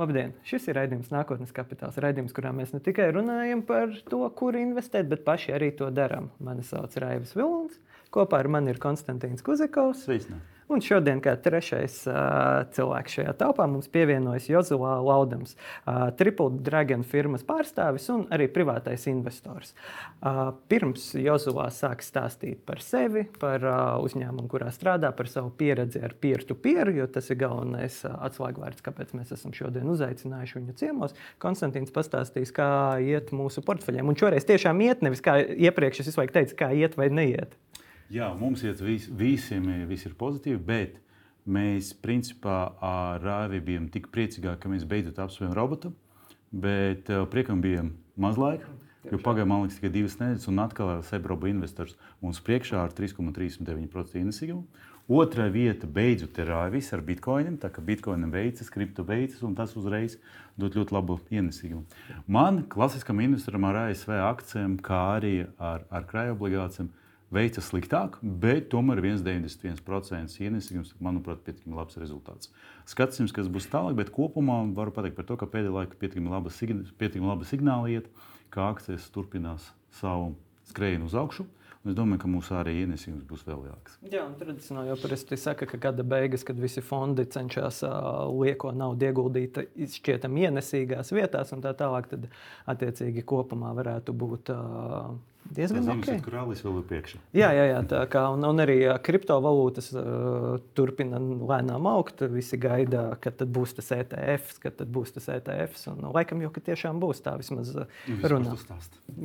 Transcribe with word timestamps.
Labdien! 0.00 0.30
Šis 0.48 0.64
ir 0.70 0.78
raidījums 0.78 1.10
Nākotnes 1.12 1.50
kapitāls. 1.52 1.98
Raidījums, 2.00 2.32
kurā 2.32 2.54
mēs 2.56 2.70
ne 2.72 2.80
tikai 2.80 3.10
runājam 3.12 3.60
par 3.68 3.92
to, 4.08 4.22
kur 4.38 4.56
investēt, 4.56 5.10
bet 5.10 5.26
paši 5.26 5.52
arī 5.58 5.74
to 5.76 5.90
darām. 5.92 6.30
Mani 6.40 6.64
sauc 6.64 6.96
Raivs 7.04 7.34
Vilons. 7.36 7.76
Kopā 8.14 8.40
ar 8.40 8.48
mani 8.48 8.72
ir 8.72 8.80
Konstantīns 8.80 9.44
Kuzikovs. 9.44 10.06
Sveicināti! 10.06 10.59
Un 10.70 10.78
šodien, 10.78 11.18
kā 11.18 11.32
trešais 11.34 11.96
uh, 12.06 12.62
cilvēks 12.70 13.16
šajā 13.16 13.32
telpā, 13.40 13.64
mums 13.66 13.88
pievienojas 13.90 14.44
Jozulā 14.46 14.92
Laudams, 15.02 15.56
uh, 15.56 16.12
Triple 16.14 16.60
Dragon 16.62 17.02
firmas 17.02 17.42
pārstāvis 17.46 18.06
un 18.14 18.22
arī 18.30 18.46
privātais 18.54 19.08
investors. 19.10 19.72
Uh, 20.22 20.52
pirms 20.70 21.08
Jozulā 21.18 21.66
sāk 21.74 22.04
stāstīt 22.06 22.60
par 22.68 22.78
sevi, 22.86 23.24
par 23.42 23.66
uh, 23.66 23.80
uzņēmumu, 24.06 24.46
kurā 24.52 24.70
strādā, 24.70 25.10
par 25.16 25.30
savu 25.32 25.50
pieredzi 25.58 26.04
ar 26.06 26.14
peer-to-peer, 26.22 26.92
jo 27.00 27.08
tas 27.10 27.32
ir 27.34 27.40
galvenais 27.42 27.98
uh, 28.06 28.14
atslēgvārds, 28.28 28.84
kāpēc 28.86 29.10
mēs 29.18 29.34
esam 29.34 29.56
šodien 29.56 29.90
uzaicinājuši 29.90 30.60
viņu 30.60 30.76
ciemos. 30.78 31.18
Konstantīns 31.42 31.90
pastāstīs, 31.96 32.54
kā 32.54 32.70
iet 33.02 33.34
mūsu 33.34 33.66
portfeļiem. 33.66 34.06
Un 34.06 34.22
šoreiz 34.22 34.46
tiešām 34.46 34.86
iet, 34.86 35.02
nevis 35.02 35.24
kā 35.26 35.40
iepriekš 35.42 36.04
es 36.04 36.12
visu 36.12 36.22
laiku 36.22 36.38
teicu, 36.38 36.60
kā 36.62 36.70
iet 36.78 36.94
vai 37.00 37.10
neiet. 37.10 37.58
Jā, 38.10 38.26
mums 38.34 38.64
iet 38.66 38.80
vis, 38.82 39.04
visiem 39.06 39.68
viss 39.86 40.08
ir 40.08 40.16
pozitīvi, 40.18 40.58
bet 40.66 40.96
mēs 41.46 41.92
principā 42.02 42.72
ar 42.82 43.22
Rāvi 43.22 43.60
bijām 43.62 43.86
tik 43.94 44.08
priecīgi, 44.10 44.50
ka 44.58 44.70
mēs 44.72 44.82
beidzot 44.88 45.20
apsvērām 45.22 45.54
robotu. 45.54 45.92
Bet 46.50 47.06
uh, 47.14 47.22
priekam 47.30 47.60
bija 47.62 47.84
maz 48.18 48.34
laika, 48.40 48.66
jo 49.06 49.20
pagāja 49.22 49.46
man 49.46 49.62
liekas 49.62 49.78
tikai 49.78 49.92
divas 49.94 50.18
nedēļas, 50.18 50.48
un 50.50 50.58
atkal 50.58 50.90
Sebroba 51.06 51.46
investors 51.52 51.94
mums 52.18 52.42
priekšā 52.42 52.82
ar 52.82 52.94
3,39% 52.98 54.18
ienesīgumu. 54.18 54.66
Otrā 55.10 55.46
vieta 55.50 55.86
beidzot 55.86 56.36
ir 56.42 56.50
Rāvis 56.50 56.90
ar 56.94 57.04
bitkoiniem, 57.06 57.60
tā 57.62 57.70
kā 57.70 57.82
bitkoinam 57.82 58.34
veicas, 58.34 58.70
kripto 58.74 59.06
veicas, 59.06 59.38
un 59.46 59.54
tas 59.58 59.76
uzreiz 59.78 60.18
dod 60.58 60.74
ļoti 60.74 60.94
labu 60.98 61.20
ienesīgumu. 61.30 61.86
Man, 62.26 62.64
klasiskam 62.70 63.22
investoram 63.22 63.70
ar 63.70 63.84
ASV 63.84 64.18
akcijiem, 64.18 64.80
kā 64.82 65.00
arī 65.14 65.36
ar, 65.58 65.86
ar 65.94 66.10
krājuma 66.10 66.38
veicas 67.34 67.68
sliktāk, 67.70 68.18
bet 68.22 68.68
tomēr 68.72 69.00
1,91% 69.04 70.40
ienesīgums, 70.42 70.92
manuprāt, 71.02 71.44
pietiekami 71.46 71.78
labs 71.78 71.98
rezultāts. 72.00 72.50
Skatīsimies, 72.90 73.34
kas 73.34 73.50
būs 73.52 73.70
tālāk, 73.70 73.96
bet 74.00 74.12
kopumā 74.14 74.60
varu 74.76 74.94
pateikt 74.94 75.18
par 75.18 75.28
to, 75.28 75.38
ka 75.38 75.48
pēdējā 75.50 75.76
laikā 75.76 76.00
pietiekami 76.00 76.32
laba, 76.32 76.50
pietiekami 76.50 77.30
laba 77.30 77.46
signāla 77.48 77.94
iet, 77.94 78.10
ka 78.50 78.66
akcijas 78.72 79.06
turpinās 79.14 79.70
savu 80.00 80.34
skrējienu 80.72 81.10
uz 81.10 81.16
augšu. 81.18 81.46
Es 81.80 81.94
domāju, 81.96 82.20
ka 82.20 82.28
mūsu 82.28 82.52
arī 82.58 82.74
ienesījums 82.82 83.22
būs 83.24 83.46
vēl 83.46 83.62
lielāks. 83.64 83.94
Jā, 84.12 84.26
un 84.26 84.34
tradicionāli 84.36 84.90
jau 84.90 84.98
parasti 85.00 85.38
saka, 85.40 85.64
ka 85.64 85.78
gada 85.80 86.04
beigas, 86.04 86.42
kad 86.44 86.58
visi 86.60 86.82
fondi 86.84 87.24
cenšas 87.24 87.78
uh, 87.88 88.26
lieko 88.36 88.74
naudu 88.76 89.08
ieguldīt 89.08 89.56
šķietami 89.94 90.44
ienesīgās 90.50 91.14
vietās, 91.16 91.54
un 91.56 91.64
tā 91.64 91.72
tālāk, 91.78 92.10
tad 92.10 92.28
attiecīgi 92.68 93.24
kopumā 93.24 93.72
varētu 93.80 94.12
būt. 94.12 94.52
Uh, 94.52 95.16
diezgan 95.54 95.86
labi. 95.86 96.04
Okay. 96.06 96.32
Rallis 96.32 96.62
vēl 96.64 96.78
ir 96.80 96.86
priekšā. 96.90 97.20
Jā, 97.36 97.50
jā, 97.56 97.64
jā 97.72 97.80
tā 97.90 98.00
kā 98.10 98.22
un, 98.34 98.44
un 98.46 98.62
arī 98.62 98.78
kriptovalūtas 99.04 99.90
uh, 99.94 100.58
turpina 100.78 101.20
lēnām 101.20 101.88
augt. 101.90 102.22
Visi 102.32 102.58
gaida, 102.60 103.08
kad 103.22 103.40
būs 103.44 103.74
tas 103.78 103.90
ETF, 103.96 104.52
kad 104.62 104.82
būs 104.86 105.14
tas 105.16 105.28
ETF. 105.36 105.78
Un, 105.92 106.00
nu, 106.04 106.12
laikam 106.14 106.42
jau 106.44 106.52
tiešām 106.56 107.00
būs 107.02 107.22
tā 107.24 107.34
vismaz 107.40 107.72
runā. 108.32 108.54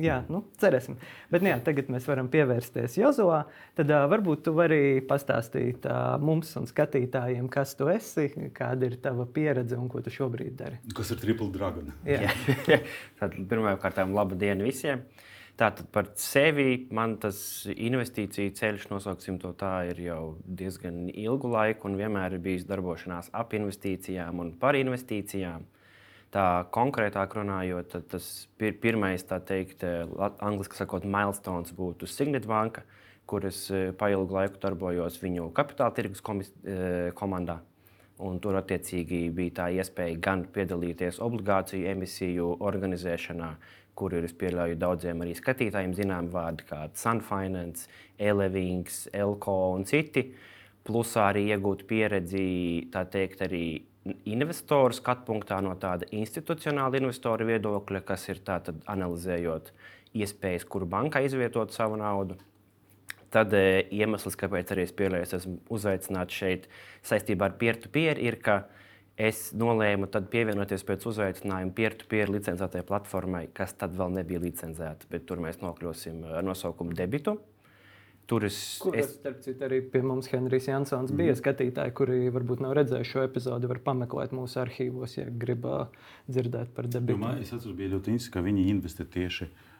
Jā, 0.02 0.20
nu, 0.32 0.42
cerēsim. 0.62 0.98
Bet 1.32 1.44
nu, 1.44 1.52
jā, 1.52 1.60
tagad 1.66 1.90
mēs 1.92 2.08
varam 2.10 2.30
pievērsties 2.32 2.98
Jozovā. 3.00 3.44
Tad 3.78 3.92
uh, 3.92 4.06
varbūt 4.10 4.46
tu 4.46 4.56
vari 4.56 5.00
pastāstīt 5.06 5.86
uh, 5.90 6.16
mums 6.22 6.52
un 6.58 6.68
skatītājiem, 6.70 7.50
kas 7.52 7.76
tu 7.78 7.90
esi, 7.92 8.28
kāda 8.56 8.90
ir 8.90 8.98
tava 9.02 9.28
pieredze 9.28 9.78
un 9.78 9.90
ko 9.92 10.02
tu 10.04 10.12
šobrīd 10.14 10.58
dari. 10.58 10.80
Kas 10.96 11.12
ir 11.14 11.22
Triple 11.22 11.52
Dragon? 11.54 11.94
Jā. 12.08 12.32
Tad 13.20 13.38
pirmkārt, 13.48 14.02
labu 14.12 14.38
dienu 14.38 14.66
visiem! 14.68 15.04
Tātad 15.56 15.86
par 15.88 16.10
sevi 16.20 16.82
man 16.92 17.14
tas 17.16 17.38
investīciju 17.72 18.52
ceļš, 18.58 18.90
nosauksim 18.90 19.38
to 19.40 19.54
tā, 19.56 19.86
ir 19.88 20.02
jau 20.04 20.20
diezgan 20.44 21.06
ilgu 21.08 21.48
laiku 21.54 21.88
un 21.88 21.96
vienmēr 21.96 22.36
ir 22.36 22.42
bijis 22.44 22.66
darbošanās 22.68 23.30
ap 23.32 23.56
investīcijām 23.56 24.42
un 24.42 24.52
par 24.60 24.76
investīcijām. 24.76 25.64
Tā 26.36 26.44
konkrētāk 26.74 27.38
runājot, 27.38 27.96
tas 28.10 28.26
pir 28.60 28.74
pirmais, 28.82 29.24
tā 29.24 29.38
teikt, 29.40 29.86
angļuiski 29.86 30.76
sakot, 30.76 31.06
milestones 31.08 31.72
būtu 31.72 32.08
Signet 32.10 32.44
Banka, 32.50 32.82
kur 33.26 33.46
es 33.48 33.62
e, 33.72 33.94
pailgu 33.96 34.36
laiku 34.36 34.60
darbojos 34.60 35.16
viņu 35.22 35.48
kapitāla 35.56 35.94
tirgus 35.96 36.20
e, 36.20 36.76
komandā. 37.16 37.62
Un 38.26 38.38
tur 38.40 38.56
attiecīgi 38.60 39.26
bija 39.36 39.54
tā 39.56 39.70
iespēja 39.76 40.20
gan 40.20 40.44
piedalīties 40.52 41.18
obligāciju 41.24 41.88
emisiju 41.94 42.52
organizēšanā, 42.64 43.50
kur 43.96 44.14
ir, 44.16 44.26
es 44.28 44.34
pieļauju, 44.36 44.78
daudziem 44.80 45.24
arī 45.24 45.34
skatītājiem 45.38 45.94
zinām 45.96 46.30
vārdi, 46.32 46.66
kā 46.68 46.84
Sunfinance, 46.96 47.88
Elevings, 48.18 49.06
Elko 49.16 49.56
un 49.74 49.86
citi. 49.88 50.28
Plus 50.86 51.16
arī 51.18 51.48
iegūt 51.50 51.82
pieredzi, 51.88 52.46
tā 52.94 53.02
teikt, 53.10 53.42
arī 53.42 53.64
investoru 54.30 54.94
skatu 54.94 55.26
punktā 55.26 55.58
no 55.64 55.74
tāda 55.80 56.06
institucionāla 56.14 57.00
investora 57.00 57.46
viedokļa, 57.48 58.02
kas 58.06 58.28
ir 58.30 58.42
tātad 58.46 58.78
analizējot 58.90 59.72
iespējas, 60.16 60.66
kur 60.68 60.86
banka 60.88 61.22
izvietot 61.24 61.74
savu 61.74 61.98
naudu. 62.00 62.38
Tad 63.34 63.52
e, 63.58 63.82
iemesls, 63.92 64.38
kāpēc 64.38 64.70
arī 64.72 64.86
es 64.86 64.94
pieļauju, 64.96 65.26
esmu 65.40 65.56
uzaicināts 65.74 66.36
šeit 66.38 66.68
saistībā 67.06 67.50
ar 67.50 67.56
peer-to-peer, 67.58 68.16
-peer, 68.16 68.22
ir, 68.28 68.38
ka 68.40 68.60
es 69.16 69.50
nolēmu 69.56 70.08
pievienoties 70.30 70.84
pēc 70.86 71.08
uzaicinājuma 71.08 71.74
peer-to-peer 71.76 72.30
licencētai 72.32 72.84
platformai, 72.86 73.46
kas 73.56 73.74
tad 73.74 73.96
vēl 73.96 74.12
nebija 74.20 74.42
licencēta, 74.42 75.08
bet 75.10 75.26
tur 75.28 75.40
mēs 75.42 75.62
nokļūsim 75.64 76.24
ar 76.36 76.44
nosaukumu 76.46 76.96
debitu. 76.96 77.38
Tur 78.26 78.42
es, 78.48 78.56
Kur 78.82 78.96
es... 78.98 79.12
starp 79.20 79.38
citu, 79.44 79.62
arī 79.62 79.78
pie 79.86 80.00
mums 80.02 80.26
Henrijs 80.32 80.66
Jansons 80.66 81.12
mm. 81.12 81.18
bija 81.20 81.30
mhm. 81.30 81.38
skatītāji, 81.38 81.94
kuri 81.94 82.16
varbūt 82.34 82.64
nav 82.64 82.74
redzējuši 82.74 83.12
šo 83.12 83.22
epizodi, 83.22 83.70
var 83.70 83.78
pameklēt 83.84 84.34
mūsu 84.34 84.58
arhīvos, 84.64 85.14
ja 85.20 85.28
grib 85.30 85.62
dzirdēt 86.26 86.74
par 86.74 86.90
debitu. 86.90 87.14
Jo 87.14 87.22
man, 87.22 87.38
es 87.38 87.54
atceros, 87.54 87.76
bija 87.78 87.94
ļoti 87.94 88.16
interesanti, 88.16 88.34
ka 88.34 88.42
viņi 88.42 88.66
investē 88.72 89.06
tieši 89.14 89.46
uh, 89.46 89.75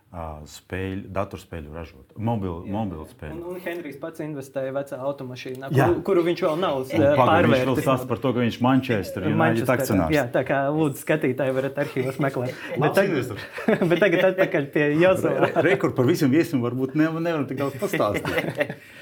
spēļu, 0.48 1.08
datorspēļu 1.12 1.72
ražot, 1.74 2.12
mobilu, 2.16 2.62
mobilu 2.70 3.04
spēļu. 3.10 3.34
Un, 3.36 3.56
un 3.56 3.60
Henrijs 3.60 3.98
pats 4.00 4.22
investēja 4.24 4.72
vecā 4.72 4.98
automašīnā, 5.02 5.68
kuru, 5.74 5.98
kuru 6.06 6.22
viņš 6.28 6.42
vēl 6.46 6.60
nav 6.62 6.78
pārvērtis. 6.86 7.52
Viņš 7.52 7.66
vēl 7.68 7.80
stāsta 7.82 8.08
par 8.08 8.22
to, 8.22 8.32
ka 8.32 8.44
viņš 8.44 8.58
Manchester 8.64 9.26
United 9.28 9.72
akcionārs. 9.74 10.14
Jā, 10.14 10.24
tā 10.32 10.44
kā 10.48 10.62
lūdzu 10.72 11.02
skatītāji 11.02 11.56
varat 11.58 11.80
arhīvos 11.84 12.20
meklēt. 12.22 12.54
bet, 12.84 12.96
tagad, 12.96 13.34
bet 13.90 14.04
tagad 14.06 14.28
atpakaļ 14.30 14.70
pie 14.76 14.86
Jozova. 15.02 15.50
Rekord 15.66 15.98
par 15.98 16.08
visiem 16.08 16.32
viesiem 16.32 16.64
varbūt 16.64 16.96
nevar, 16.96 17.20
nevaram 17.26 17.48
tik 17.50 17.60
daudz 17.60 17.76
pastāstīt. 17.82 18.76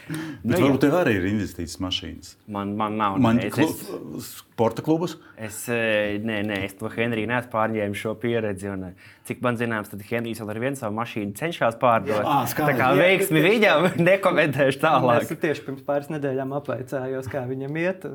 Bet 0.44 0.60
varbūt 0.60 0.82
tev 0.84 0.94
arī 0.98 1.14
ir 1.16 1.26
investīcijas 1.30 1.78
mašīnas. 1.80 2.34
Man, 2.52 2.74
man 2.76 2.98
nav. 3.00 3.14
Man 3.24 3.38
es, 3.40 3.54
es, 3.56 4.26
sporta 4.26 4.84
klubus? 4.84 5.14
Es, 5.40 5.62
nē, 5.70 6.42
nē, 6.44 6.58
es 6.66 6.76
to 6.76 6.90
Henriju 6.92 7.30
neesmu 7.30 7.48
pārņēmis 7.54 8.02
šo 8.02 8.12
pieredzi. 8.20 8.68
Un, 8.74 8.90
cik 9.28 9.40
man 9.44 9.56
zināms, 9.60 9.90
tad 9.92 10.02
Henrijs 10.04 10.40
vēl 10.42 10.52
ar 10.52 10.60
vienu 10.62 10.78
savu 10.78 10.96
mašīnu 10.98 11.34
cenšas 11.38 11.78
pārdot. 11.80 12.20
Jā, 12.20 12.36
tā 12.58 12.74
kā 12.76 12.90
veiksmi 12.98 13.42
viņam, 13.44 13.88
nekomentēšu 13.96 14.82
tālāk. 14.82 15.24
Es 15.24 15.42
tieši 15.44 15.64
pirms 15.66 15.84
pāris 15.86 16.10
nedēļām 16.12 16.54
apveicājos, 16.60 17.30
kā 17.32 17.46
viņam 17.48 17.80
iet. 17.80 18.06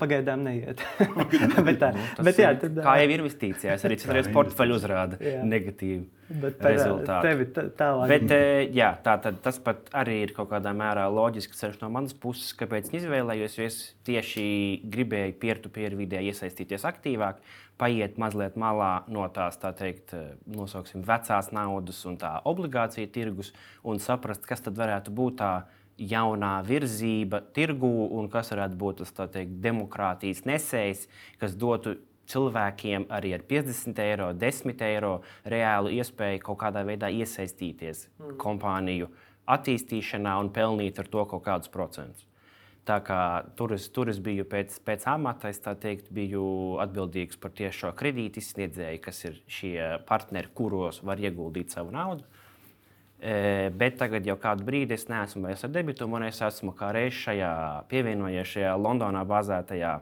Pagaidām 0.00 0.44
neiet. 0.46 0.82
bet, 1.68 1.78
tā, 1.82 1.92
nu, 1.96 2.26
bet, 2.26 2.40
jā, 2.40 2.54
tad, 2.60 2.80
kā 2.84 2.98
jau 3.02 3.08
ir 3.10 3.16
investīcijās, 3.18 3.86
arī 3.86 4.00
citreiz 4.00 4.30
portfeļu 4.34 4.78
uzrāda 4.80 5.20
jā. 5.20 5.40
negatīvi. 5.48 6.04
Bet 6.24 6.62
rezultāti. 6.64 7.28
Tevi 7.28 7.66
tālāk. 7.76 8.08
Bet, 8.08 8.32
jā, 8.72 8.94
tā, 9.04 9.18
tad, 9.20 9.42
tas 9.44 9.58
pat 9.62 9.90
arī 10.00 10.22
ir 10.24 10.32
kaut 10.36 10.48
kādā 10.54 10.72
mērā 10.76 11.04
loģisks 11.12 11.60
ceļš 11.60 11.82
no 11.82 11.90
manas 11.92 12.16
puses, 12.16 12.54
kāpēc 12.56 12.88
izvēlējos. 12.96 13.58
Es 13.64 13.76
tieši 14.08 14.46
gribēju 14.94 15.36
peer-to-peer 15.42 15.98
vidē 15.98 16.22
iesaistīties 16.24 16.86
aktīvāk, 16.88 17.44
paiet 17.78 18.18
mazliet 18.20 18.58
malā 18.60 19.04
no 19.10 19.26
tās, 19.34 19.58
tā 19.60 19.72
teikt, 19.76 20.14
eh, 20.14 20.34
nosauksim, 20.46 21.02
vecās 21.04 21.50
naudas 21.52 22.04
un 22.06 22.18
tā 22.18 22.36
obligācija 22.44 23.10
tirgus 23.10 23.52
un 23.82 23.98
saprast, 23.98 24.46
kas 24.46 24.60
tad 24.60 24.78
varētu 24.78 25.14
būt 25.14 25.36
tā 25.42 25.52
jaunā 25.98 26.56
virzība 26.66 27.42
tirgū 27.54 28.10
un 28.10 28.28
kas 28.28 28.50
varētu 28.50 28.78
būt 28.78 29.02
tas 29.02 29.12
teikt, 29.12 29.60
demokrātijas 29.62 30.44
nesējs, 30.44 31.06
kas 31.38 31.54
dotu 31.54 31.96
cilvēkiem 32.26 33.06
arī 33.12 33.34
ar 33.36 33.44
50 33.46 34.00
eiro, 34.02 34.32
10 34.32 34.82
eiro 34.82 35.14
reālu 35.44 35.92
iespēju 35.98 36.42
kaut 36.42 36.58
kādā 36.62 36.84
veidā 36.86 37.10
iesaistīties 37.12 38.08
mm. 38.08 38.36
kompāniju 38.40 39.10
attīstīšanā 39.46 40.38
un 40.40 40.50
pelnīt 40.54 40.98
ar 40.98 41.10
to 41.10 41.24
kaut 41.28 41.44
kādus 41.44 41.72
procentus. 41.72 42.24
Tā 42.84 42.98
kā 43.00 43.18
tur 43.56 43.72
es, 43.72 43.86
tur 43.88 44.10
es 44.12 44.18
biju 44.20 44.44
pēc, 44.44 44.76
pēc 44.84 45.06
amata, 45.08 45.48
es 45.48 45.62
teikt, 45.64 46.10
biju 46.12 46.44
atbildīgs 46.84 47.38
par 47.40 47.54
tieši 47.56 47.86
šo 47.86 47.92
kredītu 47.96 48.42
izsniedzēju, 48.42 49.00
kas 49.04 49.22
ir 49.24 49.38
šie 49.48 49.76
partneri, 50.04 50.52
kuros 50.52 51.00
var 51.00 51.22
ieguldīt 51.22 51.72
savu 51.72 51.94
naudu. 51.94 52.26
E, 53.24 53.70
bet 53.72 53.96
tagad 53.96 54.26
jau 54.28 54.36
kādu 54.36 54.66
brīdi 54.68 54.98
es 54.98 55.08
neesmu 55.08 55.46
vairs 55.46 55.64
ar 55.64 55.72
debitu, 55.72 56.04
un 56.04 56.26
es 56.28 56.42
esmu 56.44 56.74
kā 56.76 56.92
reiz 56.92 57.16
šajā 57.22 57.54
pievienojies 57.88 58.52
šajā 58.52 58.74
Londonā 58.76 59.24
bāzētajā 59.32 59.94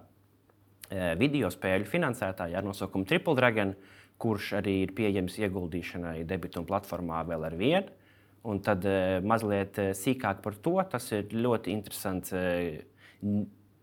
video 1.19 1.51
spēļu 1.53 1.89
finansētāji 1.89 2.57
ar 2.59 2.67
nosaukumu 2.67 3.07
Triple 3.09 3.37
Dragon, 3.39 3.75
kurš 4.23 4.53
arī 4.61 4.83
ir 4.85 4.95
pieejams 4.97 5.39
ieguldīšanai 5.41 6.23
debitu 6.29 6.63
platformā 6.67 7.23
vēl 7.29 7.47
ar 7.49 7.57
vienu. 7.59 8.02
Un 8.43 8.59
tad 8.59 8.87
mazliet 9.23 9.77
sīkāk 9.95 10.41
par 10.43 10.57
to. 10.65 10.75
Tas 10.91 11.05
ir 11.15 11.31
ļoti 11.31 11.71
interesants 11.71 12.33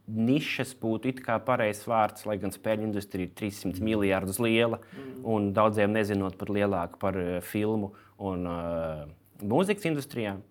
nišas 0.09 0.73
būtu 0.81 1.11
it 1.11 1.21
kā 1.23 1.37
pareizs 1.45 1.85
vārds, 1.87 2.25
lai 2.27 2.37
gan 2.41 2.53
spēļu 2.53 2.87
industrija 2.87 3.29
ir 3.29 3.35
300 3.37 3.77
mm. 3.77 3.85
miljardus 3.85 4.39
liela 4.41 4.79
mm. 4.81 5.19
un 5.29 5.51
daudziem 5.55 5.93
nezinot 5.93 6.37
pat 6.39 6.51
lielāka 6.53 6.99
par 7.01 7.19
filmu 7.45 7.93
un 8.17 8.47
uh, 8.49 9.03
mūzikas 9.41 9.85
industrijām. 9.85 10.41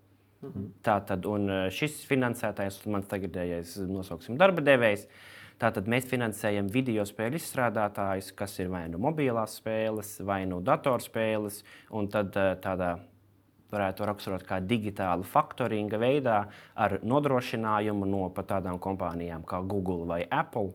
Mm 0.40 0.48
-hmm. 0.48 0.66
Tātad, 0.82 1.26
un 1.26 1.50
šis 1.70 2.04
finansētājs, 2.06 2.86
mans 2.86 3.06
tagadējais 3.10 3.76
nosauksim 3.88 4.36
darba 4.38 4.60
devējs, 4.62 5.08
tātad 5.58 5.88
mēs 5.90 6.06
finansējam 6.06 6.68
video 6.70 7.02
spēļu 7.04 7.34
izstrādātājus, 7.34 8.32
kas 8.34 8.58
ir 8.58 8.68
vai 8.68 8.88
nu 8.88 8.98
mobilās 8.98 9.56
spēles, 9.58 10.20
vai 10.20 10.46
nu 10.46 10.60
datorspēles, 10.60 11.64
un 11.90 12.08
tad 12.08 12.30
tādā 12.62 12.98
varētu 13.72 14.06
raksturot 14.08 14.44
kā 14.48 14.60
digitāla 14.64 15.26
faktoringa 15.26 16.00
veidā 16.00 16.40
ar 16.74 16.98
nodrošinājumu 17.02 18.08
no 18.08 18.26
tādām 18.38 18.80
kompānijām 18.82 19.44
kā 19.48 19.60
Google 19.66 20.06
vai 20.08 20.22
Apple. 20.30 20.72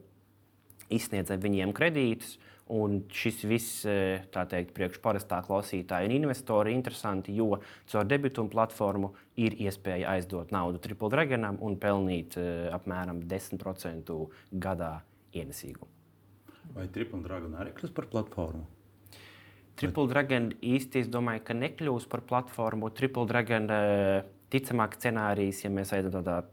Izsniedzam 0.93 1.39
viņiem 1.41 1.71
kredītus, 1.73 2.35
un 2.73 3.01
šis 3.11 3.41
viss, 3.47 3.85
e, 3.89 4.23
tā 4.33 4.43
teikt, 4.49 4.73
priekš 4.75 4.99
parastā 5.03 5.39
klausītāja 5.45 6.07
un 6.07 6.15
investora 6.19 6.69
ir 6.69 6.77
interesanti, 6.77 7.35
jo 7.35 7.59
caur 7.91 8.05
debitu 8.07 8.45
platformu 8.51 9.13
ir 9.35 9.57
iespēja 9.65 10.13
aizdot 10.15 10.53
naudu 10.53 10.81
Triple 10.83 11.09
Dragonam 11.09 11.57
un 11.61 11.75
pelnīt 11.81 12.37
uh, 12.37 12.69
apmēram 12.75 13.23
10% 13.29 14.13
gadā 14.53 14.93
ienesīgumu. 15.33 15.89
Vai 16.73 16.87
Triple 16.93 17.21
Dragon 17.25 17.57
arī 17.59 17.73
kļūst 17.77 17.95
par 17.97 18.07
platformu? 18.11 18.65
Triple 19.79 20.07
Dragon 20.11 20.51
īsti 20.61 21.01
es 21.01 21.07
domāju, 21.11 21.41
ka 21.47 21.55
nekļūs 21.57 22.05
par 22.11 22.21
platformu. 22.29 22.91
Triple 22.93 23.25
Dragon 23.29 23.69
eh, 23.73 24.25
ticamāk 24.53 24.97
scenārijs, 24.99 25.63
ja 25.65 25.71
mēs 25.73 25.93
ejam 25.95 26.11
tādā 26.13 26.43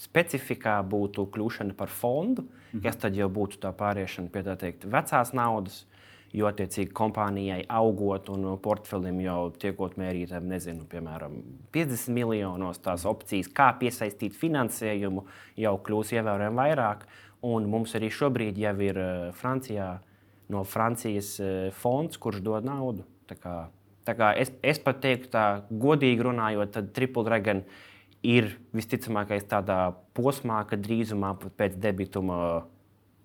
specifikā, 0.00 0.80
būtu 0.82 1.28
kļūšana 1.30 1.76
par 1.78 1.88
fondu, 1.88 2.42
mm 2.42 2.50
-hmm. 2.50 2.82
kas 2.82 2.96
tad 2.96 3.16
jau 3.16 3.28
būtu 3.28 3.60
tā 3.62 3.72
pāriešana 3.72 4.28
pie 4.28 4.42
tā 4.42 4.56
teikt 4.56 4.84
vecās 4.84 5.32
naudas. 5.32 5.86
Jo, 6.32 6.46
attiecīgi, 6.46 6.92
kompānijai 6.94 7.64
augot 7.68 8.28
un 8.28 8.58
portfelim 8.62 9.20
jau 9.20 9.50
tiekot 9.50 9.96
mērītam, 9.98 10.46
nezinu, 10.46 10.84
piemēram, 10.86 11.32
50 11.72 12.14
miljonos, 12.14 12.78
tās 12.78 13.04
opcijas, 13.04 13.48
kā 13.48 13.72
piesaistīt 13.80 14.36
finansējumu, 14.38 15.24
jau 15.56 15.78
kļūs 15.78 16.12
ievērojami 16.12 16.56
vairāk. 16.56 17.02
Un 17.42 17.66
mums 17.66 17.94
arī 17.94 18.10
šobrīd 18.10 18.58
jau 18.58 18.76
ir 18.80 18.98
eh, 18.98 19.32
Francijā 19.32 19.98
no 20.50 20.64
Francijas 20.66 21.34
eh, 21.40 21.68
fonds, 21.82 22.18
kurš 22.20 22.42
dod 22.44 22.66
naudu. 22.66 23.06
Tā 23.30 23.36
kā, 23.38 23.54
tā 24.06 24.16
kā 24.18 24.32
es, 24.40 24.50
es 24.66 24.82
pat 24.82 25.00
teiktu, 25.04 25.30
tā 25.32 25.46
godīgi 25.70 26.26
runājot, 26.26 26.74
tad 26.74 26.90
Triple 26.96 27.24
Dragon 27.28 27.62
ir 28.26 28.50
visticamākais 28.76 29.46
tādā 29.48 29.94
posmā, 30.16 30.64
kad 30.68 30.82
drīzumā 30.84 31.36
pēc 31.56 31.78
debituma 31.80 32.66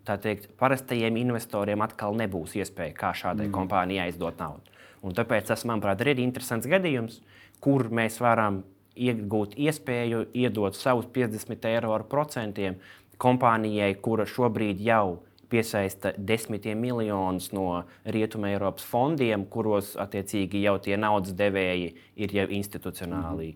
teikt, 0.05 0.51
parastajiem 0.59 1.17
investoriem 1.17 1.81
atkal 1.81 2.15
nebūs 2.17 2.55
iespēja 2.59 2.93
kā 2.95 3.11
šādai 3.17 3.49
mm. 3.49 3.55
kompānijai 3.55 4.05
aizdot 4.11 4.37
naudu. 4.39 4.75
Un 5.05 5.13
tāpēc 5.17 5.49
tas, 5.49 5.65
manuprāt, 5.67 6.01
ir 6.05 6.21
interesants 6.21 6.69
gadījums, 6.69 7.19
kur 7.61 7.89
mēs 7.93 8.19
varam 8.21 8.63
iegūt 8.95 9.57
iespēju 9.59 10.29
iedot 10.37 10.77
savus 10.77 11.09
50 11.13 11.67
eiro 11.69 11.91
ar 11.95 12.05
procentiem 12.09 12.77
kompānijai, 13.21 13.93
kura 14.01 14.25
šobrīd 14.29 14.79
jau 14.83 15.07
ir 15.09 15.25
piesaista 15.55 16.11
desmitiem 16.17 16.79
miljonus 16.83 17.51
no 17.55 17.85
Rietumē 18.03 18.51
Eiropas 18.55 18.85
fondiem, 18.85 19.47
kuros 19.47 19.95
attiecīgi 19.95 20.65
jau 20.65 20.75
tie 20.83 20.99
naudas 20.99 21.35
devēji 21.37 21.93
ir 22.19 22.39
jau 22.41 22.47
institucionāli 22.59 23.53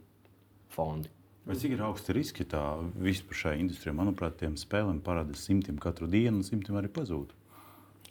fondi. 0.72 1.12
Vai 1.50 1.56
cik 1.58 1.74
ir 1.74 1.82
augsti 1.82 2.14
riski 2.14 2.46
tā 2.46 2.62
vispār 3.02 3.38
šai 3.40 3.56
industrijai? 3.64 3.96
Manuprāt, 3.98 4.38
tiem 4.38 4.54
spēlēm 4.60 5.00
parādās 5.02 5.48
simtiem 5.48 5.80
katru 5.82 6.06
dienu, 6.12 6.40
un 6.40 6.46
simtiem 6.46 6.78
arī 6.78 6.92
pazūd. 6.94 7.34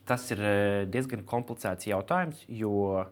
Tas 0.08 0.24
ir 0.34 0.42
eh, 0.42 0.86
diezgan 0.90 1.22
komplicēts 1.28 1.86
jautājums, 1.86 2.40
jo 2.48 3.04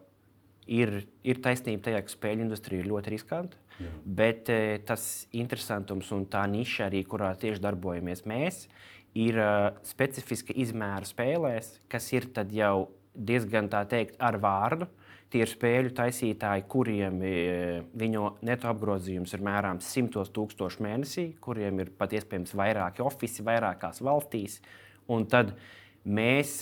ir, 0.67 1.05
ir 1.23 1.39
taisnība 1.45 1.85
tajā, 1.87 2.01
ka 2.03 2.11
spēļu 2.11 2.43
industrija 2.43 2.83
ir 2.83 2.91
ļoti 2.91 3.13
riskanta. 3.13 3.61
Jā. 3.77 3.93
Bet 4.19 4.49
eh, 4.51 4.81
tas 4.83 5.27
interesantums 5.37 6.09
un 6.11 6.25
tā 6.27 6.43
niša, 6.49 6.89
arī 6.89 7.05
kurā 7.07 7.31
tieši 7.39 7.61
darbojamies 7.63 8.25
mēs, 8.27 8.65
ir 8.65 8.96
uh, 9.39 9.71
specifiska 9.87 10.53
izmēra 10.53 11.07
spēlēs, 11.07 11.73
kas 11.89 12.11
ir 12.13 12.29
jau 12.53 12.89
diezgan 13.17 13.69
tā 13.71 13.83
teikt 13.89 14.17
ar 14.21 14.37
vārdu. 14.41 14.87
Tie 15.27 15.41
ir 15.43 15.49
spēļu 15.51 15.91
taisītāji, 15.91 16.63
kuriem 16.71 17.17
viņu 17.99 18.27
neto 18.47 18.69
apgrozījums 18.71 19.33
ir 19.35 19.41
mērāms 19.43 19.89
simtos 19.91 20.31
tūkstošu 20.31 20.85
mēnesī, 20.85 21.25
kuriem 21.43 21.81
ir 21.83 21.91
pat 21.99 22.15
iespējams 22.15 22.55
vairāki 22.55 23.03
oficiāli, 23.03 23.47
vairākās 23.49 23.99
valstīs. 24.07 24.61
Un 25.11 25.25
tad 25.27 25.51
mēs 26.07 26.61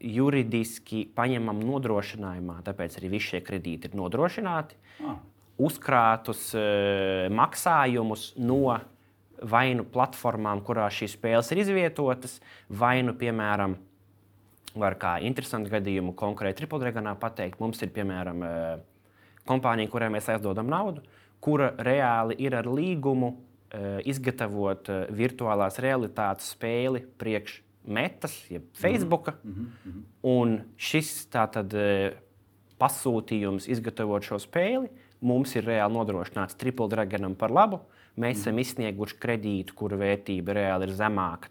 juridiski 0.00 1.02
paņemam 1.16 1.60
nodrošinājumā, 1.60 2.62
tāpēc 2.64 2.96
arī 3.00 3.12
visi 3.18 3.34
šie 3.34 3.42
kredīti 3.44 3.90
ir 3.90 4.00
nodrošināti, 4.00 4.80
ah. 5.04 5.20
uzkrātus 5.60 6.50
maksājumus 7.36 8.30
no 8.40 8.78
vai 9.42 9.74
nu 9.74 9.84
platformām, 9.84 10.62
kurās 10.64 10.96
šīs 10.98 11.16
spēles 11.18 11.50
ir 11.52 11.62
izvietotas, 11.64 12.38
vai 12.68 13.02
nu, 13.06 13.14
piemēram, 13.18 13.76
var 14.78 14.96
kā 14.98 15.16
interesantu 15.22 15.72
gadījumu 15.72 16.14
konkrēti 16.18 16.62
Triple 16.62 16.80
Dragonā 16.82 17.14
pateikt, 17.20 17.60
mums 17.62 17.82
ir 17.82 17.92
piemēram 17.94 18.42
eh, 18.46 18.78
kompānija, 19.48 19.90
kurai 19.90 20.10
mēs 20.14 20.28
aizdodam 20.34 20.70
naudu, 20.70 21.04
kura 21.44 21.72
reāli 21.86 22.36
ir 22.42 22.56
ar 22.58 22.68
līgumu 22.70 23.34
eh, 23.34 24.00
izgatavot 24.10 24.90
eh, 24.90 25.06
virtuālās 25.14 25.78
realitātes 25.82 26.54
spēli 26.56 27.04
priekš 27.20 27.60
metas, 27.84 28.36
jeb 28.48 28.62
mhm. 28.62 28.80
Facebook. 28.80 29.32
Mm 29.44 29.54
-hmm. 29.54 30.04
Un 30.24 30.60
šis 30.76 31.26
tātad 31.28 31.74
pasūtījums 32.80 33.68
izgatavot 33.68 34.24
šo 34.24 34.38
spēli 34.40 34.88
mums 35.20 35.54
ir 35.56 35.64
reāli 35.64 35.94
nodrošināts 35.94 36.56
Triple 36.60 36.88
Dragonam 36.88 37.34
par 37.34 37.50
labu. 37.50 37.80
Mēs 38.20 38.44
esam 38.44 38.60
izsnieguši 38.62 39.16
kredītu, 39.18 39.74
kuru 39.74 39.98
vērtība 39.98 40.54
reāli 40.54 40.86
ir 40.86 40.94
zemāka. 40.94 41.50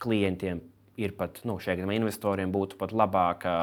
Klientiem 0.00 0.62
ir 0.96 1.12
pat 1.16 1.42
nu, 1.48 1.58
šiem 1.60 1.90
investoriem 1.92 2.52
būtu 2.52 2.78
pat 2.80 2.94
labāka 2.96 3.54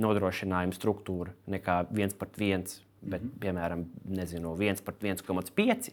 nodrošinājuma 0.00 0.76
struktūra 0.76 1.34
nekā 1.50 1.82
viens 1.90 2.16
pret 2.16 2.38
viens, 2.40 2.80
bet, 3.00 3.22
mm 3.22 3.28
-hmm. 3.28 3.40
piemēram, 3.40 3.84
nezinu, 4.04 4.54
viens 4.56 4.80
pret 4.80 5.00
1,5. 5.00 5.90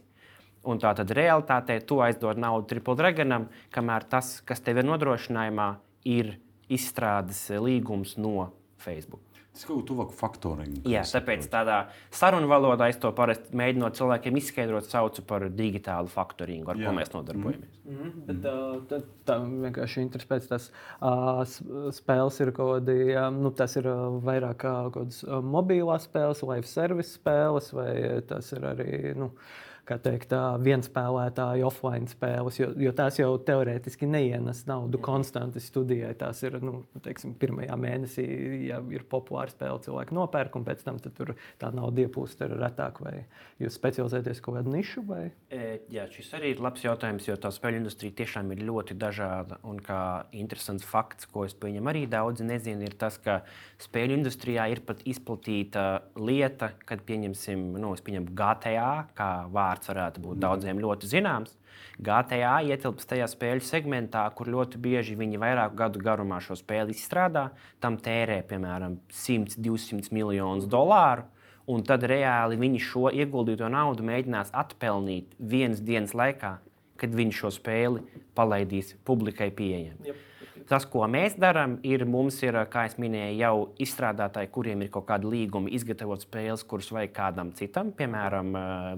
Un 0.63 0.79
tā 0.79 0.96
tad 0.96 1.12
realitātē 1.12 1.79
tu 1.86 2.01
aizdod 2.01 2.38
naudu 2.38 2.67
Triple 2.67 2.96
Dragonam, 2.96 3.48
kamēr 3.72 4.03
tas, 4.10 4.41
kas 4.41 4.60
tev 4.60 4.77
ir 4.77 4.86
nodrošinājumā, 4.86 5.75
ir 6.03 6.39
izstrādes 6.70 7.50
līgums 7.50 8.17
no 8.17 8.51
Facebook. 8.77 9.26
Tas 9.58 9.66
kaut 9.66 9.80
kā 9.80 9.88
tuvāk 9.90 10.12
faktoringam. 10.14 10.84
Jā, 10.86 11.02
tāpēc 11.10 11.48
tādā 11.50 11.80
sarunu 12.14 12.46
valodā 12.52 12.92
es 12.92 13.00
to 13.02 13.10
parasti 13.18 13.58
mēģinu 13.58 13.90
cilvēkiem 13.98 14.38
izskaidrot, 14.38 14.86
saucu 14.86 15.24
par 15.26 15.48
digitālu 15.50 16.12
faktoringu, 16.14 16.70
ar 16.70 16.78
Jā. 16.78 16.86
ko 16.86 16.94
mēs 17.00 17.10
nodarbojamies. 17.16 17.80
Mm 17.88 17.98
-hmm. 17.98 18.20
Bet, 18.28 18.46
uh, 18.46 18.76
tā, 18.92 19.02
tā 19.26 19.40
vienkārši 19.42 20.04
interesē 20.06 20.30
pēc 20.30 20.48
tas 20.52 20.70
uh, 21.02 21.42
spēles 21.90 22.40
ir 22.46 22.52
kaut 22.52 22.86
kādi, 22.86 23.18
nu, 23.42 23.50
tas 23.50 23.76
ir 23.82 23.90
vairāk 24.30 24.62
kā 24.62 24.76
kaut 24.92 24.94
kādas 24.94 25.24
mobilās 25.42 26.06
spēles, 26.06 26.46
live 26.46 26.68
service 26.68 27.18
spēles, 27.18 27.74
vai 27.74 28.22
tas 28.28 28.52
ir 28.52 28.62
arī, 28.62 29.16
nu, 29.18 29.26
uh, 29.26 29.67
teikt, 29.96 30.34
vienspēlētāju 30.63 31.67
offline 31.70 32.10
spēles, 32.12 32.58
jo, 32.60 32.67
jo 32.84 32.91
tās 32.96 33.20
jau 33.22 33.29
teorētiski 33.48 34.10
neienes 34.10 34.65
naudu 34.67 35.00
konstanti 35.00 35.62
studijai. 35.63 36.12
Tās 36.20 36.41
ir 36.44 36.58
nu, 36.60 36.82
teiksim, 37.06 37.38
pirmajā 37.39 37.77
mēnesī, 37.79 38.25
ja 38.67 38.82
ir 38.91 39.06
populāra 39.08 39.53
spēle, 39.53 39.79
cilvēki 39.86 40.17
nopērk, 40.17 40.58
un 40.60 40.65
pēc 40.67 40.84
tam 40.84 41.00
tā 41.00 41.72
nauda 41.72 42.03
iepūst 42.03 42.44
retāk. 42.51 43.00
Vai 43.06 43.22
jūs 43.63 43.77
specializēties 43.79 44.44
kaut 44.44 44.60
kādā 44.60 44.74
nišu? 44.74 45.06
Vai? 45.08 45.29
E, 45.48 45.79
jā, 45.94 46.08
šis 46.12 46.34
arī 46.36 46.51
ir 46.56 46.63
labs 46.63 46.84
jautājums, 46.84 47.29
jo 47.29 47.38
tā 47.39 47.53
spēļu 47.56 47.82
industrija 47.82 48.17
tiešām 48.20 48.51
ir 48.56 48.65
ļoti 48.67 48.98
dažāda. 49.00 49.62
Un 49.67 49.79
kā 49.84 50.01
interesants 50.36 50.84
fakts, 50.88 51.29
ko 51.32 51.48
es 51.48 51.56
pieņemu 51.56 51.94
arī 51.94 52.03
daudzi 52.12 52.48
nezinu, 52.48 52.84
ir 52.89 52.98
tas, 53.00 53.20
ka 53.24 53.39
spēļu 53.84 54.20
industrijā 54.20 54.67
ir 54.74 54.84
pat 54.88 55.06
izplatīta 55.08 55.88
lieta, 56.20 56.74
kad 56.88 57.08
pieņemsim, 57.08 57.70
nu, 57.79 57.96
pieņem 58.03 58.27
GTA 58.36 58.91
kā 59.17 59.32
vārdu 59.53 59.76
vārds 59.77 59.89
varētu 59.89 60.22
būt 60.22 60.41
daudziem 60.41 60.79
ļoti 60.81 61.07
zināms. 61.07 61.55
GTA 61.98 62.62
ietilpst 62.62 63.10
tajā 63.10 63.27
spēļu 63.29 63.62
segmentā, 63.65 64.27
kur 64.36 64.48
ļoti 64.48 64.77
bieži 64.77 65.15
viņi 65.17 65.39
vairāku 65.41 65.75
gadu 65.77 66.00
garumā 66.00 66.39
šo 66.39 66.55
spēli 66.55 66.93
izstrādā, 66.93 67.51
tam 67.79 67.98
tērē 67.98 68.43
piemēram 68.48 69.00
100, 69.10 69.57
200 69.57 70.13
miljonus 70.13 70.67
dolāru. 70.69 71.25
Un 71.67 71.81
tad 71.84 72.05
reāli 72.07 72.55
viņi 72.55 72.79
šo 72.79 73.10
ieguldīto 73.12 73.67
naudu 73.67 74.05
mēģinās 74.07 74.53
atpelnīt 74.55 75.34
vienas 75.38 75.81
dienas 75.84 76.13
laikā, 76.15 76.60
kad 76.96 77.12
viņi 77.12 77.36
šo 77.36 77.51
spēli 77.51 78.05
palaidīs 78.38 78.93
publikai 79.03 79.50
pieejami. 79.51 80.07
Yep. 80.07 80.26
Tas, 80.70 80.86
ko 80.90 81.06
mēs 81.12 81.38
darām, 81.40 81.78
ir 81.88 82.04
mums 82.10 82.38
ir, 82.44 82.58
kā 82.72 82.86
jau 82.88 83.02
minēju, 83.04 83.38
jau 83.40 83.54
izstrādātāji, 83.84 84.52
kuriem 84.54 84.84
ir 84.84 84.92
kaut 84.94 85.08
kāda 85.10 85.30
līguma, 85.30 85.72
izgatavot 85.74 86.24
spēles, 86.24 86.66
kuras 86.68 86.92
vajag 86.94 87.14
kādam 87.16 87.54
citam, 87.58 87.94
piemēram, 87.96 88.52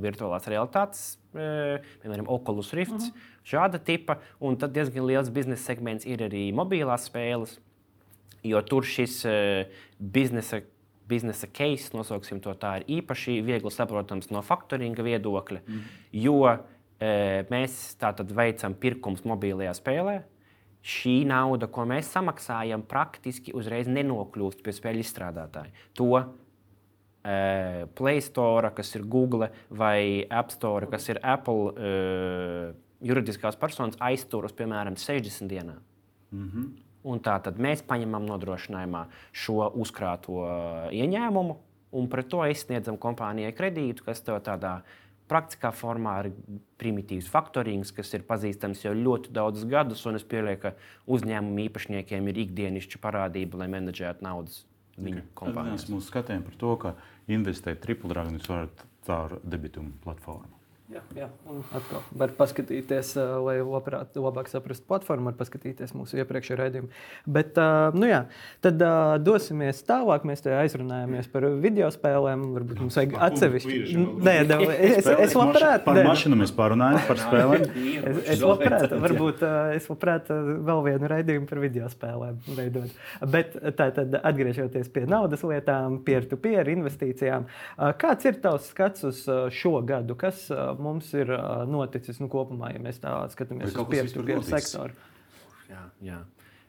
virtuālās 0.03 0.49
realitātes, 0.51 1.03
piemēram, 1.33 2.29
Oculus 2.29 2.73
Rift, 2.77 2.97
uh 2.97 3.05
-huh. 3.05 3.29
šāda 3.43 3.79
tipa. 3.83 4.19
Un 4.39 4.57
tad 4.57 4.73
diezgan 4.73 5.05
liels 5.05 5.29
biznesa 5.29 5.63
segments 5.63 6.05
ir 6.05 6.19
arī 6.19 6.53
mobilās 6.53 7.09
spēles, 7.09 7.59
jo 8.43 8.61
tur 8.61 8.83
šis 8.83 9.25
biznesa 9.99 10.61
biznesa 11.09 11.47
case, 11.47 11.89
nosauksim 11.97 12.39
to 12.39 12.53
tā, 12.53 12.77
ir 12.79 13.01
īpaši 13.01 13.39
viegli 13.45 13.71
saprotams 13.73 14.29
no 14.29 14.43
faktoringa 14.45 15.05
viedokļa, 15.05 15.61
mm. 15.65 15.87
jo 16.11 16.43
e, 16.45 17.45
mēs 17.49 17.95
tātad 18.01 18.29
veicam 18.35 18.75
pirkums 18.77 19.25
mobilajā 19.25 19.73
spēlē 19.73 20.19
šī 20.89 21.21
nauda, 21.29 21.69
ko 21.71 21.85
mēs 21.89 22.09
samaksājam, 22.15 22.83
praktiski 22.89 23.53
uzreiz 23.57 23.89
nenokļūst 23.91 24.63
pie 24.65 24.73
spēļu 24.75 25.03
izstrādātāja. 25.03 25.73
To 25.99 26.09
uh, 26.17 26.25
Play 27.99 28.21
Store, 28.25 28.73
kas 28.75 28.93
ir 28.97 29.05
Google, 29.05 29.51
vai 29.69 30.25
App 30.29 30.53
Store, 30.55 30.89
kas 30.91 31.09
ir 31.13 31.21
Apple 31.21 31.73
uh, 31.73 32.75
juridiskās 33.05 33.57
personas, 33.59 33.99
aizturas 34.03 34.55
piemēram 34.55 34.97
60 34.99 35.49
dienām. 35.49 35.81
Mm 36.31 36.49
-hmm. 36.49 36.69
Un 37.03 37.19
tā 37.19 37.37
tad 37.41 37.57
mēs 37.57 37.81
paņemam 37.87 38.25
nodrošinājumā 38.27 39.05
šo 39.31 39.71
uzkrāto 39.75 40.43
ieņēmumu, 40.91 41.55
un 41.91 42.09
pret 42.09 42.27
to 42.27 42.43
izsniedzam 42.45 42.97
kompānijai 42.97 43.53
kredītu, 43.55 44.03
kas 44.03 44.21
tev 44.21 44.41
tādā 44.43 44.81
praktiskā 45.29 45.71
formā 45.75 46.15
ir 46.23 46.31
primitīvs 46.81 47.29
faktorings, 47.31 47.93
kas 47.95 48.13
ir 48.17 48.25
pazīstams 48.27 48.83
jau 48.85 48.93
ļoti 48.97 49.33
daudzus 49.35 49.67
gadus. 49.69 50.05
Es 50.19 50.27
pieļauju, 50.27 50.61
ka 50.63 50.73
uzņēmumu 51.07 51.65
īpašniekiem 51.67 52.29
ir 52.31 52.43
ikdienišķa 52.45 53.01
parādība, 53.03 53.63
lai 53.63 53.71
menedžētu 53.77 54.25
naudas 54.25 54.63
viņu 54.99 55.23
okay. 55.23 55.33
kompānijās. 55.43 55.87
Mēs 55.87 55.95
mūsu 55.95 56.11
skatījām 56.11 56.45
par 56.47 56.61
to, 56.61 56.77
ka 56.83 56.95
investēt 57.31 57.83
triple 57.85 58.11
dragon 58.11 58.39
jūs 58.39 58.49
varat 58.51 58.87
caur 59.07 59.39
debitumu 59.43 59.95
platformu. 60.03 60.58
Jā, 60.89 61.03
jā. 61.13 61.25
un 61.45 61.59
atkal 61.77 62.01
var 62.17 62.31
paskatīties, 62.33 63.11
lai 63.45 63.59
labprāt, 63.61 64.15
labāk 64.17 64.47
saprastu 64.49 64.87
platformu, 64.89 65.27
var 65.29 65.35
paskatīties 65.37 65.91
mūsu 65.93 66.17
iepriekšējā 66.23 66.55
raidījumā. 66.57 66.87
Bet, 67.29 67.59
nu 67.93 68.07
jā, 68.09 68.23
tad 68.65 68.81
dosimies 69.21 69.83
tālāk. 69.85 70.25
Mēs 70.25 70.41
te 70.41 70.55
aizrunājāmies 70.57 71.29
par 71.29 71.45
video 71.61 71.91
spēlēm. 71.93 72.47
Varbūt 72.55 72.81
mums 72.81 72.97
vajag 72.97 73.13
atsevišķi. 73.27 73.77
Nē, 74.25 74.33
es, 74.79 75.11
es 75.27 75.35
labprāt. 75.37 75.85
Par 75.85 75.99
mašīnu 76.07 76.39
mēs 76.41 76.55
pārunājam, 76.57 77.03
par 77.05 77.21
spēlēm. 77.21 77.67
es, 78.09 78.23
es 78.33 78.41
labprāt, 78.41 78.97
varbūt 79.05 79.45
es 79.77 79.91
labprāt 79.93 80.33
vēl 80.33 80.83
vienu 80.89 81.13
raidījumu 81.13 81.51
par 81.53 81.63
video 81.67 81.91
spēlēm 81.93 82.41
veidot. 82.57 82.97
Bet 83.29 83.53
tā 83.77 83.91
tad 83.93 84.17
atgriežoties 84.23 84.89
pie 84.97 85.05
naudas 85.05 85.45
lietām, 85.45 86.01
peer-to-peer 86.07 86.65
-peer 86.65 86.73
investīcijām, 86.79 87.45
kāds 88.01 88.25
ir 88.25 88.41
tavs 88.41 88.73
skats 88.73 89.05
uz 89.05 89.23
šo 89.53 89.77
gadu? 89.85 90.17
Kas 90.17 90.49
mums 90.81 91.11
ir 91.17 91.31
noticis 91.69 92.19
nu, 92.21 92.29
kopumā, 92.31 92.73
ja 92.75 92.81
mēs 92.83 93.01
tā 93.03 93.13
skatāmies 93.33 93.73
uz 93.73 93.87
peer-to-peer 93.91 94.43
sektoru. 94.47 94.95
Jā, 95.69 95.85
jā. 96.03 96.19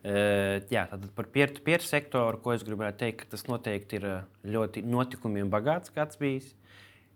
Uh, 0.00 0.62
jā, 0.72 0.86
tātad 0.88 1.10
par 1.12 1.26
peer-to-peer 1.28 1.82
sektoru, 1.84 2.38
ko 2.40 2.54
es 2.54 2.62
gribētu 2.64 3.02
teikt, 3.02 3.18
ka 3.20 3.34
tas 3.34 3.44
noteikti 3.50 3.98
ir 3.98 4.06
ļoti 4.48 4.82
notikumiem 4.88 5.50
bagāts 5.52 5.92
gads 5.92 6.16
bijis. 6.20 6.54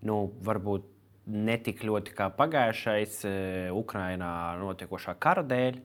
Nu, 0.04 0.34
varbūt 0.44 0.84
ne 1.32 1.56
tik 1.64 1.80
ļoti 1.88 2.12
kā 2.16 2.28
pagājušais 2.36 3.22
uh, 3.24 3.70
Ukrainā 3.78 4.32
notiekošā 4.60 5.16
kara 5.16 5.46
dēļ, 5.48 5.80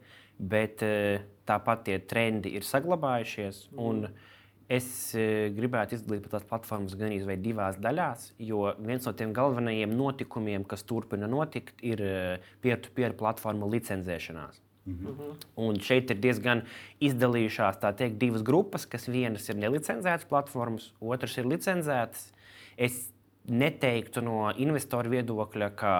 bet 0.51 0.83
uh, 0.83 1.23
tāpat 1.47 1.85
tie 1.87 1.95
trendi 2.03 2.51
ir 2.59 2.67
saglabājušies. 2.67 3.69
Mm. 3.71 3.79
Un, 3.87 4.27
Es 4.69 4.87
e, 5.17 5.49
gribētu 5.57 5.97
izdalīt 5.97 6.27
tās 6.29 6.43
platformas 6.45 6.93
gan 6.97 7.09
arī 7.09 7.37
divās 7.41 7.79
daļās, 7.81 8.27
jo 8.45 8.67
viens 8.77 9.07
no 9.07 9.15
tiem 9.17 9.33
galvenajiem 9.33 9.95
notikumiem, 9.97 10.65
kas 10.69 10.85
turpina 10.85 11.25
notikt, 11.25 11.81
ir 11.81 12.03
e, 12.05 12.17
peer-to-peer 12.61 13.17
platforma 13.17 13.65
licenzēšanās. 13.65 14.61
Mm 14.85 15.07
-hmm. 15.07 15.45
Un 15.65 15.79
šeit 15.79 16.11
ir 16.11 16.19
diezgan 16.21 16.61
izdalījušās 17.01 17.81
teikt, 17.81 18.17
divas 18.17 18.43
grupas, 18.43 18.85
kas 18.85 19.07
vienas 19.07 19.49
ir 19.49 19.55
nelicenzētas 19.55 20.29
platformas, 20.29 20.93
otras 21.01 21.37
ir 21.37 21.45
licenzētas. 21.45 22.31
Es 22.77 23.11
neteiktu 23.49 24.21
no 24.21 24.51
investoru 24.57 25.09
viedokļa, 25.09 25.69
ka 25.75 25.93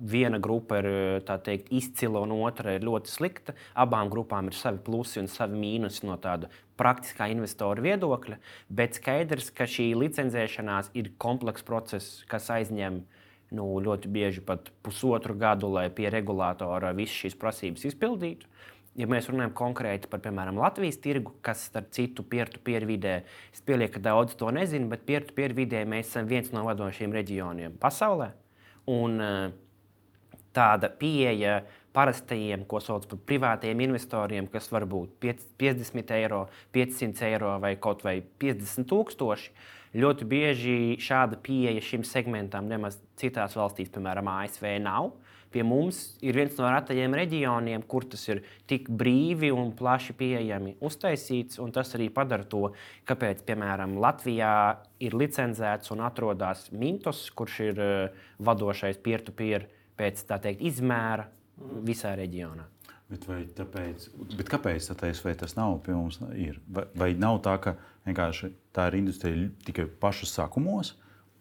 viena 0.00 0.38
grupa 0.38 0.80
ir 0.80 0.88
teikt, 1.44 1.70
izcila 1.74 2.20
un 2.24 2.32
otra 2.32 2.74
ir 2.76 2.86
ļoti 2.86 3.12
slikta. 3.12 3.54
Abām 3.74 4.10
grupām 4.12 4.46
ir 4.50 4.56
savi 4.58 4.78
plusi 4.84 5.20
un 5.20 5.28
savi 5.28 5.58
mīnusi 5.60 6.06
no 6.08 6.16
tāda 6.16 6.48
praktiskā 6.80 7.28
investoru 7.32 7.84
viedokļa. 7.84 8.38
Bet 8.68 8.98
skaidrs, 8.98 9.50
ka 9.54 9.68
šī 9.70 9.92
licencēšanās 9.98 10.92
ir 10.98 11.12
komplekss 11.22 11.66
process, 11.66 12.22
kas 12.30 12.50
aizņem 12.54 13.02
nu, 13.54 13.68
ļoti 13.84 14.10
bieži 14.10 14.42
pat 14.44 14.72
pusotru 14.82 15.36
gadu, 15.38 15.70
lai 15.70 15.86
pie 15.94 16.08
regulātora 16.10 16.94
visas 16.96 17.20
šīs 17.24 17.38
prasības 17.38 17.86
izpildītu 17.92 18.50
ja 18.98 19.08
mēs 19.10 19.28
runājam 19.30 19.54
konkrēti 19.58 20.08
par, 20.10 20.22
piemēram, 20.24 20.58
Latvijas 20.60 21.00
tirgu, 21.02 21.34
kas, 21.44 21.66
starp 21.70 21.90
citu, 21.94 22.24
peer-to-peer 22.30 22.86
vidē, 22.88 23.16
es 23.54 23.62
pieļauju, 23.66 23.92
ka 23.96 24.02
daudz 24.04 24.36
to 24.38 24.50
nezina, 24.54 24.88
bet 24.92 25.04
peer-to-peer 25.08 25.54
vidē 25.56 25.84
mēs 25.88 26.12
esam 26.12 26.30
viens 26.30 26.52
no 26.54 26.64
vadošajiem 26.68 27.16
reģioniem 27.18 27.78
pasaulē. 27.82 28.30
Un 28.94 29.18
eh, 29.24 30.36
tāda 30.54 30.90
pieeja 31.00 31.62
parastajiem, 31.94 32.66
ko 32.68 32.80
sauc 32.82 33.06
par 33.10 33.20
privātiem 33.28 33.84
investoriem, 33.86 34.48
kas 34.50 34.70
var 34.74 34.86
būt 34.90 35.14
50 35.22 36.14
eiro, 36.18 36.44
500 36.74 37.28
eiro 37.30 37.54
vai 37.62 37.76
kaut 37.80 38.04
vai 38.06 38.18
50 38.42 38.88
tūkstoši. 38.90 39.54
Ļoti 39.94 40.26
bieži 40.26 40.78
šāda 40.98 41.38
pieeja 41.38 41.82
šim 41.86 42.02
segmentam 42.02 42.66
nemaz 42.66 42.98
citās 43.20 43.54
valstīs, 43.54 43.92
piemēram, 43.94 44.26
ASV, 44.40 44.66
nav 44.82 45.12
pie 45.54 45.62
mums 45.62 46.00
ir 46.24 46.34
viens 46.34 46.56
no 46.58 46.66
retajiem 46.66 47.14
reģioniem, 47.14 47.84
kur 47.86 48.06
tas 48.10 48.24
ir 48.26 48.42
tik 48.70 48.88
brīvi 48.90 49.52
un 49.54 49.70
plaši 49.78 50.16
pieejami 50.18 50.74
uztaisīts. 50.84 51.60
Tas 51.74 51.94
arī 51.94 52.08
padara 52.14 52.46
to, 52.50 52.72
kāpēc, 53.08 53.44
piemēram, 53.46 53.94
Latvijā 54.02 54.54
ir 55.04 55.14
licencēts 55.14 55.94
un 55.94 56.02
atrodas 56.08 56.66
Mintos, 56.74 57.28
kurš 57.38 57.60
ir 57.68 57.80
uh, 57.84 58.26
vadošais 58.42 58.98
peer-to-peer 59.04 59.68
pēc 59.98 60.26
tā 60.26 60.40
teikt 60.42 60.64
izmēra 60.72 61.28
visā 61.86 62.14
reģionā. 62.18 62.66
Bet, 63.10 63.26
tāpēc, 63.58 64.08
bet 64.32 64.48
kāpēc 64.50 64.88
tā 64.88 65.10
ASV 65.10 65.34
tas 65.42 65.54
nav 65.58 65.76
pie 65.84 65.92
mums? 65.92 66.18
Ir? 66.40 66.56
Vai, 66.66 66.86
vai 66.96 67.10
nav 67.20 67.42
tā, 67.44 67.58
ka 67.60 67.76
vienkārši 68.08 68.50
tā 68.74 68.88
ir 68.90 68.98
industrija 69.02 69.50
tikai 69.66 69.84
pašos 70.00 70.32
sākumos, 70.38 70.94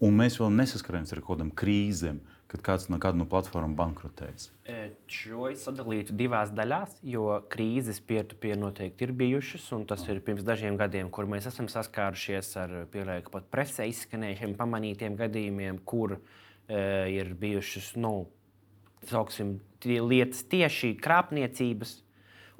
un 0.03 0.19
mēs 0.19 0.37
vēl 0.41 0.51
nesaskaramies 0.57 1.15
ar 1.15 1.23
kaut 1.23 1.37
kādām 1.37 1.53
krīzēm? 1.55 2.19
kad 2.53 2.61
kāds 2.61 2.85
no 2.91 2.99
kāda 3.01 3.17
no 3.17 3.25
platformām 3.29 3.73
bankrotēs? 3.77 4.51
Šo 5.09 5.47
es 5.49 5.63
sadalītu 5.65 6.13
divās 6.17 6.51
daļās, 6.53 6.99
jo 7.09 7.39
krīzes 7.49 7.97
pietupieni 8.05 8.61
noteikti 8.61 9.07
ir 9.07 9.13
bijušas. 9.17 9.71
Tas 9.89 10.05
ir 10.05 10.21
pirms 10.25 10.45
dažiem 10.45 10.77
gadiem, 10.77 11.09
kur 11.13 11.25
mēs 11.29 11.49
esam 11.49 11.69
saskārušies 11.71 12.51
ar 12.61 12.75
pielieku 12.93 13.33
pat 13.33 13.49
presē 13.53 13.87
izskanējušiem 13.89 14.53
pamanītiem 14.59 15.17
gadījumiem, 15.17 15.81
kur 15.81 16.19
e, 16.19 16.19
ir 17.15 17.33
bijušas, 17.41 17.95
nu, 17.97 18.13
sauksim, 19.09 19.57
lietas 19.85 20.43
tieši 20.49 20.95
krāpniecības 21.01 22.03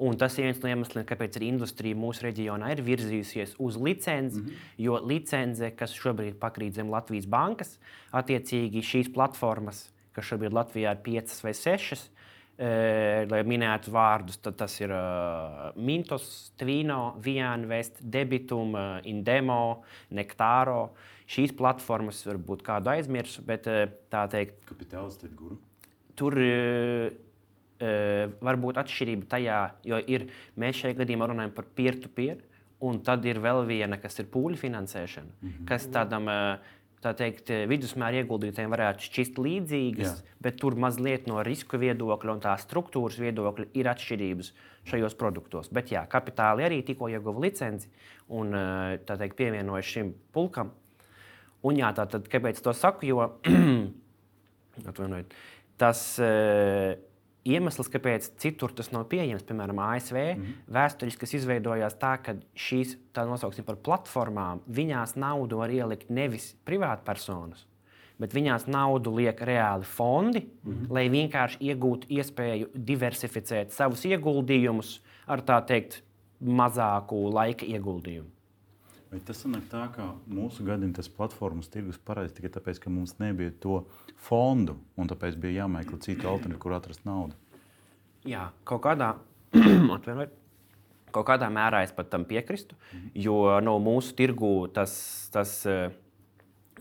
Un 0.02 0.18
tas 0.18 0.34
ir 0.40 0.48
viens 0.48 0.62
no 0.64 0.70
iemesliem, 0.72 1.06
kāpēc 1.06 1.38
arī 1.38 1.52
industrija 1.54 1.98
mūsu 1.98 2.26
reģionā 2.26 2.72
ir 2.74 2.82
virzījusies 2.86 3.56
uz 3.62 3.78
licenci. 3.78 4.42
Mm 4.42 4.46
-hmm. 4.46 4.72
Jo 4.78 5.00
licence, 5.06 5.72
kas 5.78 5.94
šobrīd 5.94 6.40
pakrīt 6.40 6.74
zem 6.74 6.90
Latvijas 6.90 7.26
bankas, 7.26 7.80
attiecīgi 8.12 8.82
šīs 8.82 9.14
platformas, 9.14 9.94
kas 10.14 10.26
šobrīd 10.26 10.52
Latvijā 10.52 10.92
ir 10.92 11.04
piecas 11.04 11.44
vai 11.44 11.54
sešas, 11.54 12.10
e, 12.58 13.26
lai 13.30 13.44
minētu 13.44 13.92
vārdus, 13.92 14.38
tad 14.42 14.56
tas 14.56 14.82
ir 14.82 14.90
uh, 14.92 15.72
Mintos, 15.76 16.54
Tvino, 16.58 17.16
Vianvest, 17.20 18.02
Debitum, 18.02 18.74
uh, 18.74 19.00
Indemo, 19.04 19.84
Nektāro. 20.12 20.90
Šīs 21.28 21.56
platformas 21.58 22.26
varbūt 22.26 22.62
kādu 22.62 22.90
aizmirsu, 22.90 23.42
bet 23.42 23.68
uh, 23.68 23.90
tā 24.10 24.28
teikt, 24.28 24.66
kapitāls 24.66 25.18
tad 25.18 25.36
guru. 25.36 25.58
Tur 26.16 26.38
uh, 26.38 27.12
Eh, 27.84 28.30
var 28.44 28.60
būt 28.62 28.78
atšķirība 28.80 29.28
tajā, 29.32 29.58
jo 29.88 29.98
ir, 30.08 30.28
mēs 30.60 30.78
šajā 30.84 30.96
gadījumā 31.02 31.28
runājam 31.32 31.52
par 31.56 31.66
peer-to-peer, 31.76 32.44
un 32.86 33.00
tad 33.04 33.26
ir 33.28 33.42
vēl 33.44 33.64
viena, 33.68 33.98
kas 34.00 34.22
ir 34.22 34.30
pūļu 34.32 34.60
finansēšana, 34.62 35.32
mm 35.34 35.50
-hmm. 35.50 35.66
kas 35.68 35.88
tādam 35.92 36.30
eh, 36.32 36.70
tā 37.04 37.12
teikt, 37.18 37.50
vidusmēra 37.68 38.22
ieguldītājiem 38.22 38.72
varētu 38.72 39.08
šķist 39.08 39.42
līdzīgas, 39.42 40.22
Jā. 40.22 40.36
bet 40.40 40.62
tur 40.62 40.78
mazliet 40.80 41.28
no 41.28 41.42
riska 41.44 41.78
viedokļa 41.82 42.32
un 42.32 42.44
tās 42.46 42.64
struktūras 42.64 43.20
viedokļa 43.20 43.66
ir 43.74 43.90
atšķirības 43.92 44.54
šajos 44.86 45.18
produktos. 45.20 45.68
Bet 45.74 45.92
jā, 45.92 46.06
kapitāli 46.08 46.64
arī 46.64 46.84
tikko 46.84 47.10
ieguva 47.10 47.44
licenci 47.44 47.90
un 48.30 48.54
eh, 48.54 49.00
teikt, 49.04 49.36
pievienojas 49.36 49.86
šim 49.86 50.14
pulkam. 50.32 50.72
Un 51.64 51.76
jā, 51.76 51.92
tā 51.92 52.06
tad 52.06 52.30
kāpēc 52.30 52.62
to 52.62 52.74
saku? 52.74 53.06
Jo 53.06 53.28
atvainojiet, 54.88 55.34
tas 55.78 56.18
iemesls, 57.44 57.90
kāpēc 57.92 58.30
citur 58.42 58.72
tas 58.76 58.90
nav 58.94 59.06
pieejams, 59.12 59.44
piemēram, 59.48 59.80
ASV, 59.84 60.16
mm 60.16 60.42
-hmm. 60.42 60.64
vēsturiski 60.78 61.26
tas 61.26 61.34
izveidojās 61.40 61.96
tā, 62.00 62.16
ka 62.24 62.36
šīs, 62.56 62.98
tā 63.14 63.26
nosauksim 63.28 63.66
par 63.68 63.76
platformām, 63.76 64.64
viņās 64.68 65.16
naudu 65.16 65.58
var 65.58 65.70
ielikt 65.70 66.10
nevis 66.10 66.56
privātpersonas, 66.66 67.66
bet 68.20 68.34
viņās 68.34 68.68
naudu 68.68 69.16
liek 69.16 69.42
reāli 69.42 69.84
fondi, 69.84 70.40
mm 70.40 70.72
-hmm. 70.72 70.92
lai 70.94 71.10
vienkārši 71.10 71.58
iegūtu 71.60 72.08
iespēju 72.10 72.70
diversificēt 72.76 73.72
savus 73.72 74.06
ieguldījumus 74.06 75.02
ar 75.28 75.42
tā 75.42 75.66
teikt 75.66 76.04
mazāku 76.40 77.30
laika 77.34 77.66
ieguldījumu. 77.66 78.30
Vai 79.14 79.20
tas 79.22 79.44
sanāk 79.44 79.68
tā, 79.70 79.84
ka 79.94 80.08
mūsu 80.26 80.64
gadījumā 80.66 80.98
tas 80.98 81.06
platformas 81.14 81.68
tirgus 81.70 82.00
parādījās 82.02 82.34
tikai 82.34 82.50
tāpēc, 82.56 82.80
ka 82.82 82.90
mums 82.90 83.12
nebija 83.20 83.52
to 83.62 83.84
fondu, 84.26 84.74
un 84.98 85.12
tāpēc 85.12 85.38
bija 85.38 85.60
jāmeklē 85.60 86.00
cita 86.02 86.32
alternatīva, 86.32 86.62
kur 86.64 86.74
atrast 86.74 87.06
naudu? 87.06 87.38
Jā, 88.26 88.48
kaut 88.66 88.82
kādā, 88.88 89.12
kaut 91.14 91.28
kādā 91.30 91.52
mērā 91.54 91.84
es 91.86 91.94
pat 91.94 92.10
tam 92.10 92.26
piekrītu, 92.26 92.80
jo 93.28 93.38
no 93.62 93.78
mūsu 93.86 94.18
tirgu 94.18 94.56
tas. 94.74 94.96
tas 95.34 95.60
uh, 95.70 95.92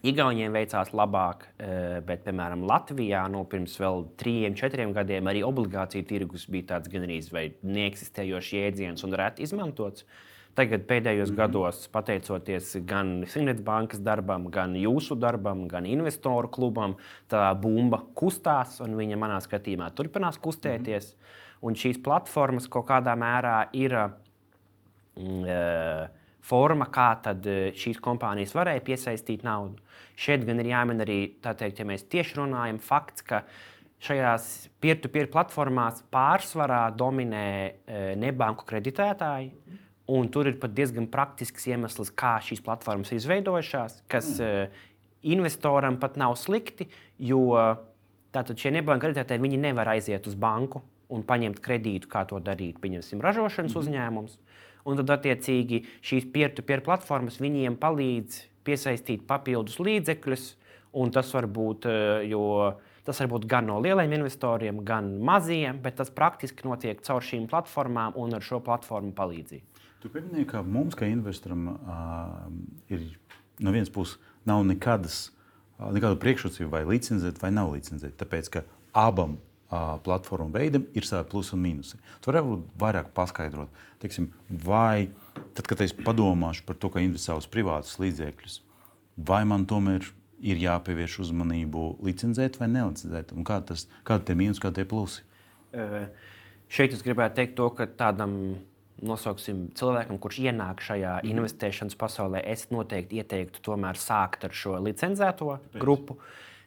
Igauniem 0.02 0.56
veicās 0.56 0.88
labāk, 0.96 1.44
uh, 1.52 2.00
bet, 2.02 2.24
piemēram, 2.24 2.64
Latvijā 2.66 3.20
no 3.30 3.44
pirms 3.46 3.76
vēl 3.78 4.06
trim, 4.18 4.56
četriem 4.58 4.96
gadiem 4.96 5.28
arī 5.30 5.44
obligāciju 5.46 6.08
tirgus 6.08 6.48
bija 6.50 6.72
tāds 6.72 6.90
gan 6.90 7.04
arī 7.06 7.20
neeksistējošs 7.62 8.56
jēdziens 8.56 9.04
un 9.06 9.20
reti 9.20 9.44
izmantots. 9.44 10.08
Uh, 10.08 10.28
Tagad 10.54 10.82
pēdējos 10.84 11.30
mm 11.30 11.34
-hmm. 11.34 11.36
gados, 11.36 11.88
pateicoties 11.88 12.76
gan 12.84 13.24
Finētas 13.24 13.64
bankas 13.64 14.00
darbam, 14.00 14.50
gan 14.50 14.74
jūsu 14.76 15.16
darbam, 15.16 15.68
gan 15.68 15.86
investoru 15.86 16.48
klubam, 16.48 16.96
tā 17.28 17.54
bumba 17.60 18.02
kustās, 18.14 18.80
un 18.80 18.96
viņa 18.96 19.16
manā 19.16 19.40
skatījumā 19.40 19.90
turpinās 19.94 20.38
kustēties. 20.38 21.14
Mm 21.14 21.16
-hmm. 21.16 21.40
Un 21.62 21.76
šīs 21.78 22.00
platformas 22.02 22.66
kaut 22.70 22.88
kādā 22.88 23.12
mērā 23.18 23.68
ir 23.78 23.92
e, 23.94 25.58
forma, 26.42 26.88
kā 26.90 27.12
e, 27.22 27.70
šīs 27.78 28.00
kompānijas 28.02 28.54
varēja 28.58 28.82
piesaistīt 28.82 29.44
naudu. 29.46 29.78
Šeit 30.18 30.42
gan 30.48 30.58
ir 30.60 30.72
jāmin 30.72 31.04
arī, 31.04 31.20
teikt, 31.42 31.78
ja 31.78 31.86
mēs 31.86 32.08
tieši 32.10 32.40
runājam, 32.40 32.80
fakts, 32.82 33.22
ka 33.22 33.44
šajās 34.02 34.48
peer-to-peer 34.82 35.30
platformās 35.30 36.02
pārsvarā 36.10 36.90
dominē 36.98 37.46
e, 37.46 37.72
nebanku 38.18 38.66
kreditētāji. 38.66 39.52
Un 40.12 40.28
tur 40.34 40.48
ir 40.50 40.58
pat 40.60 40.74
diezgan 40.76 41.06
praktisks 41.08 41.68
iemesls, 41.70 42.10
kā 42.18 42.34
šīs 42.44 42.60
platformas 42.64 43.12
ir 43.12 43.20
izveidojušās, 43.20 44.02
kas 44.12 44.34
mm. 44.34 44.48
uh, 44.48 44.88
investoram 45.22 45.98
pat 46.02 46.18
nav 46.20 46.34
slikti, 46.36 46.88
jo 47.22 47.46
tātad 48.34 48.58
šie 48.58 48.72
nebanka 48.74 49.06
kreditētāji 49.06 49.44
viņi 49.44 49.60
nevar 49.62 49.92
aiziet 49.94 50.26
uz 50.28 50.34
banku 50.38 50.82
un 51.12 51.24
paņemt 51.28 51.60
kredītu, 51.62 52.08
kā 52.10 52.24
to 52.28 52.40
darīt, 52.42 52.80
pieņemsim, 52.82 53.22
ražošanas 53.22 53.74
mm. 53.74 53.82
uzņēmums. 53.82 54.38
Un 54.88 54.98
tad, 54.98 55.12
attiecīgi, 55.14 55.84
šīs 56.02 56.26
peer-to-peer 56.34 56.82
platformas 56.82 57.38
viņiem 57.38 57.76
palīdz 57.78 58.40
piesaistīt 58.66 59.28
papildus 59.28 59.78
līdzekļus, 59.78 60.48
un 60.98 61.12
tas 61.14 61.30
var 61.36 61.46
būt, 61.46 61.86
uh, 61.86 62.24
jo 62.26 62.42
tas 63.06 63.20
var 63.22 63.30
būt 63.34 63.46
gan 63.50 63.68
no 63.70 63.78
lieliem 63.82 64.16
investoriem, 64.18 64.82
gan 64.86 65.12
maziem, 65.22 65.78
bet 65.82 66.00
tas 66.00 66.10
praktiski 66.14 66.66
notiek 66.66 67.02
caur 67.06 67.22
šīm 67.22 67.46
platformām 67.50 68.18
un 68.18 68.38
ar 68.38 68.46
šo 68.46 68.62
platformu 68.64 69.14
palīdzību. 69.18 69.71
Tu 70.02 70.10
pieminēji, 70.10 70.48
ka 70.50 70.64
mums, 70.66 70.96
kā 70.98 71.06
investoram, 71.06 71.68
ir 72.90 73.04
no 73.62 73.70
vienas 73.70 73.90
puses 73.94 74.18
nav 74.48 74.64
nekādas, 74.66 75.28
nekādu 75.78 76.18
priekšrocību, 76.22 76.72
vai 76.72 76.82
licenzēt, 76.88 77.38
vai 77.38 77.52
nav 77.54 77.70
licenzēt. 77.76 78.16
Tāpēc, 78.18 78.50
ka 78.50 78.64
abam 78.98 79.36
platformu 80.04 80.50
veidam 80.52 80.88
ir 80.98 81.06
savi 81.08 81.28
plusi 81.30 81.54
un 81.56 81.62
mīnusi. 81.62 82.00
Tu 82.20 82.32
vari 82.32 82.42
vairāk 82.82 83.12
paskaidrot, 83.16 83.70
teiksim, 84.02 84.26
vai 84.50 85.08
tad, 85.54 85.64
kad 85.70 85.80
es 85.86 85.94
padomāšu 85.96 86.66
par 86.66 86.76
to, 86.82 86.90
ka 86.92 87.00
investēt 87.00 87.30
savus 87.30 87.48
privātus 87.48 87.94
līdzekļus, 88.02 88.58
vai 89.30 89.44
man 89.48 89.64
tomēr 89.70 90.10
ir 90.42 90.58
jāpievērš 90.64 91.20
uzmanību 91.28 91.86
licenzēt 92.02 92.58
vai 92.58 92.68
nelicenzēt, 92.74 93.32
un 93.38 93.46
kādi 93.46 94.34
ir 94.34 94.38
mīnus, 94.42 94.60
kādi 94.60 94.82
ir 94.82 94.90
plusi? 94.90 95.22
Šeit 96.72 96.92
es 96.92 97.06
gribētu 97.06 97.38
teikt 97.38 97.56
to, 97.56 97.70
ka 97.78 97.86
tādam 97.86 98.36
nosauksim, 99.06 99.66
cilvēkam, 99.78 100.18
kurš 100.22 100.40
ienāk 100.46 100.82
šajā 100.84 101.16
mm. 101.20 101.32
investēšanas 101.34 101.98
pasaulē, 101.98 102.42
es 102.52 102.68
noteikti 102.72 103.20
ieteiktu 103.22 103.62
tomēr 103.64 103.98
sākt 104.00 104.46
ar 104.48 104.54
šo 104.56 104.76
licencēto 104.82 105.56
Tāpēc. 105.56 105.80
grupu. 105.82 106.18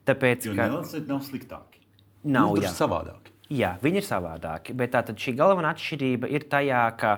Tāpēc, 0.05 0.49
jo 0.49 0.57
ka 0.57 0.67
nelicencēti 0.69 1.11
nav 1.11 1.21
sliktāki. 1.25 1.81
Nav 2.25 2.57
nu, 2.57 2.73
savādāki. 2.73 3.33
Jā, 3.53 3.75
viņi 3.81 4.01
ir 4.01 4.05
savādāki. 4.07 4.73
Bet 4.77 4.95
tātad 4.95 5.19
šī 5.21 5.35
galvenā 5.37 5.75
atšķirība 5.75 6.29
ir 6.33 6.47
tajā, 6.49 6.81
ka, 6.97 7.13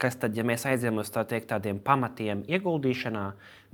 kas 0.00 0.16
tad, 0.20 0.36
ja 0.36 0.44
mēs 0.46 0.64
aizējām 0.68 1.02
uz 1.02 1.12
tā 1.12 1.26
teikt, 1.28 1.50
tādiem 1.52 1.80
pamatiem 1.84 2.46
ieguldīšanā, 2.48 3.26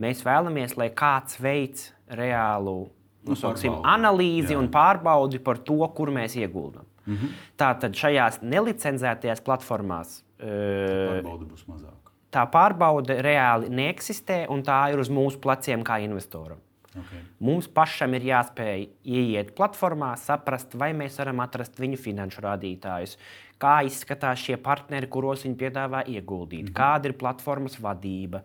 mēs 0.02 0.24
vēlamies, 0.26 0.74
lai 0.80 0.90
kāds 0.94 1.38
veids 1.42 1.90
reālu 2.10 2.88
nosauksim, 3.26 3.78
nu, 3.78 3.82
analīzi 3.86 4.54
Jā. 4.54 4.60
un 4.60 4.68
pārbaudi 4.72 5.40
par 5.42 5.62
to, 5.66 5.80
kur 5.94 6.12
mēs 6.14 6.36
ieguldām. 6.38 6.86
Mm 7.06 7.16
-hmm. 7.16 7.34
Tātad 7.58 7.94
šajās 7.94 8.40
nelicenzētajās 8.42 9.42
platformās 9.46 10.22
pārbaude 10.40 11.48
būs 11.48 11.64
mazāka. 11.70 12.12
Tā 12.30 12.44
pārbaude 12.52 13.16
reāli 13.24 13.70
neeksistē, 13.72 14.44
un 14.52 14.62
tā 14.66 14.80
ir 14.92 15.00
uz 15.00 15.08
mūsu 15.12 15.40
pleciem 15.40 15.84
kā 15.86 16.00
investoram. 16.04 16.60
Okay. 16.96 17.20
Mums 17.44 17.66
pašam 17.68 18.14
ir 18.16 18.24
jāspēj 18.24 18.86
ieiet 19.04 19.52
platformā, 19.56 20.14
saprast, 20.20 20.72
vai 20.80 20.94
mēs 20.96 21.18
varam 21.20 21.42
atrast 21.44 21.76
viņu 21.80 21.98
finanšu 22.00 22.44
rādītājus, 22.44 23.16
kā 23.60 23.74
izskatās 23.84 24.40
šie 24.40 24.56
partneri, 24.60 25.08
kuros 25.12 25.44
viņi 25.44 25.58
piedāvā 25.60 26.02
ieguldīt, 26.08 26.62
mm 26.62 26.72
-hmm. 26.72 26.76
kāda 26.76 27.10
ir 27.10 27.18
platformas 27.20 27.76
vadība, 27.80 28.42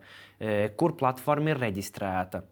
kur 0.76 0.96
platforma 0.96 1.50
ir 1.50 1.62
reģistrēta. 1.64 2.42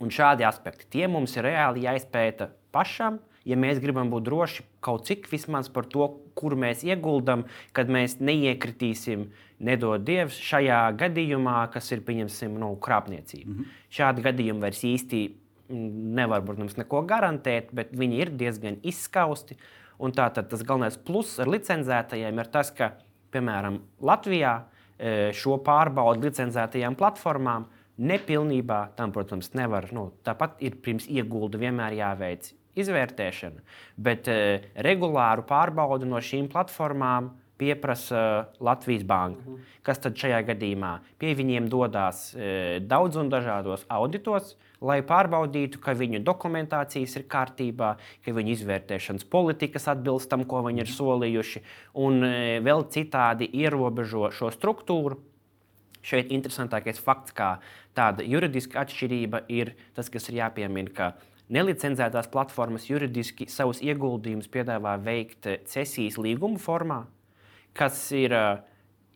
Un 0.00 0.12
šādi 0.12 0.44
aspekti 0.46 0.86
tie 0.90 1.08
mums 1.08 1.36
ir 1.36 1.44
reāli 1.44 1.86
jāizpēta 1.88 2.50
pašam, 2.72 3.18
ja 3.46 3.56
mēs 3.58 3.80
gribam 3.82 4.10
būt 4.10 4.26
droši 4.26 4.64
kaut 4.84 5.06
cik 5.06 5.28
vismaz 5.30 5.70
par 5.72 5.86
to, 5.90 6.08
kur 6.38 6.56
mēs 6.58 6.82
ieguldam, 6.86 7.46
kad 7.76 7.90
mēs 7.92 8.18
neiekritīsim, 8.20 9.28
nedod 9.66 10.04
Dievs, 10.04 10.36
šajā 10.42 10.82
gadījumā, 11.00 11.60
kas 11.72 11.90
ir 11.94 12.02
pieņemsim, 12.06 12.58
nu, 12.60 12.74
krāpniecība. 12.82 13.48
Mm 13.48 13.58
-hmm. 13.58 13.82
Šādi 13.98 14.26
gadījumi 14.26 14.60
vairs 14.66 14.84
īsti 14.84 15.22
nevar, 15.68 16.44
protams, 16.44 16.76
neko 16.76 17.02
garantēt, 17.02 17.72
bet 17.72 17.92
viņi 17.92 18.20
ir 18.20 18.30
diezgan 18.30 18.76
izskausti. 18.82 19.56
Un 19.98 20.12
tātad 20.12 20.48
tas 20.50 20.62
galvenais 20.62 20.96
pluss 20.96 21.40
ar 21.40 21.48
licencētajiem 21.48 22.38
ir 22.38 22.46
tas, 22.52 22.70
ka, 22.70 22.92
piemēram, 23.32 23.80
Latvijā 24.00 24.64
e, 24.98 25.32
šo 25.32 25.56
pārbaudu 25.64 26.28
licencētajām 26.28 26.94
platformām 26.94 27.66
nepilnībā 27.96 28.90
tam, 28.96 29.12
protams, 29.12 29.54
nevar. 29.54 29.88
Nu, 29.92 30.12
tāpat 30.22 30.60
ir 30.60 30.76
pirms 30.84 31.08
iegulda 31.08 31.58
vienmēr 31.58 31.92
jāveic 31.92 32.52
izvērtēšana, 32.76 33.64
bet 33.96 34.30
uh, 34.32 34.70
regulāru 34.86 35.46
pārbaudi 35.48 36.08
no 36.08 36.22
šīm 36.22 36.50
platformām 36.52 37.32
pieprasa 37.56 38.44
Latvijas 38.60 39.02
Banka. 39.02 39.40
Mhm. 39.40 39.54
-huh. 39.54 39.60
Kas 39.82 39.98
tad 39.98 40.16
šajā 40.16 40.42
gadījumā 40.46 40.98
pie 41.18 41.34
viņiem 41.34 41.68
dodas 41.68 42.34
e, 42.34 42.80
daudz 42.80 43.16
un 43.16 43.30
dažādos 43.30 43.84
auditos, 43.88 44.56
lai 44.80 45.02
pārbaudītu, 45.02 45.78
ka 45.80 45.94
viņu 45.94 46.22
dokumentācijas 46.24 47.16
ir 47.16 47.22
kārtībā, 47.22 47.96
ka 48.24 48.32
viņu 48.32 48.50
izvērtēšanas 48.50 49.24
politikas 49.24 49.88
atbilst 49.88 50.30
tam, 50.30 50.44
ko 50.44 50.62
viņi 50.62 50.80
ir 50.80 50.90
solījuši, 50.90 51.62
un 51.94 52.20
vēl 52.62 52.84
citādi 52.90 53.48
ierobežo 53.52 54.30
šo 54.30 54.50
struktūru. 54.50 55.16
Šeit 56.02 56.30
interesantākais 56.30 57.00
fakts, 57.00 57.32
kā 57.32 57.58
tāda 57.94 58.22
juridiska 58.22 58.80
atšķirība, 58.80 59.40
ir 59.48 59.74
tas, 59.94 60.10
kas 60.10 60.28
ir 60.28 60.34
jāpiemina, 60.34 60.90
ka 60.94 61.14
Nelicenzētās 61.52 62.26
platformas 62.32 62.88
juridiski 62.88 63.46
savus 63.46 63.78
ieguldījumus 63.84 64.48
piedāvā 64.50 64.96
veikt 64.98 65.46
cesijas 65.70 66.16
līguma 66.18 66.58
formā, 66.58 67.04
kas 67.76 68.00
ir 68.18 68.34
uh, 68.34 68.64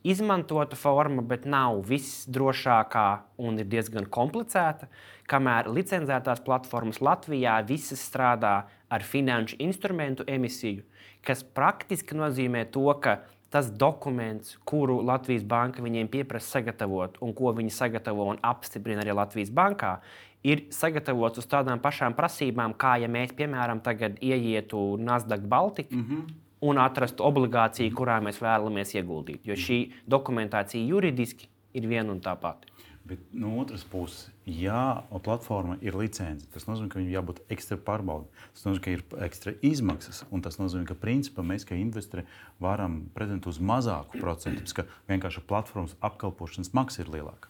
izmantota 0.06 0.76
forma, 0.78 1.22
bet 1.26 1.44
nav 1.48 1.82
visdrošākā 1.88 3.06
un 3.42 3.58
ir 3.60 3.68
diezgan 3.70 4.06
komplicēta. 4.06 4.88
Kamēr 5.30 5.72
licencētās 5.74 6.42
platformas 6.46 7.02
Latvijā 7.04 7.58
visas 7.66 8.02
strādā 8.06 8.54
ar 8.90 9.04
finanšu 9.06 9.58
instrumentu 9.62 10.26
emisiju, 10.26 10.86
kas 11.26 11.42
praktiski 11.42 12.16
nozīmē 12.18 12.66
to, 12.72 12.86
ka 13.02 13.20
tas 13.50 13.70
dokuments, 13.74 14.54
kuru 14.64 15.00
Latvijas 15.02 15.42
banka 15.42 15.82
viņiem 15.82 16.08
pieprasa 16.10 16.58
sagatavot, 16.58 17.18
un 17.22 17.34
ko 17.34 17.50
viņi 17.54 17.72
sagatavo 17.74 18.28
un 18.30 18.38
apstiprina 18.46 19.02
arī 19.02 19.16
Latvijas 19.18 19.50
bankā, 19.50 19.96
ir 20.46 20.66
sagatavots 20.74 21.42
uz 21.42 21.48
tādām 21.50 21.80
pašām 21.82 22.16
prasībām, 22.18 22.74
kā 22.78 22.96
ja 23.02 23.08
mēs, 23.08 23.34
piemēram, 23.36 23.82
ieietu 24.20 24.96
Nasdaq 24.98 25.40
Baltica. 25.40 25.94
Mm 25.94 26.04
-hmm. 26.04 26.34
Un 26.60 26.78
atrastu 26.78 27.24
obligāciju, 27.24 27.94
kurā 27.94 28.20
mēs 28.20 28.40
vēlamies 28.40 28.94
ieguldīt. 28.94 29.40
Jo 29.44 29.54
šī 29.54 29.92
dokumentācija 30.06 30.86
juridiski 30.86 31.48
ir 31.72 31.86
viena 31.86 32.12
un 32.12 32.20
tā 32.20 32.36
pati. 32.36 32.68
Bet 33.04 33.18
no 33.32 33.58
otras 33.58 33.84
puses, 33.84 34.30
ja 34.46 35.02
platforma 35.24 35.76
ir 35.80 35.96
licence, 35.96 36.46
tas 36.52 36.66
nozīmē, 36.68 36.88
ka 36.88 36.98
viņam 36.98 37.14
jābūt 37.14 37.40
ekstra 37.48 37.76
pārbaudē. 37.76 38.28
Tas 38.52 38.66
nozīmē, 38.66 38.82
ka 38.84 38.90
ir 38.90 39.02
ekstra 39.26 39.54
izmaksas. 39.62 40.24
Un 40.30 40.44
tas 40.44 40.58
nozīmē, 40.60 40.84
ka 40.86 40.94
principā, 40.94 41.42
mēs 41.42 41.64
kā 41.66 41.74
investori 41.74 42.26
varam 42.60 43.10
pretendēt 43.14 43.46
uz 43.46 43.58
mazāku 43.58 44.20
procentu, 44.20 44.62
ka 44.74 44.84
vienkārši 45.08 45.40
platformas 45.40 45.96
apkalpošanas 46.00 46.74
maksa 46.76 47.02
ir 47.02 47.10
lielāka. 47.16 47.48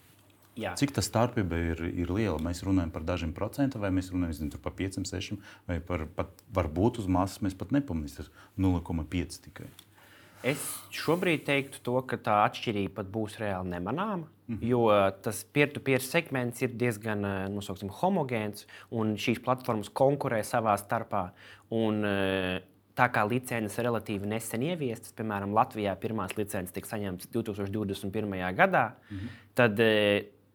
Jā. 0.59 0.73
Cik 0.77 0.93
tā 0.97 1.03
starpība 1.05 1.59
ir, 1.73 1.83
ir 2.03 2.11
liela? 2.11 2.39
Mēs 2.43 2.65
runājam 2.67 2.91
par 2.91 3.05
dažiem 3.07 3.33
procentiem, 3.37 3.81
vai 3.83 3.93
mēs 3.95 4.11
runājam 4.11 4.35
zinu, 4.41 4.63
par 4.63 4.75
5, 4.79 4.99
6, 5.07 5.39
vai 5.69 5.79
par, 5.85 6.09
pat, 6.17 6.43
varbūt 6.53 6.99
uz 7.03 7.07
masas 7.07 7.41
mēs 7.45 7.55
pat 7.55 7.71
nepamanīsim 7.77 8.29
0,5 8.59 9.41
tikai. 9.47 9.69
Es 10.43 10.61
šobrīd 10.97 11.45
teiktu, 11.45 11.83
to, 11.85 11.99
ka 12.09 12.17
tā 12.17 12.39
atšķirība 12.47 12.95
pat 12.97 13.11
būs 13.13 13.37
reāli 13.41 13.75
nemanāma. 13.75 14.25
Mm 14.49 14.57
-hmm. 14.57 14.67
Jo 14.67 15.13
tas 15.23 15.45
peer-to-peer 15.45 16.01
segments 16.01 16.63
ir 16.63 16.73
diezgan 16.75 17.21
nosauksim, 17.55 17.89
homogēns, 17.89 18.67
un 18.91 19.15
šīs 19.17 19.43
platformas 19.45 19.91
konkurē 19.91 20.41
savā 20.43 20.77
starpā. 20.77 21.31
Un, 21.71 22.03
tā 22.97 23.07
kā 23.13 23.29
licences 23.29 23.79
relatīvi 23.79 24.27
nesen 24.27 24.63
ieviestas, 24.63 25.13
piemēram, 25.13 25.55
Latvijā 25.55 25.95
pirmās 25.97 26.37
licences 26.37 26.73
tika 26.73 26.89
saņemtas 26.89 27.29
2021. 27.29 28.55
gadā, 28.57 28.91
mm 29.11 29.17
-hmm. 29.17 29.29
tad 29.55 29.81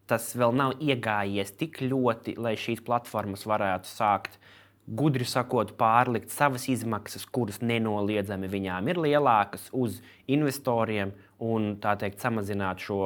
tas 0.09 0.31
vēl 0.37 0.53
nav 0.55 0.75
iegājies 0.81 1.55
tik 1.59 1.81
ļoti, 1.85 2.35
lai 2.37 2.55
šīs 2.59 2.83
platformas 2.85 3.45
varētu 3.49 3.89
sākt. 3.89 4.39
Gudri 4.85 5.25
sakot, 5.25 5.71
pārlikt 5.79 6.29
savas 6.29 6.67
izmaksas, 6.69 7.25
kuras 7.25 7.57
nenoliedzami 7.61 8.49
viņām 8.51 8.91
ir 8.91 8.99
lielākas, 9.01 9.71
uz 9.73 9.97
investoriem 10.29 11.15
un 11.41 11.73
teikt, 11.81 12.21
samazināt 12.21 12.85
šo 12.85 12.99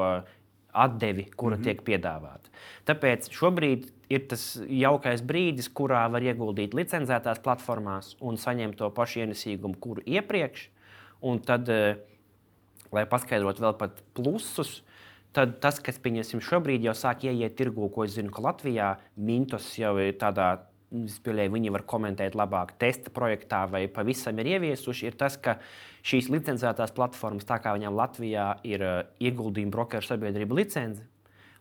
atdevi, 0.74 1.30
kura 1.36 1.56
mm 1.56 1.62
-hmm. 1.62 1.64
tiek 1.64 1.82
piedāvāta. 1.82 2.52
Tāpēc 2.86 3.32
šobrīd 3.32 3.88
ir 4.10 4.28
tas 4.28 4.60
jaukais 4.68 5.22
brīdis, 5.22 5.70
kurā 5.74 6.04
var 6.12 6.22
ieguldīt 6.22 6.74
licencētās 6.74 7.40
platformās 7.40 8.16
un 8.20 8.38
saņemt 8.38 8.76
to 8.76 8.90
pašu 8.90 9.20
ienesīgumu, 9.20 9.80
kuru 9.80 10.02
iepriekš. 10.06 10.70
Un 11.22 11.40
tad, 11.40 11.70
eh, 11.70 11.98
lai 12.92 13.06
paskaidrotu 13.06 13.62
vēl 13.62 13.78
pat 13.78 14.02
plusus, 14.14 14.84
Tad 15.36 15.60
tas, 15.62 15.78
kas 15.84 16.00
pieņemsim 16.02 16.42
šobrīd, 16.42 16.88
jau 16.88 16.96
sāk 16.98 17.28
ieiet 17.30 17.54
tirgū, 17.60 17.92
ko 17.94 18.08
es 18.08 18.16
zinu, 18.16 18.32
ka 18.34 18.42
Latvijā 18.48 18.96
Mintos 19.16 19.70
jau 19.78 19.94
ir 20.02 20.18
tādā. 20.22 20.66
Es 20.90 21.20
pieļauju, 21.22 21.52
viņi 21.54 21.70
var 21.70 21.84
komentēt 21.86 22.34
labāk, 22.34 22.72
testa 22.82 23.12
projektā 23.14 23.60
vai 23.70 23.84
pavisam 23.94 24.40
ir 24.42 24.56
ieviesuši, 24.56 25.06
ir 25.06 25.18
tas, 25.20 25.36
ka 25.38 25.60
šīs 26.02 26.32
licencētās 26.34 26.96
platformas, 26.98 27.46
tā 27.46 27.60
kā 27.62 27.76
viņām 27.76 27.94
Latvijā 27.94 28.48
ir 28.66 28.82
uh, 28.82 28.96
ieguldījuma 29.22 29.76
brokeru 29.76 30.08
sabiedrība 30.08 30.58
licence, 30.58 31.06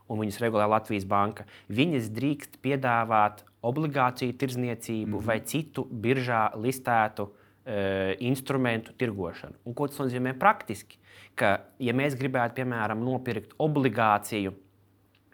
un 0.09 0.23
viņas 0.23 0.41
regulē 0.41 0.65
Latvijas 0.73 1.05
banka, 1.05 1.45
viņas 1.69 2.09
drīkst 2.15 2.57
piedāvāt 2.65 3.43
obligāciju 3.61 4.33
tirdzniecību 4.33 5.11
mm 5.11 5.19
-hmm. 5.19 5.27
vai 5.29 5.39
citu 5.45 5.85
biržā 5.85 6.49
listētu 6.57 7.29
uh, 7.29 8.17
instrumentu 8.17 8.97
tirgošanu. 8.97 9.61
Un 9.65 9.77
ko 9.77 9.87
tas 9.87 10.01
nozīmē 10.01 10.33
praktiski? 10.39 10.97
Ka, 11.39 11.51
ja 11.79 11.95
mēs 11.95 12.17
gribētu, 12.19 12.59
piemēram, 12.59 13.01
nopirkt 13.05 13.55
obligāciju, 13.61 14.53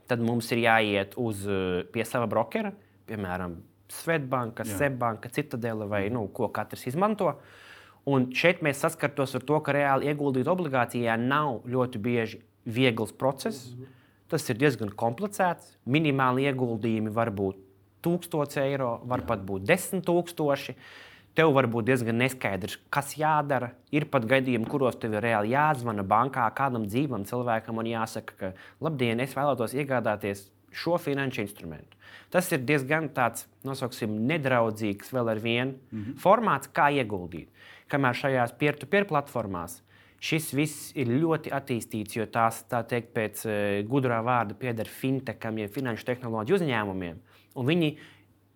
tad 0.10 0.22
mums 0.22 0.52
ir 0.54 0.64
jāiet 0.66 1.16
uz, 1.18 1.46
eh, 1.50 1.84
pie 1.92 2.06
sava 2.06 2.28
brokera, 2.30 2.74
piemēram, 3.10 3.58
Svetbanka, 3.96 4.66
Seibanka, 4.66 5.30
Citadele 5.30 5.86
vai 5.86 6.10
nu, 6.10 6.28
ko 6.34 6.50
katrs 6.50 6.88
izmanto. 6.90 7.36
Un 8.06 8.32
šeit 8.34 8.62
mēs 8.66 8.82
saskartos 8.82 9.36
ar 9.38 9.44
to, 9.46 9.60
ka 9.62 9.74
reāli 9.74 10.10
ieguldīt 10.10 10.50
obligācijā 10.50 11.16
nav 11.22 11.62
ļoti 11.70 12.02
bieži 12.02 12.42
viegls 12.66 13.14
process. 13.14 13.70
Mm 13.70 13.82
-hmm. 13.82 13.94
Tas 14.28 14.50
ir 14.50 14.58
diezgan 14.58 14.90
komplicēts. 14.90 15.78
Minimāli 15.86 16.50
ieguldījumi 16.50 17.14
var 17.14 17.30
būt 17.30 17.56
1000 18.02 18.58
eiro, 18.62 19.02
var 19.04 19.20
Jā. 19.22 19.28
pat 19.28 19.46
būt 19.46 19.66
10 19.66 20.02
000 20.08 20.76
tev 21.36 21.54
var 21.56 21.68
būt 21.72 21.90
diezgan 21.90 22.18
neskaidrs, 22.20 22.78
kas 22.94 23.14
jādara. 23.20 23.74
Ir 23.96 24.08
pat 24.12 24.26
gadījumi, 24.30 24.68
kuros 24.72 24.98
tev 25.00 25.18
ir 25.18 25.26
reāli 25.26 25.54
jāzvana 25.54 26.06
bankā 26.08 26.48
kādam 26.58 26.88
dzīvam 26.88 27.26
cilvēkam 27.28 27.82
un 27.82 27.92
jāsaka, 27.92 28.38
ka, 28.40 28.52
labdien, 28.84 29.22
es 29.24 29.36
vēlētos 29.38 29.76
iegādāties 29.76 30.48
šo 30.76 30.98
finanšu 31.00 31.44
instrumentu. 31.44 31.96
Tas 32.34 32.50
ir 32.52 32.64
diezgan 32.68 33.08
tāds, 33.16 33.46
nosauksim, 33.68 34.16
nedraudzīgs 34.28 35.12
vēl 35.16 35.32
ar 35.32 35.40
vienu 35.40 35.76
mm 35.76 36.02
-hmm. 36.02 36.20
formāts, 36.20 36.72
kā 36.72 36.90
ieguldīt. 36.92 37.50
Kamēr 37.88 38.16
šajās 38.18 38.56
peer-to-peer 38.60 39.06
platformās 39.06 39.82
šis 40.20 40.54
viss 40.54 40.92
ir 40.96 41.08
ļoti 41.08 41.52
attīstīts, 41.54 42.18
jo 42.18 42.26
tās, 42.26 42.64
tā 42.70 42.82
teikt, 42.88 43.14
pēc 43.14 43.46
uh, 43.46 43.88
gudrā 43.90 44.22
vārda 44.26 44.54
pieder 44.54 44.88
fintecham, 44.88 45.58
jeb 45.58 45.72
finanšu 45.72 46.06
tehnoloģiju 46.06 46.56
uzņēmumiem. 46.56 47.20
Un 47.56 47.66
viņi 47.66 47.98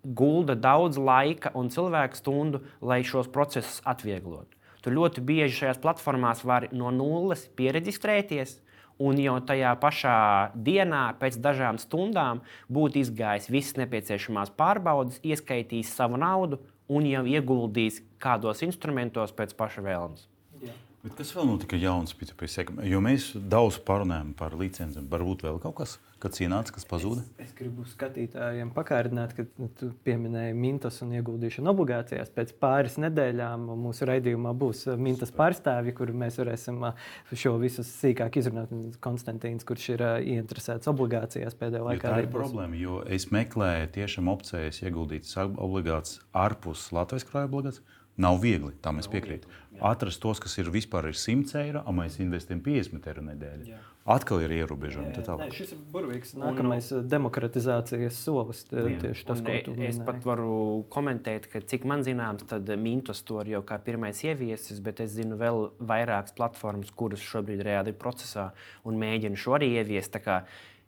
gulda 0.04 0.56
daudz 0.56 0.98
laika 0.98 1.52
un 1.58 1.70
cilvēku 1.74 2.18
stundu, 2.18 2.64
lai 2.82 3.02
šos 3.04 3.30
procesus 3.32 3.82
atvieglotu. 3.86 4.56
Tu 4.80 4.94
ļoti 4.96 5.22
bieži 5.26 5.58
šajās 5.64 5.82
platformās 5.84 6.46
vari 6.48 6.70
no 6.72 6.92
nulles 6.96 7.48
pieregistrēties, 7.60 8.60
un 9.00 9.20
jau 9.20 9.38
tajā 9.44 9.74
pašā 9.80 10.18
dienā, 10.56 11.04
pēc 11.20 11.40
dažām 11.44 11.80
stundām, 11.80 12.44
būt 12.72 13.00
izgājis 13.00 13.50
visas 13.52 13.80
nepieciešamās 13.80 14.52
pārbaudes, 14.60 15.22
ieskaitījis 15.24 15.96
savu 15.96 16.20
naudu 16.20 16.62
un 16.90 17.08
jau 17.08 17.24
ieguldījis 17.28 18.02
kādos 18.24 18.64
instrumentos 18.66 19.36
pēc 19.36 19.56
paša 19.60 19.86
vēlmes. 19.86 20.28
Jā. 20.64 20.76
Bet 21.00 21.14
kas 21.16 21.30
vēl 21.32 21.46
notika 21.48 21.78
jauns 21.80 22.12
P2P 22.12 22.48
segmentā? 22.52 22.84
Jo 22.92 23.00
mēs 23.00 23.30
daudz 23.40 23.78
parunājam 23.88 24.34
par 24.36 24.52
licencēm. 24.60 25.06
Varbūt 25.08 25.46
vēl 25.46 25.60
kaut 25.64 25.78
kas, 25.78 25.94
kas 26.20 26.42
ienāca, 26.44 26.74
kas 26.76 26.84
pazuda? 26.90 27.22
Es, 27.38 27.46
es 27.46 27.54
gribu 27.56 27.86
skatītājiem 27.88 28.74
pakārdināt, 28.76 29.32
ka 29.38 29.46
nu, 29.62 29.70
tu 29.80 29.94
pieminēji 30.04 30.58
mintas 30.60 31.00
un 31.06 31.14
ieguldīšanu 31.16 31.72
obligācijās. 31.72 32.34
Pēc 32.36 32.52
pāris 32.60 32.98
nedēļām 33.00 33.64
mūsu 33.80 34.10
raidījumā 34.10 34.52
būs 34.60 34.84
uh, 34.90 34.98
mintas 35.00 35.32
pārstāvji, 35.38 35.96
kur 36.02 36.12
mēs 36.12 36.42
varēsim 36.42 36.84
uh, 36.84 37.08
šo 37.32 37.56
visu 37.64 37.88
sīkāk 37.88 38.42
izrunāt. 38.44 38.76
Konstantīns, 39.00 39.64
kurš 39.70 39.88
ir 39.96 40.04
uh, 40.04 40.18
ieinteresēts 40.20 40.92
obligācijās 40.92 41.56
pēdējā 41.62 41.86
laikā. 41.86 42.12
Jo 42.12 42.18
tā 42.18 42.26
ir 42.26 42.32
problēma, 42.36 42.76
jo 42.76 43.00
es 43.08 43.30
meklēju 43.32 43.94
tiešām 43.96 44.28
opcijas 44.36 44.84
ieguldīt 44.84 45.32
obligācijas 45.48 46.20
ārpus 46.44 46.90
Latvijas 46.92 47.30
krājuma 47.32 47.54
obligācijas. 47.54 47.99
Nav 48.20 48.42
viegli, 48.44 48.74
tam 48.84 49.00
es 49.00 49.08
piekrītu. 49.12 49.48
Atrast 49.80 50.20
tos, 50.20 50.42
kas 50.44 50.58
ir 50.60 50.68
vispār 50.74 51.08
ir 51.08 51.16
100 51.16 51.56
eiro, 51.62 51.86
un 51.88 52.02
mēs 52.02 52.18
investējam 52.20 52.60
50 52.66 53.08
eiro 53.08 53.24
nedēļā. 53.24 53.78
Atkal 54.10 54.42
ir 54.42 54.52
ierobežojumi. 54.58 55.12
Jā, 55.14 55.36
jā. 55.38 55.48
Šis 55.54 55.72
ir 55.76 55.82
burvīgs 55.94 56.32
nākamais 56.40 56.88
un, 56.98 57.04
demokratizācijas 57.12 58.18
solis. 58.26 58.64
Tieši 58.72 59.26
tas, 59.28 59.44
ko 59.46 59.58
tu 59.68 59.76
minēji. 59.76 59.92
Es 59.92 60.00
pat 60.08 60.24
varu 60.26 60.56
komentēt, 60.92 61.46
ka 61.52 61.62
cik 61.62 61.86
man 61.88 62.04
zināms, 62.08 62.48
tad 62.50 62.68
Mintos 62.82 63.22
to 63.28 63.44
jau 63.46 63.62
kā 63.68 63.78
pirmais 63.86 64.24
ieviesis, 64.26 64.82
bet 64.84 65.04
es 65.06 65.14
zinu 65.14 65.38
vēl 65.40 65.70
vairākas 65.92 66.34
platformas, 66.36 66.90
kuras 66.98 67.22
šobrīd 67.24 67.62
reāli 67.68 67.94
ir 67.94 68.00
procesā 68.02 68.50
un 68.88 68.98
mēģina 69.00 69.40
šo 69.40 69.60
arī 69.60 69.76
ieviest. 69.78 70.18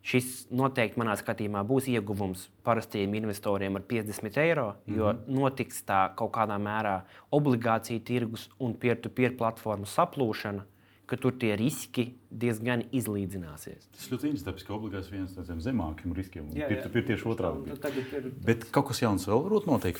Šis 0.01 0.47
noteikti 0.49 0.97
manā 0.97 1.13
skatījumā 1.19 1.61
būs 1.69 1.85
ieguvums 1.91 2.47
parastajiem 2.65 3.19
investoriem 3.19 3.77
ar 3.77 3.83
50 3.85 4.39
eiro, 4.41 4.67
jo 4.87 5.11
mm 5.11 5.17
-hmm. 5.17 5.39
notiks 5.39 5.83
tā 5.85 6.15
kaut 6.15 6.31
kādā 6.33 6.57
mērā 6.57 7.01
obligāciju 7.31 8.01
tirgus 8.03 8.49
un 8.59 8.73
peer-to-peer 8.73 9.37
platformu 9.37 9.85
saplūšana, 9.85 10.63
ka 11.05 11.17
tur 11.17 11.35
tie 11.37 11.55
riski 11.55 12.13
diezgan 12.31 12.83
izlīdzināsies. 12.91 13.89
Tas 13.91 14.09
ļoti 14.11 14.31
interesanti, 14.31 14.65
ka 14.65 14.73
obligācijas 14.73 15.11
viens 15.11 15.37
no 15.37 15.43
zemākiem 15.43 16.13
riskiem 16.15 16.49
ir 16.55 16.67
peer-to-peer 16.67 17.05
tieši 17.05 17.27
otrādi. 17.27 17.69
Ir... 17.69 18.31
Bet 18.45 18.65
kaut 18.71 18.87
kas 18.87 19.01
jauns 19.01 19.27
vēl 19.27 19.43
varbūt 19.43 19.67
notiek. 19.67 19.99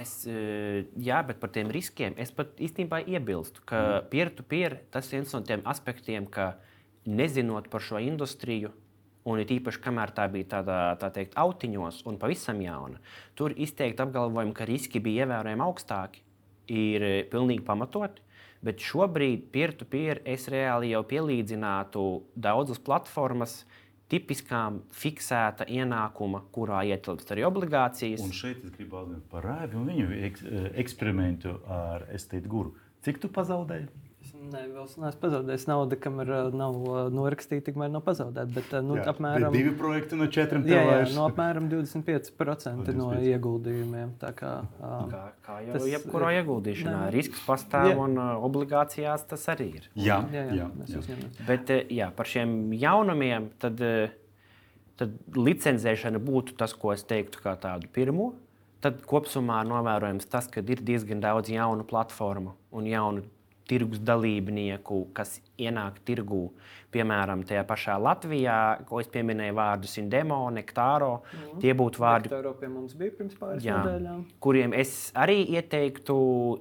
Es, 0.00 0.26
e, 0.26 0.84
jā, 0.96 1.20
bet 1.26 1.40
par 1.40 1.52
tiem 1.54 1.70
riskiem 1.70 2.14
es 2.18 2.32
pat 2.32 2.58
īstenībā 2.58 3.02
iebilstu, 3.06 3.62
ka 3.64 3.80
mhm. 3.80 4.10
peer-to-peer 4.10 4.80
tas 4.90 5.08
ir 5.08 5.20
viens 5.20 5.34
no 5.36 5.40
tiem 5.46 5.64
aspektiem, 5.64 6.26
ka 6.26 6.54
nezinot 7.06 7.68
par 7.72 7.80
šo 7.84 8.00
industriju, 8.02 8.72
Un 9.28 9.40
it 9.42 9.50
īpaši, 9.52 9.82
kamēr 9.84 10.14
tā 10.16 10.24
bija 10.32 10.48
tādā, 10.56 10.78
tā 11.00 11.10
teikt, 11.12 11.36
autiņos 11.40 12.00
un 12.08 12.16
pavisam 12.20 12.62
jauna, 12.64 13.00
tur 13.36 13.52
izteikti 13.52 14.00
apgalvojumi, 14.00 14.54
ka 14.56 14.64
riski 14.68 15.02
bija 15.04 15.26
ievērojami 15.26 15.64
augstāki, 15.66 16.22
ir 16.72 17.04
eh, 17.04 17.20
pilnīgi 17.30 17.64
pamatoti. 17.66 18.24
Bet 18.64 18.82
šobrīd, 18.84 19.46
peer-to-peer, 19.52 20.20
es 20.28 20.44
reāli 20.52 20.90
jau 20.92 21.00
pielīdzinātu 21.08 22.02
daudzas 22.36 22.80
platformas 22.84 23.62
tipiskām 24.10 24.82
fiksēta 24.92 25.64
ienākuma, 25.70 26.42
kurā 26.52 26.82
ietilpst 26.90 27.30
arī 27.32 27.46
obligācijas. 27.48 28.20
Un 28.24 28.34
šeit 28.36 28.60
es 28.66 28.74
gribu 28.74 28.98
atgādināt 29.00 29.28
par 29.32 29.46
Rāvi 29.46 29.78
un 29.80 29.88
viņu 29.88 30.08
ek 30.28 30.40
eksperimentu 30.82 31.56
ar 31.70 32.08
Estate 32.12 32.50
Guru. 32.50 32.74
Cik 33.06 33.22
tu 33.22 33.30
pazaudēji? 33.32 33.88
Nē, 34.40 34.60
vēl 34.72 34.86
neesmu 34.88 35.20
pazaudējis 35.20 35.66
naudu, 35.68 35.96
kamēr 36.00 36.30
nav 36.56 36.76
norakstīta, 37.12 37.66
tikmēr 37.66 37.90
nav 37.92 38.04
pazaudēta. 38.06 38.48
Bet, 38.54 38.70
nu, 38.86 38.96
jā, 38.96 39.04
apmēram, 39.12 39.52
divi 39.52 39.72
projekti 39.76 40.16
no 40.16 40.28
četriem 40.32 40.64
jā, 40.70 40.80
jā, 40.86 41.02
no 41.12 41.26
apmēram 41.28 41.66
25% 41.68 42.32
25. 42.38 42.94
no 42.96 43.10
ieguldījumiem. 43.18 44.14
Kā, 44.20 44.52
kā, 45.12 45.24
kā 45.44 45.58
jau 45.66 45.74
tas, 45.76 45.88
jebkurā 45.92 46.32
ieguldīšanā, 46.38 46.96
ne, 47.04 47.10
risks 47.14 47.42
pastāv 47.44 47.92
jā. 47.92 47.98
un 48.00 48.16
obligācijās 48.20 49.26
tas 49.28 49.44
arī 49.52 49.68
ir. 49.82 49.90
Jā, 49.94 50.22
jā, 50.32 50.46
jā, 50.56 50.70
jā, 50.88 51.04
jā. 51.04 51.18
Bet 51.48 51.74
jā, 51.92 52.08
par 52.16 52.30
šiem 52.30 52.72
jaunumiem 52.80 53.52
tad 53.60 53.84
tad 55.00 55.16
licencēšana 55.36 56.20
būtu 56.20 56.56
tas, 56.60 56.74
ko 56.76 56.92
es 56.92 57.04
teiktu, 57.08 57.40
kā 57.44 57.56
tādu 57.60 57.88
pirmo. 57.92 58.34
Tad 58.84 59.02
kopumā 59.08 59.60
novērojams 59.68 60.28
tas, 60.32 60.48
ka 60.48 60.62
ir 60.64 60.80
diezgan 60.84 61.20
daudz 61.20 61.52
jaunu 61.52 61.84
platformu 61.88 62.54
un 62.76 62.88
jaunu 62.88 63.24
tirgus 63.70 64.02
dalībnieku, 64.02 65.04
kas 65.16 65.38
ienāk 65.60 66.00
tirgū. 66.06 66.48
Piemēram, 66.90 67.44
tajā 67.46 67.62
pašā 67.68 67.94
Latvijā, 68.02 68.58
ko 68.88 68.98
es 69.02 69.10
pieminēju, 69.12 69.54
vārdus 69.54 69.94
Indemo, 70.02 70.40
Nektāro. 70.54 71.20
Mm. 71.30 71.60
Tie 71.62 71.74
būtu 71.78 72.02
vārdi, 72.02 72.32
jā, 73.62 73.78
nedēļām. 73.78 74.24
Kuriem 74.42 74.74
es 74.74 74.94
arī 75.14 75.44
ieteiktu 75.54 76.16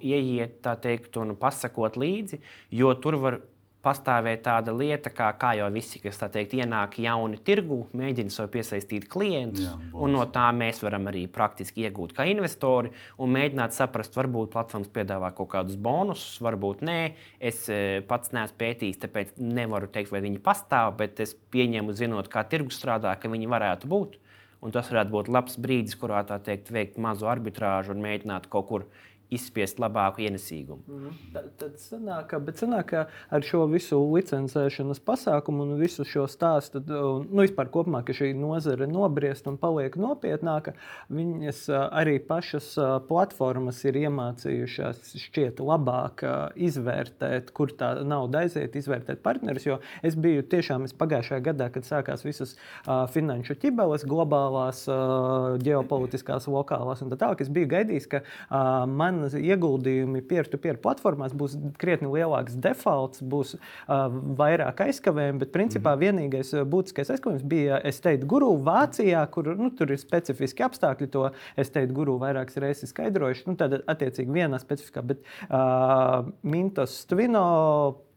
ieiet, 0.06 0.60
tā 0.66 0.76
teikt, 0.82 1.18
un 1.18 1.34
pasakot 1.40 1.98
līdzi, 1.98 2.44
jo 2.78 2.94
tur 3.02 3.18
var 3.24 3.40
pastāvēja 3.86 4.42
tāda 4.44 4.74
lieta, 4.76 5.12
kā, 5.16 5.30
kā 5.40 5.54
jau 5.56 5.70
visi, 5.72 6.02
kas 6.04 6.20
teikt, 6.20 6.56
ienāk 6.60 6.98
jauni 7.00 7.40
tirgu, 7.46 7.80
mēģina 7.96 8.34
sev 8.34 8.50
piesaistīt 8.52 9.08
klientus. 9.12 9.64
Jā, 9.70 9.76
un 9.96 10.16
no 10.18 10.26
tā 10.34 10.50
mēs 10.56 10.82
varam 10.84 11.08
arī 11.12 11.26
praktiski 11.32 11.88
iegūt 11.88 12.14
kā 12.18 12.28
investori 12.28 12.92
un 13.18 13.32
mēģināt 13.36 13.76
saprast, 13.78 14.18
varbūt 14.20 14.52
platformas 14.56 14.92
piedāvā 14.96 15.32
kaut 15.38 15.52
kādus 15.56 15.80
bonusus, 15.80 16.42
varbūt 16.44 16.84
nē. 16.88 17.00
Es 17.40 17.66
e, 17.72 18.00
pats 18.08 18.36
neesmu 18.36 18.60
pētījis, 18.60 19.04
tāpēc 19.06 19.38
nevaru 19.40 19.88
teikt, 19.92 20.12
vai 20.12 20.24
viņi 20.28 20.44
pastāv, 20.44 20.98
bet 21.00 21.24
es 21.24 21.38
pieņemu, 21.54 21.96
zinot, 21.96 22.32
kā 22.32 22.44
tirgus 22.52 22.82
strādā, 22.82 23.16
ka 23.20 23.32
viņi 23.32 23.48
varētu 23.52 23.92
būt. 23.92 24.20
Un 24.60 24.74
tas 24.76 24.90
varētu 24.92 25.14
būt 25.14 25.30
labs 25.32 25.56
brīdis, 25.62 25.96
kurā 25.96 26.20
tā 26.28 26.36
teikt, 26.44 26.68
veikt 26.76 26.98
mazu 27.00 27.30
arbitrāžu 27.32 27.94
un 27.94 28.04
mēģināt 28.04 28.50
kaut 28.52 28.68
kur 28.68 28.90
izspiest 29.30 29.80
labāku 29.80 30.24
ienesīgumu. 30.26 30.82
Mm 30.88 31.00
-hmm. 31.04 31.34
Tad, 31.34 31.50
tad 31.58 31.74
sanāk, 31.78 32.34
sanāk, 32.58 32.86
ka 32.86 33.06
ar 33.30 33.42
šo 33.46 33.66
visu 33.66 34.00
licencēšanas 34.16 35.00
pasākumu 35.06 35.62
un 35.62 35.76
visu 35.80 36.06
šo 36.06 36.26
stāstu, 36.28 36.80
tad, 36.80 36.90
nu, 37.32 37.42
vispār 37.42 37.70
kopumā, 37.70 38.04
ka 38.06 38.14
šī 38.14 38.34
nozare 38.36 38.88
nobriest 38.88 39.48
un 39.48 39.58
paliek 39.58 39.96
nopietnāka, 39.96 40.74
viņas 41.10 41.70
arī 41.92 42.20
pašas 42.20 42.76
platformas 43.08 43.84
ir 43.86 43.94
iemācījušās 43.94 45.14
šķiet 45.18 45.60
labāk 45.60 46.24
izvērtēt, 46.56 47.52
kur 47.52 47.72
tā 47.72 48.04
nauda 48.04 48.40
aiziet, 48.40 48.76
izvērtēt 48.76 49.22
partnerus. 49.24 49.66
Jo 49.66 49.80
es 50.04 50.16
biju 50.16 50.44
tiešām 50.44 50.84
es 50.84 50.94
pagājušajā 50.94 51.42
gadā, 51.44 51.70
kad 51.74 51.86
sākās 51.88 52.26
visas 52.26 52.56
uh, 52.56 53.06
finanšu 53.14 53.56
ķibeles, 53.62 54.06
globālās, 54.10 54.86
uh, 54.90 55.58
ģeopolitiskās, 55.64 56.48
lokālās 56.52 57.04
un 57.04 57.14
tā 57.14 57.20
tālāk, 57.20 57.44
es 57.46 57.52
biju 57.54 57.70
gaidījis, 57.74 58.10
ka 58.12 58.24
uh, 58.24 58.86
man 59.20 59.46
ieguldījumi 59.52 60.24
peer-to-peer 60.30 60.80
platformās 60.82 61.36
būs 61.38 61.58
krietni 61.82 62.10
lielāks 62.12 62.58
defaults, 62.60 63.22
būs 63.22 63.56
uh, 63.56 64.08
vairāk 64.40 64.84
aizkavējumu, 64.88 65.44
bet 65.44 65.54
principā 65.56 65.96
mm. 65.96 66.04
vienīgais 66.06 66.54
būtiskais 66.70 67.14
aizkavējums 67.16 67.48
bija 67.50 67.80
Estate 67.90 68.28
Guru 68.30 68.52
Vācijā, 68.66 69.24
kur 69.34 69.52
nu, 69.60 69.72
tur 69.76 69.94
ir 69.94 70.02
specifiski 70.02 70.66
apstākļi. 70.68 71.12
To 71.14 71.30
Estate 71.60 71.94
Guru 71.96 72.18
vairākas 72.22 72.60
reizes 72.62 72.94
skaidrojuši. 72.94 73.48
Nu, 73.50 73.58
tad 73.60 73.80
attiecīgi 73.80 74.36
vienā 74.40 74.60
specifiskā, 74.62 75.06
bet 75.06 75.26
uh, 75.50 76.30
Mintos 76.44 77.02
Tvino 77.10 77.48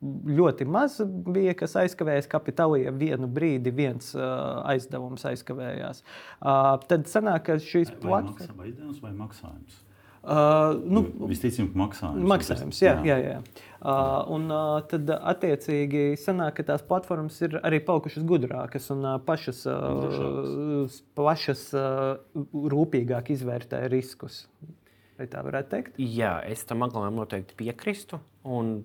ļoti 0.02 0.66
maz 0.66 0.98
bija, 1.04 1.54
kas 1.58 1.76
aizkavējās 1.84 2.28
kapitālija. 2.30 2.92
Vienu 2.98 3.28
brīdi 3.30 3.72
viens 3.74 4.10
uh, 4.16 4.62
aizdevums 4.72 5.24
aizkavējās. 5.30 6.02
Uh, 6.40 6.74
tad 6.90 7.06
sanāk, 7.10 7.46
ka 7.46 7.58
šīs 7.62 7.94
platformas. 8.02 8.50
Aizdevums 8.58 9.02
vai 9.04 9.14
maksājums? 9.16 9.82
Uh, 10.22 10.76
nu, 10.86 11.00
Visticamāk, 11.26 11.72
maksājums. 11.74 12.26
Maksājums, 12.30 12.78
jā, 12.78 12.92
jā. 13.02 13.16
jā, 13.18 13.30
jā. 13.32 13.70
Uh, 13.82 14.20
un 14.30 14.44
uh, 14.54 14.76
tad, 14.86 15.08
attiecīgi, 15.10 16.12
sanāk, 16.22 16.60
ka 16.60 16.66
tās 16.68 16.84
platformas 16.86 17.40
ir 17.42 17.56
arī 17.66 17.80
palikušas 17.82 18.22
gudrākas 18.30 18.86
un 18.94 19.02
uh, 19.02 19.16
pašas, 19.26 19.64
uh, 19.66 20.86
pašas 21.18 21.64
uh, 21.74 22.12
rūpīgāk 22.54 23.32
izvērtē 23.34 23.82
riskus. 23.90 24.44
Vai 25.18 25.26
tā 25.32 25.42
varētu 25.42 25.74
teikt? 25.74 25.98
Jā, 25.98 26.36
es 26.46 26.62
tam 26.70 26.86
aglomam 26.86 27.18
noteikti 27.24 27.58
piekrīstu. 27.58 28.22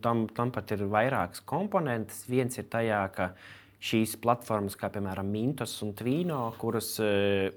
Tam, 0.02 0.26
tam 0.34 0.56
pat 0.56 0.74
ir 0.74 0.88
vairākas 0.90 1.46
komponentes. 1.46 2.26
Viens 2.30 2.58
ir 2.58 2.66
tajā, 2.74 3.04
ka 3.14 3.30
šīs 3.78 4.18
platformas, 4.26 4.74
kā 4.78 4.90
piemēram 4.90 5.30
Mintos 5.30 5.78
un 5.86 5.94
Tvīno, 5.98 6.42
kuras 6.58 6.96
uh, 6.98 7.54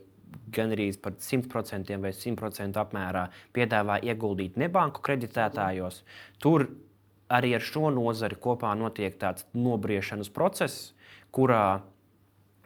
gan 0.55 0.75
arī 0.75 0.91
par 1.03 1.17
100% 1.19 1.97
vai 2.03 2.13
100% 2.17 2.81
apmērā 2.83 3.29
piedāvā 3.57 4.01
ieguldīt 4.05 4.59
nebanku 4.61 5.03
kreditētājos. 5.07 6.03
Tur 6.43 6.69
arī 7.31 7.55
ar 7.59 7.65
šo 7.65 7.93
nozari 7.95 8.39
kopā 8.41 8.73
notiek 8.79 9.17
tāds 9.21 9.47
nobriešanas 9.55 10.33
process, 10.35 10.93
kurā 11.35 11.81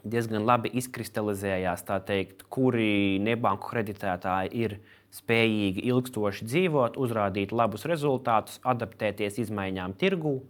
diezgan 0.04 0.44
labi 0.44 0.70
izkristalizējās, 0.80 1.84
teikt, 2.08 2.44
kuri 2.52 3.20
nebanku 3.24 3.70
kreditētāji 3.72 4.52
ir 4.64 4.76
spējīgi 5.14 5.84
ilgstoši 5.88 6.48
dzīvot, 6.48 6.98
uzrādīt 7.00 7.54
labus 7.54 7.86
rezultātus, 7.88 8.60
adaptēties 8.66 9.38
izmaiņām 9.46 9.94
tirgū. 10.00 10.40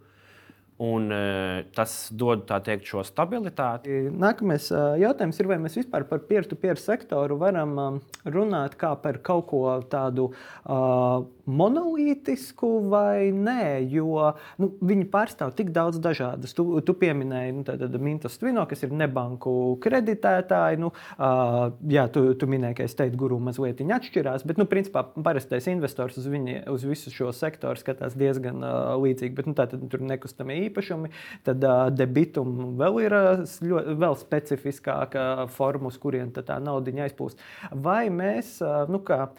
Un, 0.75 1.07
uh, 1.07 1.61
tas 1.71 2.09
dod 2.11 2.49
teikt, 2.51 2.83
šo 2.89 2.99
stabilitāti. 3.07 4.09
Nākamais 4.11 4.67
uh, 4.73 4.97
jautājums 4.99 5.37
ir, 5.39 5.47
vai 5.47 5.57
mēs 5.63 5.77
vispār 5.79 6.03
par 6.09 6.25
peer-to-peer 6.27 6.75
sektoru 6.81 7.37
varam 7.39 7.77
um, 7.79 7.99
runāt 8.27 8.75
kā 8.75 8.91
par 8.99 9.21
kaut 9.23 9.47
ko 9.53 9.61
tādu 9.87 10.33
uh, 10.33 11.23
monolītisku 11.45 12.71
vai 12.91 13.29
nē, 13.31 13.85
jo 13.87 14.33
nu, 14.59 14.69
viņi 14.83 15.05
pārstāv 15.13 15.53
tik 15.55 15.71
daudz 15.75 16.01
dažādas. 16.03 16.51
Tu, 16.57 16.65
tu 16.83 16.97
pieminēji 16.97 17.55
nu, 17.55 17.63
Mintas 18.03 18.35
Twino, 18.41 18.65
kas 18.67 18.83
ir 18.83 18.91
nebanku 18.91 19.77
kreditētāji. 19.85 20.81
Nu, 20.83 20.91
uh, 20.91 21.69
jā, 21.87 22.07
tu, 22.11 22.25
tu 22.35 22.51
minēji, 22.51 22.79
ka 22.81 22.89
es 22.89 22.97
teicu, 22.99 23.21
guru 23.23 23.39
mazliet 23.39 23.79
atšķirās, 23.85 24.43
bet 24.43 24.59
nu, 24.59 24.67
principā 24.67 25.05
parastais 25.15 25.69
investors 25.71 26.19
uz, 26.19 26.27
viņi, 26.27 26.65
uz 26.73 26.83
visu 26.83 27.13
šo 27.15 27.31
sektoru 27.35 27.79
skatās 27.79 28.19
diezgan 28.19 28.59
uh, 28.59 28.91
līdzīgi. 28.99 29.35
Bet, 29.39 29.47
nu, 29.47 29.55
tā, 29.55 29.69
tad, 29.71 29.87
tur 29.91 30.03
nekustamie 30.03 30.64
īpašumi. 30.69 31.11
Tad 31.47 31.63
uh, 31.65 31.87
debitum 31.93 32.75
vēl 32.79 33.01
ir 33.05 33.17
ļoti 33.65 33.97
vēl 34.01 34.17
specifiskāka 34.21 35.27
forma, 35.55 35.91
uz 35.91 35.99
kurien 36.01 36.33
tā 36.35 36.59
nauda 36.61 36.93
aizpūst. 37.05 37.41
Vai 37.85 38.07
mēs, 38.13 38.57
uh, 38.63 38.83
nu 38.91 39.01
kā, 39.05 39.29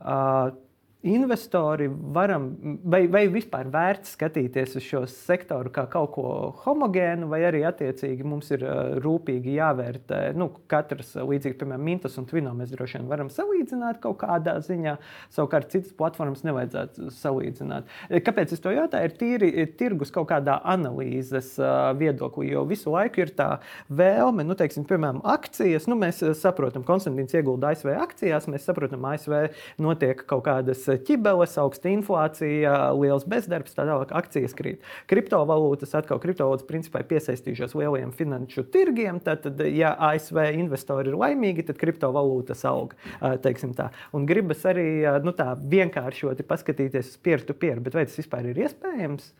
uh, 0.00 0.54
investori 1.04 1.88
varam, 2.14 2.46
vai, 2.84 3.02
vai 3.12 3.26
vispār 3.28 3.68
vērts 3.72 4.14
skatīties 4.16 4.78
uz 4.78 4.84
šo 4.86 5.02
sektoru 5.10 5.68
kā 5.74 5.84
kaut 5.92 6.14
ko 6.14 6.28
homogēnu, 6.64 7.28
vai 7.28 7.42
arī 7.44 7.60
attiecīgi 7.68 8.24
mums 8.24 8.48
ir 8.54 8.64
rūpīgi 9.04 9.58
jāvērtē. 9.58 10.20
Nu, 10.38 10.48
katrs, 10.70 11.12
līdzīgi, 11.20 11.58
piemēram, 11.60 11.84
Mintas 11.84 12.16
un 12.20 12.28
Twino, 12.30 12.54
mēs 12.56 12.72
droši 12.72 12.98
vien 12.98 13.10
varam 13.10 13.28
salīdzināt 13.32 14.00
kaut 14.04 14.16
kādā 14.22 14.56
ziņā, 14.64 14.96
savukārt 15.34 15.74
citas 15.74 15.92
platformas 15.98 16.44
nevajadzētu 16.46 17.10
salīdzināt. 17.12 17.92
Kāpēc 18.24 18.56
es 18.56 18.64
to 18.64 18.72
jautāju? 18.72 19.10
Ir 19.10 19.18
tīri 19.20 19.52
ir 19.60 19.74
tirgus 19.76 20.14
kaut 20.14 20.30
kādā 20.32 20.56
analīzes 20.72 21.52
viedoklī, 22.00 22.48
jo 22.54 22.64
visu 22.70 22.94
laiku 22.94 23.26
ir 23.26 23.34
tā 23.36 23.50
vēlme, 23.92 24.46
nu, 24.48 24.56
teiksim, 24.56 24.88
piemēram, 24.88 25.20
akcijas. 25.34 25.88
Nu, 25.90 25.98
mēs 26.00 26.24
saprotam, 26.40 26.86
Konstantīns 26.88 27.36
iegulda 27.36 27.74
ASV 27.74 27.92
akcijās, 27.98 28.48
mēs 28.48 28.64
saprotam, 28.68 29.04
ASV 29.12 29.36
notiek 29.84 30.24
kaut 30.28 30.46
kādas 30.48 30.86
ķibeles, 31.06 31.56
augsta 31.60 31.90
inflācija, 31.92 32.74
liels 32.98 33.26
bezdarbs, 33.28 33.74
tā 33.76 33.86
tālāk 33.88 34.12
akcijas 34.16 34.54
krīt. 34.56 34.84
Kriptovalūtas 35.10 35.94
atkal 35.98 36.20
kriptovalūtas 36.22 36.66
principā 36.68 37.02
ir 37.02 37.08
piesaistījušās 37.12 37.76
lielajiem 37.78 38.12
finanšu 38.16 38.66
tirgiem. 38.74 39.20
Tad, 39.24 39.46
ja 39.70 39.94
ASV 40.10 40.40
investori 40.54 41.12
ir 41.12 41.18
laimīgi, 41.20 41.66
tad 41.68 41.80
kriptovalūtas 41.80 42.64
aug. 42.70 42.94
Un 44.14 44.28
gribas 44.28 44.64
arī 44.68 44.88
nu, 45.24 45.34
tā 45.36 45.52
vienkāršoti 45.58 46.46
paskatīties 46.46 47.14
uz 47.14 47.18
peer-to-peer, 47.24 47.82
bet 47.84 47.98
vai 47.98 48.06
tas 48.08 48.18
vispār 48.20 48.50
ir 48.52 48.64
iespējams? 48.66 49.32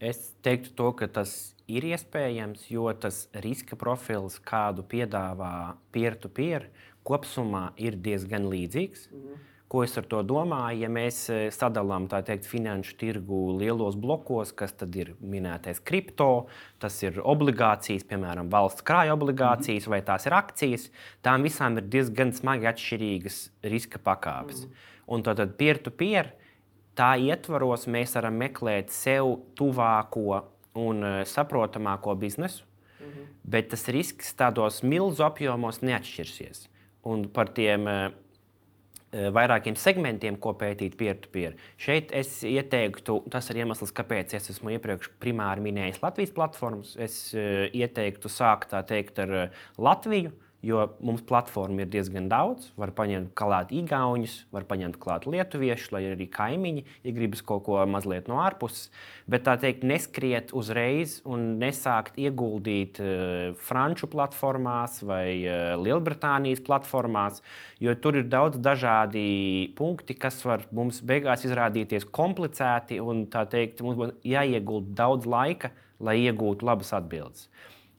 Es 0.00 0.34
teiktu, 0.44 0.74
to, 0.76 0.90
ka 0.92 1.08
tas 1.08 1.54
ir 1.72 1.86
iespējams, 1.88 2.66
jo 2.68 2.90
tas 3.00 3.24
riska 3.44 3.78
profils, 3.80 4.36
kādu 4.44 4.84
piedāvā 4.84 5.76
peer-to-peer, 5.94 6.68
kopumā 7.06 7.70
ir 7.80 7.96
diezgan 8.02 8.48
līdzīgs. 8.50 9.08
Mm 9.10 9.22
-hmm. 9.22 9.44
Ko 9.66 9.80
es 9.82 9.96
ar 9.98 10.04
to 10.06 10.20
domāju? 10.22 10.84
Ja 10.84 10.88
mēs 10.92 11.24
e, 11.26 11.36
sadalām 11.50 12.04
teikt, 12.06 12.46
finanšu 12.46 12.94
tirgu 13.00 13.38
lielos 13.58 13.96
blokos, 13.98 14.52
kas 14.54 14.76
tad 14.78 14.94
ir 14.94 15.16
minētais 15.18 15.80
kripto, 15.82 16.46
tas 16.78 17.00
ir 17.02 17.18
obligācijas, 17.18 18.04
piemēram, 18.06 18.46
valsts 18.52 18.84
krāja 18.86 19.16
obligācijas, 19.16 19.82
mm 19.82 19.88
-hmm. 19.88 19.94
vai 19.96 20.02
tās 20.06 20.26
ir 20.26 20.36
akcijas, 20.38 20.90
tām 21.22 21.42
visām 21.42 21.78
ir 21.78 21.88
diezgan 21.90 22.30
smagi 22.32 22.68
atšķirīgas 22.70 23.38
riska 23.62 23.98
pakāpes. 23.98 24.60
Mm 24.64 24.70
-hmm. 24.70 24.92
Un 25.06 25.22
tad 25.22 25.56
peer-to-peer, 25.58 26.30
tā 26.96 27.18
ietvaros 27.18 27.86
mēs 27.86 28.14
varam 28.14 28.34
meklēt 28.34 28.90
sev 28.90 29.38
tuvāko 29.56 30.42
un 30.74 31.04
e, 31.04 31.24
saprotamāko 31.24 32.14
biznesu, 32.14 32.64
mm 33.00 33.06
-hmm. 33.06 33.26
bet 33.42 33.68
tas 33.68 33.88
risks 33.88 34.34
tādos 34.34 34.82
milzu 34.82 35.24
apjomos 35.24 35.82
neatšķirsies. 35.82 36.68
Un 37.02 37.28
par 37.28 37.48
tiem 37.48 37.86
uh, 37.86 38.12
vairākiem 39.36 39.76
segmentiem, 39.80 40.36
ko 40.40 40.52
pētīt 40.58 40.96
peer-to-peer. 41.00 41.56
Šeit 41.80 42.12
es 42.16 42.38
ieteiktu, 42.46 43.22
tas 43.32 43.50
ir 43.52 43.62
iemesls, 43.62 43.94
kāpēc 43.96 44.36
es 44.38 44.50
esmu 44.54 44.74
iepriekš 44.76 45.12
primāri 45.22 45.64
minējis 45.64 46.02
Latvijas 46.04 46.34
platformas. 46.36 46.96
Es 47.00 47.20
ieteiktu 47.34 48.32
sākt 48.32 48.74
teikt, 48.90 49.22
ar 49.24 49.54
Latviju 49.80 50.34
Jo 50.64 50.86
mums 51.04 51.20
platforma 51.26 51.84
ir 51.84 51.90
diezgan 51.92 52.30
daudz. 52.30 52.70
Var 52.80 52.90
paņemt 52.96 53.34
klāt 53.38 53.72
īgaunus, 53.76 54.38
var 54.54 54.64
paņemt 54.66 54.96
klāt 55.02 55.26
lietuviešus, 55.28 55.92
lai 55.92 56.02
arī 56.08 56.26
kaimiņi, 56.32 56.84
ja 57.04 57.12
gribas 57.14 57.42
kaut 57.46 57.66
ko 57.68 57.82
mazliet 57.86 58.30
no 58.30 58.40
ārpuses. 58.40 58.88
Bet 59.30 59.44
tā 59.46 59.56
teikt, 59.60 59.84
neskriet 59.86 60.54
uzreiz 60.56 61.18
un 61.28 61.58
nesākt 61.60 62.16
ieguldīt 62.18 63.02
uh, 63.02 63.52
franču 63.68 64.08
platformās 64.10 65.02
vai 65.06 65.44
uh, 65.44 65.76
Lielbritānijas 65.82 66.64
platformās, 66.66 67.42
jo 67.82 67.94
tur 68.00 68.22
ir 68.22 68.26
daudz 68.32 68.58
dažādi 68.62 69.74
punkti, 69.76 70.16
kas 70.18 70.40
var 70.48 70.64
mums 70.74 71.02
beigās 71.04 71.44
izrādīties 71.46 72.08
komplicēti 72.16 72.98
un 73.02 73.26
tā 73.30 73.44
teikt, 73.50 73.84
mums 73.84 74.16
jāiegulda 74.24 74.96
daudz 75.04 75.28
laika, 75.28 75.74
lai 76.00 76.18
iegūtu 76.26 76.66
labas 76.66 76.92
atbildes. 76.96 77.50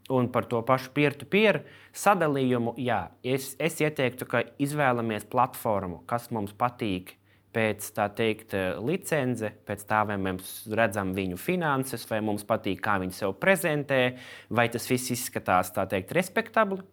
Un 0.07 0.29
par 0.31 0.45
to 0.47 0.61
pašu 0.63 0.93
peer-to-peer 0.95 1.65
sadalījumu, 1.91 2.77
jā, 2.79 3.09
es, 3.27 3.51
es 3.59 3.75
ieteiktu, 3.83 4.27
ka 4.29 4.45
izvēlamies 4.63 5.27
platformu, 5.27 5.99
kas 6.07 6.29
mums 6.31 6.53
patīk 6.55 7.17
pēc 7.57 7.89
tā 7.95 8.05
teikt, 8.15 8.53
licence, 8.85 9.49
pēc 9.67 9.83
tā, 9.89 10.03
vai 10.07 10.15
mēs 10.21 10.67
redzam 10.77 11.11
viņu 11.17 11.39
finanses, 11.41 12.05
vai 12.07 12.21
mums 12.23 12.45
patīk, 12.47 12.79
kā 12.85 12.97
viņi 13.01 13.17
sev 13.17 13.35
prezentē, 13.41 14.01
vai 14.47 14.67
tas 14.71 14.87
viss 14.87 15.11
izskatās 15.15 15.73
tā 15.75 15.87
teikt, 15.89 16.13
respektabli. 16.15 16.83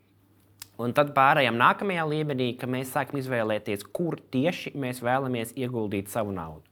Un 0.80 0.90
tad 0.90 1.12
pārējām 1.14 1.54
nākamajā 1.54 2.04
līmenī, 2.10 2.48
ka 2.58 2.66
mēs 2.66 2.90
sākam 2.96 3.20
izvēlēties, 3.20 3.86
kur 3.94 4.18
tieši 4.34 4.74
mēs 4.74 5.04
vēlamies 5.06 5.54
ieguldīt 5.54 6.10
savu 6.10 6.34
naudu. 6.34 6.66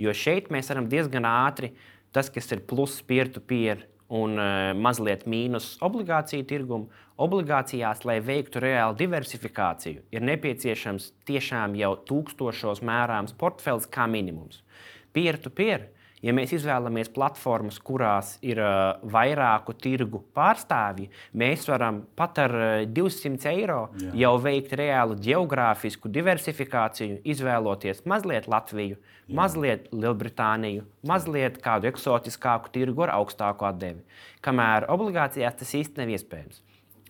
Jo 0.00 0.14
šeit 0.16 0.48
mēs 0.54 0.72
varam 0.72 0.88
diezgan 0.88 1.28
ātri, 1.28 1.74
tas, 2.16 2.30
kas 2.32 2.48
ir 2.54 2.62
plus 2.68 2.96
peer-to-peer, 3.04 3.84
un 4.12 4.36
uh, 4.36 4.72
mazliet 4.76 5.24
mīnus 5.30 5.76
obligāciju 5.84 6.44
tirgumu. 6.48 6.90
Obligācijās, 7.22 8.02
lai 8.08 8.18
veiktu 8.24 8.60
reālu 8.64 8.96
diversifikāciju, 8.98 10.02
ir 10.12 10.24
nepieciešams 10.26 11.10
tiešām 11.28 11.76
jau 11.78 11.92
tūkstošos 12.08 12.82
mērāms 12.84 13.36
portfels 13.38 13.86
kā 13.92 14.08
minimums. 14.10 14.62
Peer-to-peer, 15.12 15.86
ja 16.22 16.34
mēs 16.36 16.54
izvēlamies 16.56 17.10
platformas, 17.14 17.78
kurās 17.82 18.36
ir 18.44 18.60
vairāku 19.14 19.74
tirgu 19.78 20.22
pārstāvji, 20.36 21.08
mēs 21.38 21.66
varam 21.70 22.02
pat 22.18 22.40
ar 22.44 22.56
uh, 22.56 22.72
200 22.86 23.50
eiro 23.52 23.80
Jā. 24.00 24.12
jau 24.24 24.32
veikt 24.42 24.74
reālu 24.78 25.18
geogrāfisku 25.22 26.10
diversifikāciju, 26.12 27.20
izvēloties 27.34 28.04
mazliet 28.08 28.48
Latviju, 28.50 28.98
Jā. 28.98 29.36
mazliet 29.38 29.88
Lielbritāniju, 29.92 30.86
mazliet 31.08 31.58
kādu 31.64 31.90
eksotiskāku 31.90 32.72
tirgu 32.74 33.06
ar 33.08 33.16
augstāku 33.18 33.66
atdevi. 33.68 34.04
Kamēr 34.44 34.88
obligācijās 34.92 35.58
tas 35.58 35.74
īsti 35.78 36.02
nav 36.02 36.14
iespējams. 36.16 36.62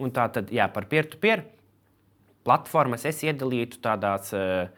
Un 0.02 0.10
tā 0.14 0.24
tad, 0.32 0.48
jā, 0.50 0.64
par 0.72 0.88
peer-to-peer 0.90 1.44
platformas 2.46 3.04
es 3.06 3.20
iedalītu 3.22 3.78
tādās 3.84 4.32
uh, 4.34 4.72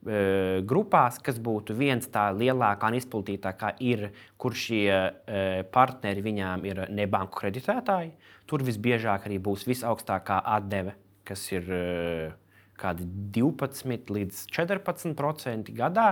grupās, 0.00 1.18
kas 1.20 1.36
būtu 1.38 1.74
viens 1.76 2.06
tā 2.08 2.30
lielākā 2.32 2.88
un 2.88 2.96
izplatītākā, 2.96 3.74
ir, 3.84 4.06
kur 4.40 4.56
šie 4.56 4.88
uh, 4.88 5.60
partneri 5.72 6.24
viņām 6.24 6.64
ir 6.64 6.86
nebanku 6.88 7.42
kreditētāji. 7.42 8.14
Tur 8.48 8.64
visbiežāk 8.64 9.28
arī 9.28 9.36
būs 9.38 9.66
visaugstākā 9.68 10.40
atdeve, 10.56 10.94
kas 11.28 11.44
ir 11.52 11.68
uh, 11.68 12.32
kādi 12.80 13.04
12 13.36 14.08
līdz 14.16 14.46
14% 14.56 15.68
gadā. 15.76 16.08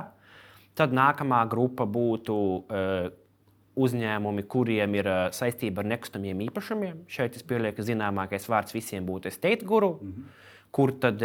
Tad 0.77 0.93
nākamā 0.95 1.41
grupa 1.51 1.89
būtu 1.89 2.35
uzņēmumi, 3.79 4.45
kuriem 4.51 4.95
ir 4.99 5.09
saistība 5.35 5.83
ar 5.83 5.89
nekustamiem 5.95 6.45
īpašumiem. 6.49 7.01
Šeit 7.11 7.39
es 7.39 7.47
pielieku, 7.47 7.81
ka 7.81 7.87
zināmākais 7.89 8.47
vārds 8.51 8.77
visiem 8.77 9.07
būtu 9.09 9.31
estate 9.33 9.67
guru, 9.67 9.97
mm 9.97 10.13
-hmm. 10.13 10.45
kur 10.71 10.93
tad 11.03 11.23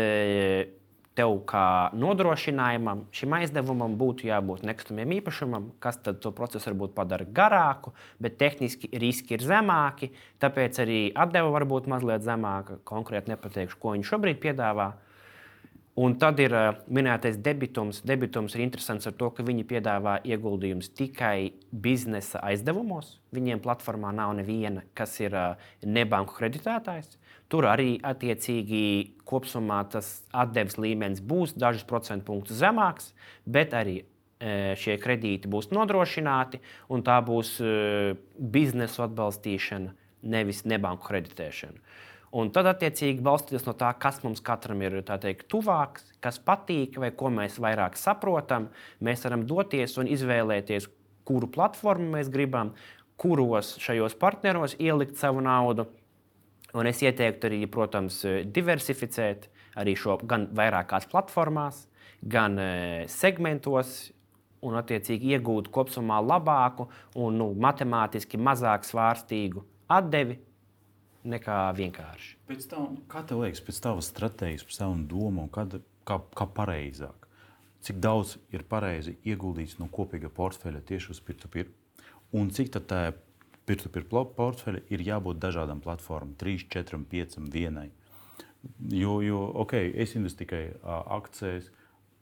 tev 1.17 1.35
kā 1.49 1.91
nodrošinājumam, 1.97 3.05
šim 3.13 3.35
aizdevumam 3.37 3.95
būtu 3.99 4.27
jābūt 4.29 4.65
nekustamiem 4.65 5.15
īpašumam, 5.19 5.69
kas 5.83 5.99
to 6.03 6.33
procesu 6.35 6.71
varbūt 6.71 6.95
padara 6.97 7.27
garāku, 7.29 7.93
bet 8.21 8.39
tehniski 8.41 8.89
riski 9.01 9.37
ir 9.37 9.45
zemāki. 9.45 10.11
Tāpēc 10.41 10.81
arī 10.83 10.99
atdeva 11.13 11.53
var 11.53 11.67
būt 11.69 11.89
mazliet 11.91 12.25
zemāka. 12.25 12.79
Konkrēti 12.87 13.33
nepateikšu, 13.33 13.79
ko 13.79 13.95
viņi 13.95 14.09
šobrīd 14.09 14.41
piedāvā. 14.43 14.93
Un 15.93 16.15
tad 16.17 16.39
ir 16.41 16.53
uh, 16.57 16.79
minētais 16.89 17.35
debitums. 17.45 17.99
Debitums 18.01 18.55
ir 18.55 18.63
interesants 18.63 19.05
ar 19.05 19.13
to, 19.13 19.27
ka 19.29 19.45
viņi 19.45 19.67
piedāvā 19.69 20.15
ieguldījumus 20.25 20.89
tikai 20.97 21.53
biznesa 21.69 22.41
aizdevumos. 22.49 23.19
Viņiem 23.37 23.61
platformā 23.61 24.09
nav 24.17 24.33
neviena, 24.39 24.81
kas 24.97 25.19
ir 25.21 25.37
uh, 25.37 25.67
nebanku 25.85 26.33
kreditētājs. 26.39 27.19
Tur 27.53 27.67
arī 27.69 27.99
attiecīgi 28.01 28.85
kopumā 29.29 29.83
tas 29.93 30.23
atdeves 30.33 30.79
līmenis 30.81 31.21
būs 31.21 31.53
dažus 31.53 31.85
procentu 31.85 32.31
punktus 32.31 32.57
zemāks, 32.63 33.11
bet 33.45 33.75
arī 33.77 33.99
uh, 34.01 34.07
šie 34.79 34.97
kredīti 35.01 35.51
būs 35.51 35.69
nodrošināti 35.69 36.63
un 36.89 37.05
tā 37.05 37.19
būs 37.25 37.59
biznesa 38.37 39.05
atbalstīšana, 39.05 39.93
nevis 40.33 40.63
nebanku 40.65 41.07
kreditēšana. 41.11 41.77
Un 42.33 42.49
tad, 42.49 42.65
attiecīgi, 42.65 43.21
balstoties 43.21 43.67
no 43.67 43.75
tā, 43.77 43.91
kas 44.01 44.17
mums 44.23 44.41
katram 44.41 44.81
ir 44.81 44.95
teikt, 45.05 45.45
tuvāks, 45.53 46.07
kas 46.23 46.39
patīk, 46.41 46.97
vai 46.97 47.11
ko 47.13 47.29
mēs 47.29 47.59
vairāk 47.61 47.93
saprotam, 47.99 48.71
mēs 49.05 49.21
varam 49.27 49.43
doties 49.45 49.99
un 50.01 50.09
izvēlēties, 50.09 50.87
kuru 51.29 51.51
platformu 51.53 52.09
mēs 52.15 52.31
gribam, 52.33 52.73
kuros 53.21 53.75
šajos 53.83 54.17
partneros 54.17 54.73
ielikt 54.81 55.21
savu 55.21 55.45
naudu. 55.45 55.85
Un 56.73 56.89
es 56.89 57.03
ieteiktu 57.05 57.49
arī, 57.49 57.59
protams, 57.69 58.23
diversificēt 58.49 59.49
arī 59.77 59.93
šo 59.99 60.17
gan 60.25 60.47
vairākās 60.57 61.05
platformās, 61.11 61.83
gan 62.25 62.57
e, 62.57 62.69
segmentos, 63.11 64.11
un 64.63 64.79
attiecīgi 64.79 65.35
iegūt 65.35 65.69
kopumā 65.73 66.21
labāku 66.23 66.87
un 67.19 67.37
nu, 67.41 67.49
matemātiski 67.59 68.39
mazāk 68.39 68.87
svārstīgu 68.87 69.63
atdevi 69.91 70.39
nekā 71.27 71.57
vienkārši. 71.77 72.37
Pēc 72.49 72.69
tam, 72.71 72.95
kā 73.11 73.23
tev 73.27 73.43
liekas, 73.43 73.63
pēc 73.63 73.81
tavas 73.83 74.09
stratēģijas, 74.11 74.65
pēc 74.67 74.79
tavas 74.81 75.03
domu, 75.11 75.47
kad, 75.53 75.77
kā, 76.07 76.19
kā 76.35 76.47
pareizāk? 76.59 77.27
Cik 77.83 77.99
daudz 77.99 78.37
ir 78.55 78.63
pareizi 78.67 79.17
ieguldīts 79.27 79.75
no 79.79 79.89
kopīga 79.91 80.31
portfeļa 80.31 80.83
tieši 80.87 81.11
uz 81.11 81.19
peer-to-peer? 81.23 81.71
Un 82.33 82.49
cik 82.55 82.71
tā 82.75 83.01
peer-to-peer 83.65 84.05
portfeļa 84.09 84.81
ir 84.93 85.03
jābūt 85.07 85.39
dažādām 85.43 85.81
platformām, 85.83 86.35
3, 86.39 86.65
4, 86.73 86.99
5, 87.11 87.37
1? 87.51 87.91
Jo, 88.95 89.21
jo 89.23 89.39
ok, 89.63 89.73
es 89.75 90.15
investēju 90.15 90.45
tikai 90.45 90.63
uh, 90.71 90.99
akcijas. 91.19 91.71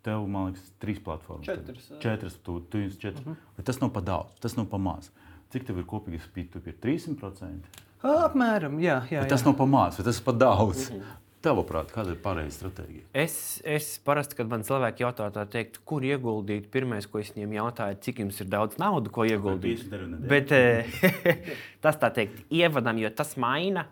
Tev, 0.02 0.24
man 0.26 0.48
liekas, 0.50 0.72
trīs 0.82 0.98
platformas. 1.06 1.46
Četras. 1.46 1.92
Četras, 2.02 2.38
tu, 2.42 2.60
tu 2.60 2.80
četras. 2.90 3.26
Uh 3.26 3.34
-huh. 3.34 3.64
Tas 3.64 3.80
nav 3.82 3.92
pa 3.94 4.02
daudz, 4.02 4.40
tas 4.40 4.56
nav 4.56 4.66
pa 4.66 4.78
maz. 4.78 5.12
Cik 5.50 5.68
tev 5.68 5.78
ir 5.78 5.86
kopīgas 5.86 6.26
peer-to-peer? 6.34 6.76
300%? 6.82 7.60
Apmēram, 8.02 8.80
jā. 8.80 9.04
jā, 9.12 9.22
jā. 9.22 9.28
Tas 9.30 9.46
nav 9.46 9.56
pamāts, 9.58 10.04
tas 10.04 10.18
ir 10.18 10.24
par 10.26 10.34
daudz. 10.34 10.90
Mm 10.90 10.98
-hmm. 10.98 11.04
Tavuprāt, 11.42 11.90
kāda 11.94 12.14
ir 12.14 12.20
pareizā 12.22 12.54
stratēģija? 12.60 13.08
Es, 13.18 13.36
es 13.66 13.96
parasti, 14.06 14.38
kad 14.38 14.50
man 14.52 14.66
cilvēki 14.68 15.06
jautā, 15.06 15.30
teikt, 15.50 15.80
kur 15.90 16.06
ieguldīt, 16.06 16.68
pirmais, 16.74 17.08
ko 17.10 17.22
es 17.22 17.32
viņiem 17.34 17.56
jautāju, 17.58 17.98
cik 18.06 18.22
jums 18.22 18.44
ir 18.44 18.52
daudz 18.52 18.78
naudas, 18.82 19.14
ko 19.16 19.26
ieguldīt. 19.26 19.88
Bet 20.30 20.54
eh, 20.54 21.02
tas 21.84 21.98
tā 22.02 22.12
teikt, 22.14 22.44
ievadam, 22.54 23.02
jo 23.02 23.10
tas 23.18 23.34
maina 23.42 23.88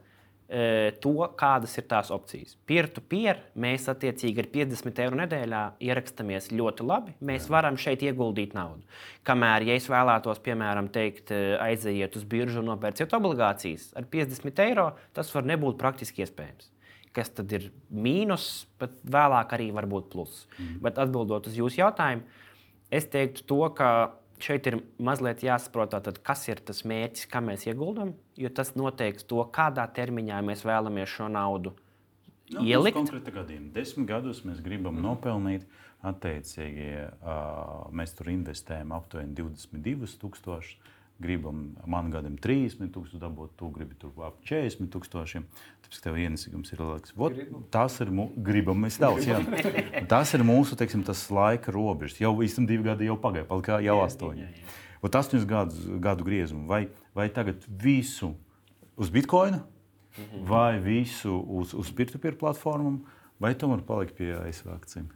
to, 0.50 1.14
kādas 1.38 1.76
ir 1.78 1.86
tās 1.86 2.10
opcijas. 2.10 2.56
Peer-to-peer 2.66 3.38
mēs 3.60 3.86
attiecīgi 3.92 4.42
ar 4.42 4.48
50 4.50 5.02
eiro 5.04 5.20
nedēļā 5.20 5.62
ierakstamies 5.86 6.50
ļoti 6.50 6.88
labi. 6.90 7.14
Mēs 7.22 7.46
Jā. 7.46 7.54
varam 7.54 7.78
šeit 7.78 8.02
ieguldīt 8.02 8.56
naudu. 8.58 8.82
Kamēr, 9.28 9.68
ja 9.70 9.78
es 9.78 9.86
vēlētos, 9.92 10.42
piemēram, 10.42 10.90
teikt, 10.94 11.30
aiziet 11.62 12.18
uz 12.18 12.26
biržu 12.26 12.64
un 12.64 12.72
nopērciet 12.72 13.14
obligācijas 13.14 13.92
ar 14.00 14.10
50 14.10 14.66
eiro, 14.66 14.90
tas 15.14 15.30
var 15.36 15.46
nebūt 15.46 15.78
praktiski 15.78 16.26
iespējams. 16.26 16.72
Kas 17.16 17.32
tad 17.34 17.52
ir 17.56 17.72
mīnus, 17.90 18.68
bet 18.82 18.94
vēlāk 19.02 19.56
arī 19.58 19.72
var 19.74 19.88
būt 19.90 20.12
pluss. 20.14 20.46
Mm. 20.60 20.78
Bet 20.86 21.00
atbildot 21.02 21.50
uz 21.50 21.58
jūsu 21.58 21.82
jautājumu, 21.82 22.26
es 22.94 23.08
teiktu 23.10 23.46
to, 23.50 23.64
ka 23.74 23.90
šeit 24.44 24.70
ir 24.70 24.80
mazliet 25.02 25.44
jāsaprot, 25.44 25.92
tātad, 25.96 26.20
kas 26.24 26.46
ir 26.48 26.62
tas 26.64 26.84
mērķis, 26.88 27.28
kā 27.32 27.42
mēs 27.44 27.66
ieguldām, 27.68 28.14
jo 28.40 28.52
tas 28.56 28.74
noteiks 28.80 29.28
to, 29.30 29.42
kādā 29.56 29.86
termiņā 29.96 30.40
mēs 30.46 30.64
vēlamies 30.68 31.12
šo 31.12 31.28
naudu 31.34 31.74
nu, 32.54 32.64
ielikt. 32.64 32.98
Konkrēti 32.98 33.36
gadījumā, 33.36 33.74
desmit 33.76 34.10
gadus 34.10 34.44
mēs 34.48 34.64
gribam 34.66 34.98
mm. 34.98 35.06
nopelnīt. 35.10 35.70
Attiecīgi, 36.00 36.86
uh, 37.28 37.90
mēs 37.92 38.14
tur 38.16 38.30
investējam 38.32 38.94
aptuveni 38.96 39.34
22,000. 39.36 40.78
Gribam, 41.20 41.64
man 41.90 42.10
gadam 42.14 42.38
30 42.40 42.92
tūkstoši 42.94 43.20
dabūt, 43.22 43.54
tu 43.60 43.70
gribi 43.76 43.98
tur 44.00 44.14
ap 44.26 44.40
40 44.48 44.90
tūkstošiem. 44.94 45.46
Tāpēc 45.86 46.04
tev 46.04 46.20
ienesīgums 46.24 46.72
ir 46.74 46.84
lielāks. 46.84 47.16
Vot, 47.20 47.36
tas 47.74 47.98
ir 48.04 48.12
gribam 48.46 48.80
mēs 48.86 49.00
daudz, 49.02 49.28
jā. 49.28 49.40
Tas 50.12 50.32
ir 50.38 50.46
mūsu, 50.48 50.78
teiksim, 50.80 51.04
tas 51.08 51.26
laika 51.34 51.74
robežas. 51.76 52.22
Jau 52.24 52.36
īstenībā 52.46 52.72
divi 52.72 52.88
gadi 52.88 53.10
jau 53.10 53.18
pagāja, 53.20 53.48
palika 53.50 53.82
jau 53.84 53.98
astoņi. 54.06 54.48
Vot 55.04 55.20
astoņus 55.20 55.50
gadus, 55.50 55.84
gadu 56.04 56.28
griezumu. 56.28 56.68
Vai, 56.70 56.86
vai 57.16 57.28
tagad 57.34 57.64
visu 57.68 58.34
uz 59.00 59.12
Bitcoin, 59.12 59.60
vai 60.48 60.80
visu 60.84 61.36
uz, 61.60 61.76
uz 61.78 61.92
peer-to-peer 61.96 62.40
platformām, 62.40 63.02
vai 63.40 63.54
tomēr 63.60 63.84
palikt 63.88 64.18
pie 64.20 64.34
ASV 64.40 64.74
akcijiem? 64.76 65.12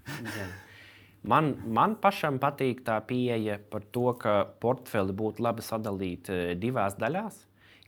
Man, 1.24 1.54
man 1.72 1.96
pašam 2.04 2.36
patīk 2.44 2.82
tā 2.84 2.98
pieeja 3.08 3.56
par 3.72 3.86
to, 3.96 4.10
ka 4.20 4.44
portfeli 4.60 5.16
būtu 5.16 5.44
labi 5.46 5.64
sadalīt 5.64 6.30
eh, 6.34 6.54
divās 6.60 6.98
daļās. 7.00 7.38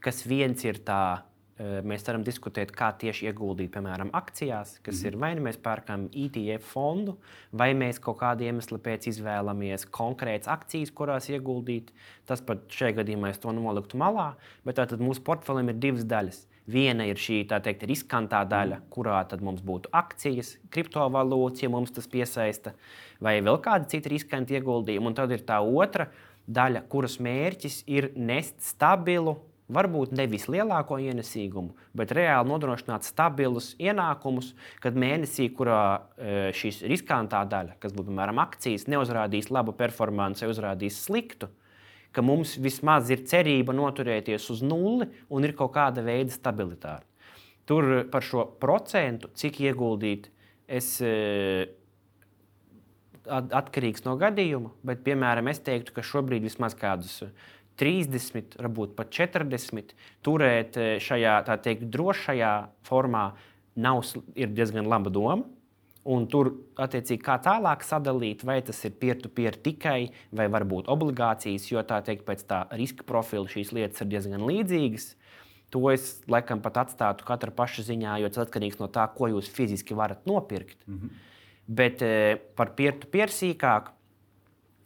Kas 0.04 0.22
viens 0.24 0.64
ir 0.64 0.80
tā, 0.88 1.20
eh, 1.60 1.82
mēs 1.84 2.08
varam 2.08 2.24
diskutēt, 2.24 2.72
kā 2.72 2.94
tieši 2.96 3.28
ieguldīt, 3.28 3.74
piemēram, 3.74 4.14
akcijās, 4.16 4.78
kas 4.86 5.02
mm. 5.02 5.10
ir 5.10 5.20
vai 5.20 5.34
nu 5.36 5.44
mēs 5.50 5.60
pērkam 5.60 6.08
ETF 6.16 6.72
fondu, 6.72 7.18
vai 7.52 7.74
mēs 7.76 8.00
kaut 8.00 8.22
kādu 8.24 8.48
iemeslu 8.48 8.80
pēc 8.88 9.10
izvēlamies 9.12 9.84
konkrētas 9.92 10.54
akcijas, 10.56 10.96
kurās 10.96 11.28
ieguldīt. 11.28 11.92
Tas 12.30 12.40
pat 12.40 12.64
šajā 12.72 13.02
gadījumā 13.02 13.36
es 13.36 13.44
to 13.44 13.52
noliktu 13.52 14.00
malā, 14.00 14.32
bet 14.64 14.80
tātad 14.80 15.04
mūsu 15.04 15.28
portfelim 15.28 15.76
ir 15.76 15.84
divas 15.84 16.08
daļas. 16.08 16.46
Viena 16.66 17.06
ir 17.06 17.20
šī 17.22 17.44
teikt, 17.46 17.84
riskantā 17.86 18.40
daļa, 18.50 18.80
kurā 18.90 19.20
mums 19.46 19.62
būtu 19.62 19.92
akcijas, 19.94 20.56
kriptovalūtas, 20.74 21.62
ja 21.62 21.70
mums 21.70 21.94
tas 21.94 22.08
piesaista, 22.10 22.74
vai 23.22 23.38
vēl 23.46 23.60
kādi 23.62 23.92
citi 23.94 24.16
riskanti 24.16 24.58
ieguldījumi. 24.58 25.12
Un 25.12 25.18
tad 25.18 25.32
ir 25.32 25.46
tā 25.46 25.60
otra 25.62 26.10
daļa, 26.48 26.88
kuras 26.90 27.20
mērķis 27.22 27.84
ir 27.86 28.10
nest 28.18 28.66
stabilu, 28.66 29.38
varbūt 29.70 30.14
nevis 30.18 30.48
lielāko 30.50 30.98
ienesīgumu, 31.02 31.74
bet 31.98 32.14
reāli 32.18 32.50
nodrošināt 32.50 33.06
stabilus 33.06 33.72
ienākumus, 33.82 34.54
kad 34.82 34.98
mēnesī, 34.98 35.52
kurā 35.54 35.82
e, 36.18 36.34
šīs 36.58 36.84
riskantā 36.90 37.44
daļa, 37.50 37.78
kas 37.82 37.94
būtu 37.94 38.10
piemēram 38.12 38.42
akcijas, 38.42 38.88
neuzrādīs 38.90 39.52
labu 39.54 39.74
performanci, 39.78 40.50
uzrādīs 40.50 41.02
sliktu 41.06 41.50
ka 42.16 42.24
mums 42.24 42.56
vismaz 42.62 43.12
ir 43.12 43.26
cerība 43.28 43.76
noturēties 43.76 44.48
uz 44.54 44.64
nulli 44.64 45.10
un 45.30 45.48
ir 45.48 45.56
kaut 45.58 45.74
kāda 45.76 46.04
veida 46.06 46.34
stabilitāte. 46.34 47.08
Tur 47.66 48.06
par 48.12 48.24
šo 48.24 48.46
procentu, 48.62 49.32
cik 49.34 49.60
ieguldīt, 49.66 50.30
es 50.70 51.00
e, 51.02 51.66
atkarīgs 53.26 54.06
no 54.06 54.14
gadījuma, 54.22 54.72
bet, 54.86 55.02
piemēram, 55.06 55.50
es 55.50 55.62
teiktu, 55.66 55.96
ka 55.96 56.06
šobrīd 56.06 56.46
vismaz 56.46 56.78
kādus 56.78 57.24
30, 57.82 58.56
varbūt 58.62 58.94
pat 58.98 59.12
40 59.18 59.96
turēt 60.26 60.78
e, 60.78 60.88
šajā 61.04 61.40
teikt 61.66 61.90
drošajā 61.92 62.54
formā 62.88 63.26
nav, 63.76 64.06
ir 64.38 64.54
diezgan 64.56 64.88
laba 64.88 65.12
doma. 65.12 65.44
Un 66.06 66.28
tur, 66.30 66.52
attiecīgi, 66.78 67.18
kā 67.26 67.40
tālāk 67.42 67.82
sadalīt, 67.82 68.44
vai 68.46 68.60
tas 68.62 68.78
ir 68.86 68.94
peer-to-peer 69.02 69.56
tikai, 69.66 70.12
vai 70.38 70.46
varbūt 70.54 70.92
obligācijas, 70.94 71.66
jo 71.72 71.82
tā 71.82 71.98
teikt, 72.06 72.28
pēc 72.28 72.44
tā 72.46 72.60
riska 72.78 73.08
profila 73.10 73.50
šīs 73.50 73.72
lietas 73.74 74.04
ir 74.04 74.12
diezgan 74.12 74.46
līdzīgas. 74.46 75.08
To 75.74 75.82
es 75.90 76.20
laikam 76.30 76.62
pat 76.62 76.78
atstātu 76.84 77.26
katra 77.26 77.50
paša 77.50 77.88
ziņā, 77.90 78.20
jo 78.22 78.30
tas 78.30 78.46
atkarīgs 78.46 78.78
no 78.78 78.86
tā, 78.94 79.08
ko 79.18 79.32
jūs 79.34 79.50
fiziski 79.50 79.98
varat 79.98 80.30
nopirkt. 80.30 80.78
Mm 80.86 81.00
-hmm. 81.00 81.10
Bet 81.68 82.02
e, 82.06 82.38
par 82.56 82.76
peer-to-peer 82.78 83.34
sīkāk 83.34 83.90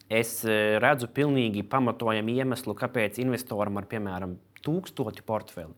es 0.09 0.45
e, 0.45 0.79
redzu 0.79 1.07
pilnīgi 1.07 1.67
pamatojamu 1.67 2.29
iemeslu, 2.29 2.73
kāpēc 2.73 3.19
investoram 3.19 3.77
ar, 3.77 3.85
piemēram, 3.85 4.37
tūkstošu 4.63 5.23
portfeli 5.25 5.75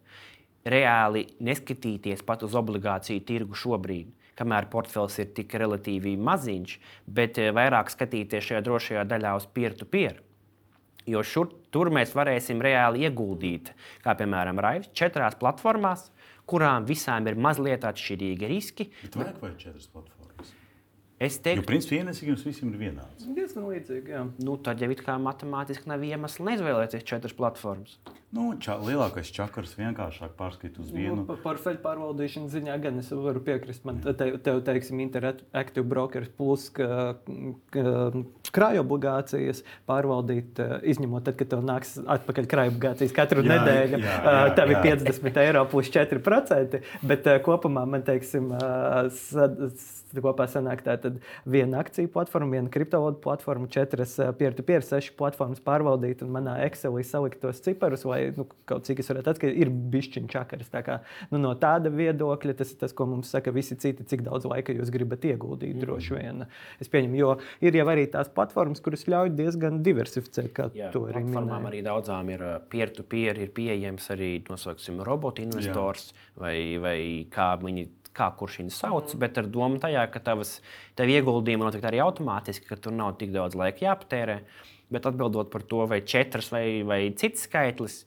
reāli 0.65 1.25
neskatīties 1.39 2.21
pat 2.21 2.43
uz 2.43 2.53
obligāciju 2.53 3.25
tirgu 3.25 3.55
šobrīd 3.57 4.20
kamēr 4.39 4.67
portfels 4.71 5.19
ir 5.19 5.31
tik 5.37 5.53
relatīvi 5.61 6.17
maziņš, 6.17 6.75
bet 7.07 7.39
eh, 7.41 7.53
vairāk 7.55 7.93
skatīties 7.93 8.51
šajā 8.51 8.65
drošajā 8.67 9.07
daļā 9.13 9.37
uz 9.39 9.47
peer-to-peer. 9.55 10.19
-peer. 10.19 10.27
Jo 11.09 11.23
šur, 11.25 11.49
tur 11.73 11.89
mēs 11.93 12.13
varēsim 12.13 12.61
reāli 12.61 13.07
ieguldīt, 13.07 13.71
kā 14.05 14.13
piemēram 14.19 14.61
Raivs, 14.61 14.91
četrās 14.97 15.37
platformās, 15.39 16.11
kurām 16.45 16.85
visām 16.85 17.25
ir 17.31 17.39
mazliet 17.41 17.87
atšķirīgi 17.89 18.49
riski. 18.51 18.89
Bet 19.01 19.17
vajag 19.23 19.41
vai 19.41 19.53
četras 19.57 19.87
platformas? 19.87 20.20
Es 21.21 21.37
teiktu, 21.37 21.61
ka 21.61 21.69
principā 21.69 21.99
ienesīgums 21.99 22.45
visiem 22.47 22.71
ir 22.71 22.79
vienāds. 22.81 23.27
Diezgan 23.35 23.67
līdzīgi. 23.69 24.15
Jā. 24.15 24.23
Nu, 24.41 24.55
tad 24.65 24.81
jau 24.81 24.89
it 24.89 25.03
kā 25.05 25.19
matemātiski 25.21 25.91
nav 25.91 26.01
iemesls 26.07 26.41
neizvēlēties 26.41 27.05
četras 27.05 27.35
platformas. 27.37 27.99
Nu, 28.31 28.45
ča, 28.63 28.77
lielākais 28.79 29.27
čakars 29.35 29.73
vienkāršāk 29.75 30.33
pārskatīt 30.39 30.79
uz 30.79 30.89
vienu. 30.95 31.17
Nu, 31.19 31.25
par 31.27 31.41
portfeļu 31.43 31.81
pārvaldīšanas 31.83 32.53
ziņā 32.55 32.77
gan 32.81 33.01
es 33.03 33.11
varu 33.11 33.41
piekrist. 33.43 33.83
Man 33.85 33.99
te, 34.01 34.13
tev, 34.15 34.61
teiksim, 34.65 35.01
Interactive 35.03 35.83
Brokers 35.91 36.31
plus 36.39 36.69
ka, 36.73 36.87
ka, 37.75 37.83
krāju 38.55 38.85
obligācijas 38.85 39.61
pārvaldīt, 39.91 40.63
eh, 40.63 40.73
izņemot 40.95 41.27
tad, 41.27 41.37
kad 41.41 41.51
tev 41.53 41.65
nāks 41.67 41.97
atpakaļ 42.01 42.49
krāju 42.55 42.73
obligācijas 42.73 43.17
katru 43.19 43.43
jā, 43.43 43.51
nedēļu. 43.51 43.99
Jā, 43.99 44.15
jā, 44.15 44.37
jā, 44.39 44.53
tev 44.57 44.73
ir 44.73 44.83
50 44.87 45.41
eiro 45.43 45.65
plus 45.75 45.91
4%, 45.91 46.81
bet 47.11 47.27
eh, 47.27 47.41
kopumā 47.43 47.83
man, 47.83 48.07
teiksim, 48.07 48.47
sad, 49.19 49.59
kopā 50.19 50.47
sanāk 50.51 50.83
tā 50.85 50.97
viena 51.45 51.79
akciju 51.81 52.11
platforma, 52.11 52.57
viena 52.57 52.71
kriptovalūtu 52.73 53.21
platforma, 53.23 53.69
četras 53.71 54.17
peer-to-peer, 54.37 54.83
seši 54.85 55.15
platformas 55.17 55.61
pārvaldīt 55.63 56.23
un 56.25 56.33
manā 56.35 56.57
Excelī 56.65 57.05
salikt 57.07 57.41
tos 57.43 57.61
ciparus, 57.63 58.05
vai 58.07 58.33
nu, 58.35 58.47
kaut 58.69 58.87
cik 58.87 59.01
es 59.03 59.11
varētu 59.11 59.33
atskatīt, 59.33 59.59
ir 59.63 59.71
bišķiņš 59.93 60.31
čakars. 60.31 60.71
Tā 60.73 60.83
kā, 60.85 60.99
nu, 61.31 61.39
no 61.41 61.53
tāda 61.59 61.91
viedokļa 61.93 62.57
tas 62.59 62.73
ir 62.73 62.81
tas, 62.83 62.95
ko 62.97 63.07
mums 63.09 63.31
saka 63.31 63.53
visi 63.55 63.77
citi, 63.79 64.05
cik 64.07 64.25
daudz 64.27 64.47
laika 64.49 64.75
jūs 64.75 64.91
gribat 64.93 65.25
ieguldīt. 65.27 65.75
Mm. 65.77 65.85
Droši 65.85 66.17
vien 66.17 66.45
es 66.81 66.91
pieņemu, 66.91 67.17
jo 67.19 67.33
ir 67.63 67.79
jau 67.79 67.87
arī 67.93 68.05
tās 68.11 68.29
platformas, 68.33 68.83
kuras 68.83 69.07
ļauj 69.09 69.33
diezgan 69.37 69.81
diversificēt, 69.85 70.51
kā 70.57 70.69
Jā, 70.77 70.91
to 70.93 71.05
arī 71.09 71.23
minēja. 71.25 71.61
Arī 71.71 71.81
daudzām 71.85 72.29
ir 72.33 72.43
peer-to-peer, 72.71 73.35
-peer, 73.37 73.45
ir 73.45 73.53
pieejams 73.55 74.09
arī 74.13 74.31
nosauksim, 74.49 75.01
robotu 75.05 75.43
investors 75.45 76.11
Jā. 76.11 76.41
vai, 76.43 76.57
vai 76.81 76.99
kā 77.31 77.53
viņi 77.61 77.87
kā 78.17 78.29
kurš 78.37 78.61
viņu 78.61 78.75
sauc, 78.75 79.13
mm. 79.13 79.19
bet 79.23 79.39
ar 79.41 79.49
domu 79.51 79.81
tajā, 79.81 80.05
ka 80.11 80.21
tavas 80.23 80.57
tev 80.99 81.11
ieguldījumi 81.13 81.65
notiek 81.65 81.85
arī 81.87 82.01
automātiski, 82.03 82.67
ka 82.69 82.79
tur 82.79 82.95
nav 82.95 83.15
tik 83.21 83.33
daudz 83.35 83.57
laika 83.59 83.87
jāpatērē. 83.87 84.39
Bet 84.91 85.07
atbildot 85.07 85.51
par 85.53 85.63
to, 85.63 85.85
vai 85.87 86.01
četras 86.03 86.51
vai, 86.51 86.81
vai 86.87 87.03
cits 87.15 87.47
skaitlis, 87.47 88.01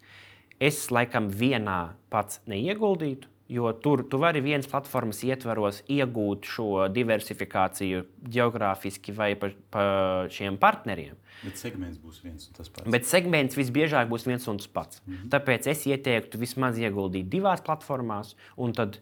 es 0.60 0.84
laikam 0.92 1.30
vienā 1.32 1.94
pats 2.12 2.42
neieguldītu. 2.50 3.30
Jo 3.48 3.74
tur 3.76 4.00
tu 4.08 4.16
vari 4.16 4.40
vienas 4.40 4.64
platformas 4.70 5.18
ietvaros 5.26 5.82
iegūt 5.92 6.46
šo 6.48 6.68
diversifikāciju 6.88 8.00
geogrāfiski 8.32 9.12
vai 9.12 9.34
pa, 9.36 9.50
pa 9.68 9.84
šiem 10.32 10.56
partneriem. 10.60 11.18
Bet 11.42 11.60
segments 11.60 11.98
būs 12.00 12.22
viens 12.24 12.48
un 12.48 12.56
tas 12.56 12.72
pats. 12.72 12.88
Bet 12.94 13.04
segments 13.08 13.58
visbiežāk 13.58 14.08
būs 14.08 14.24
viens 14.24 14.48
un 14.48 14.60
tas 14.62 14.70
pats. 14.78 15.02
Mm 15.04 15.14
-hmm. 15.14 15.28
Tāpēc 15.34 15.68
es 15.70 15.84
ieteiktu 15.86 16.40
vismaz 16.40 16.78
ieguldīt 16.78 17.28
divās 17.28 17.60
platformās, 17.60 18.34
un 18.56 18.72
tad 18.72 18.98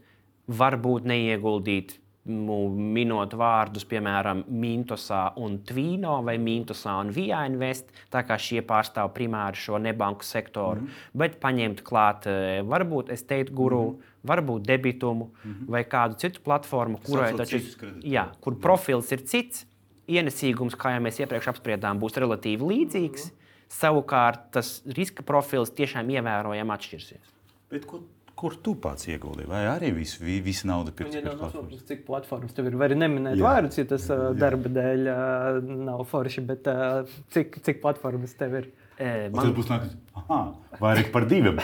varbūt 0.49 1.05
neieguldīt 1.05 1.99
minot 2.24 3.32
vārdus, 3.34 3.82
piemēram, 3.90 4.45
Mintosā 4.47 5.32
un 5.43 5.57
Tvīno 5.66 6.20
vai 6.22 6.36
Mintosā 6.38 6.95
un 7.03 7.11
Via 7.11 7.40
Invest, 7.49 7.90
tā 8.14 8.22
kā 8.26 8.36
šie 8.38 8.62
pārstāv 8.62 9.11
primāri 9.16 9.59
šo 9.59 9.80
nebanku 9.82 10.22
sektoru, 10.22 10.80
mm 10.80 10.86
-hmm. 10.86 11.18
bet 11.18 11.40
paņemt 11.40 11.82
klāt, 11.82 12.26
e, 12.26 12.62
varbūt 12.62 13.11
es 13.11 13.24
teiktu, 13.24 13.55
guru, 13.55 13.82
mm 13.82 13.97
-hmm. 13.97 14.28
varbūt 14.28 14.62
debitumu 14.62 15.24
mm 15.24 15.53
-hmm. 15.53 15.68
vai 15.68 15.84
kādu 15.84 16.16
citu 16.16 16.40
platformu, 16.45 16.99
kurai 16.99 17.34
taču, 17.36 17.57
jā, 18.03 18.26
kur 18.40 18.61
profils 18.61 19.12
ir 19.12 19.26
cits, 19.26 19.66
ienesīgums, 20.09 20.76
kā 20.76 20.95
jau 20.95 21.03
mēs 21.03 21.20
iepriekš 21.20 21.49
apspriedām, 21.49 21.99
būs 21.99 22.14
relatīvi 22.16 22.62
līdzīgs, 22.62 23.24
mm 23.24 23.30
-hmm. 23.30 23.68
savukārt 23.68 24.51
tas 24.51 24.82
riska 24.86 25.22
profils 25.22 25.70
tiešām 25.70 26.11
ievērojami 26.11 26.70
atšķirsies. 26.70 27.32
Bet, 27.70 27.86
ko 27.86 28.01
Kur 28.43 28.57
tu 28.59 28.72
pats 28.82 29.07
ieguldīji? 29.07 29.47
Vai 29.47 29.61
arī 29.70 29.93
visu, 29.95 30.18
visu 30.43 30.66
naudu 30.66 30.90
pirkt? 30.99 31.14
Ja 31.14 31.22
nav 31.22 31.36
nosaukums, 31.38 31.84
cik 31.86 32.01
platformas 32.09 32.57
tev 32.57 32.72
ir. 32.72 32.76
Var 32.80 32.97
neminēt 32.99 33.38
jā. 33.38 33.45
vārdus, 33.47 33.78
ja 33.78 33.86
tas 33.86 34.09
jā, 34.11 34.16
jā. 34.18 34.30
darba 34.40 34.72
dēļ 34.80 35.11
uh, 35.12 35.74
nav 35.86 36.03
forši, 36.11 36.43
bet 36.49 36.66
uh, 36.72 37.12
cik, 37.34 37.61
cik 37.62 37.78
platformas 37.84 38.34
tev 38.40 38.57
ir? 38.59 38.72
Man... 39.03 39.38
Tas 39.38 39.55
būs 39.57 39.70
nākamais. 39.70 40.78
Vairāk 40.82 41.12
par 41.14 41.24
diviem. 41.30 41.59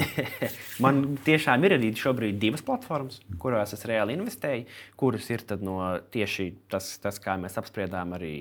man 0.84 1.02
tiešām 1.26 1.66
ir 1.66 1.76
arī 1.76 1.90
šobrīd 1.98 2.38
divas 2.42 2.62
platformas, 2.66 3.20
kurās 3.42 3.74
es 3.76 3.84
reāli 3.86 4.16
investēju, 4.16 4.64
kuras 4.98 5.28
ir 5.30 5.44
no 5.66 5.80
tieši 6.14 6.48
tas, 6.72 6.88
tas, 7.02 7.20
kā 7.22 7.36
mēs 7.40 7.58
apspriedām 7.60 8.14
arī 8.16 8.34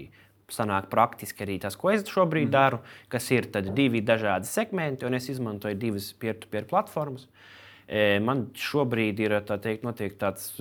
sanāk 0.54 0.90
praktiski 0.92 1.46
arī 1.46 1.58
tas, 1.62 1.78
ko 1.80 1.92
es 1.94 2.06
šobrīd 2.10 2.48
mm. 2.50 2.54
daru, 2.54 2.82
kas 3.10 3.30
ir 3.34 3.50
divi 3.74 4.02
dažādi 4.06 4.50
segmenti, 4.50 5.06
un 5.08 5.18
es 5.18 5.30
izmantoju 5.34 5.78
divas 5.80 6.12
peer-to-peer 6.20 6.68
platformas. 6.70 7.28
Man 8.26 8.48
šobrīd 8.58 9.20
ir 9.22 9.36
tā 9.46 9.60
teikt, 9.62 9.86
tāds 10.18 10.56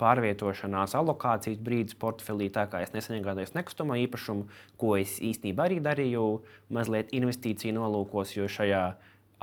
pārvietošanās 0.00 0.94
alokācijas 0.96 1.60
brīdis 1.60 1.98
portfelī, 2.00 2.48
tā 2.48 2.64
kā 2.72 2.80
es 2.80 2.94
nesen 2.94 3.18
iegādājos 3.18 3.52
nekustamo 3.52 3.98
īpašumu, 4.06 4.46
ko 4.80 4.94
es 4.96 5.18
īstenībā 5.20 5.68
arī 5.68 5.82
darīju 5.84 6.24
mazliet 6.72 7.12
investīciju 7.12 7.76
nolūkos, 7.76 8.32
jo 8.38 8.48
šajā 8.48 8.84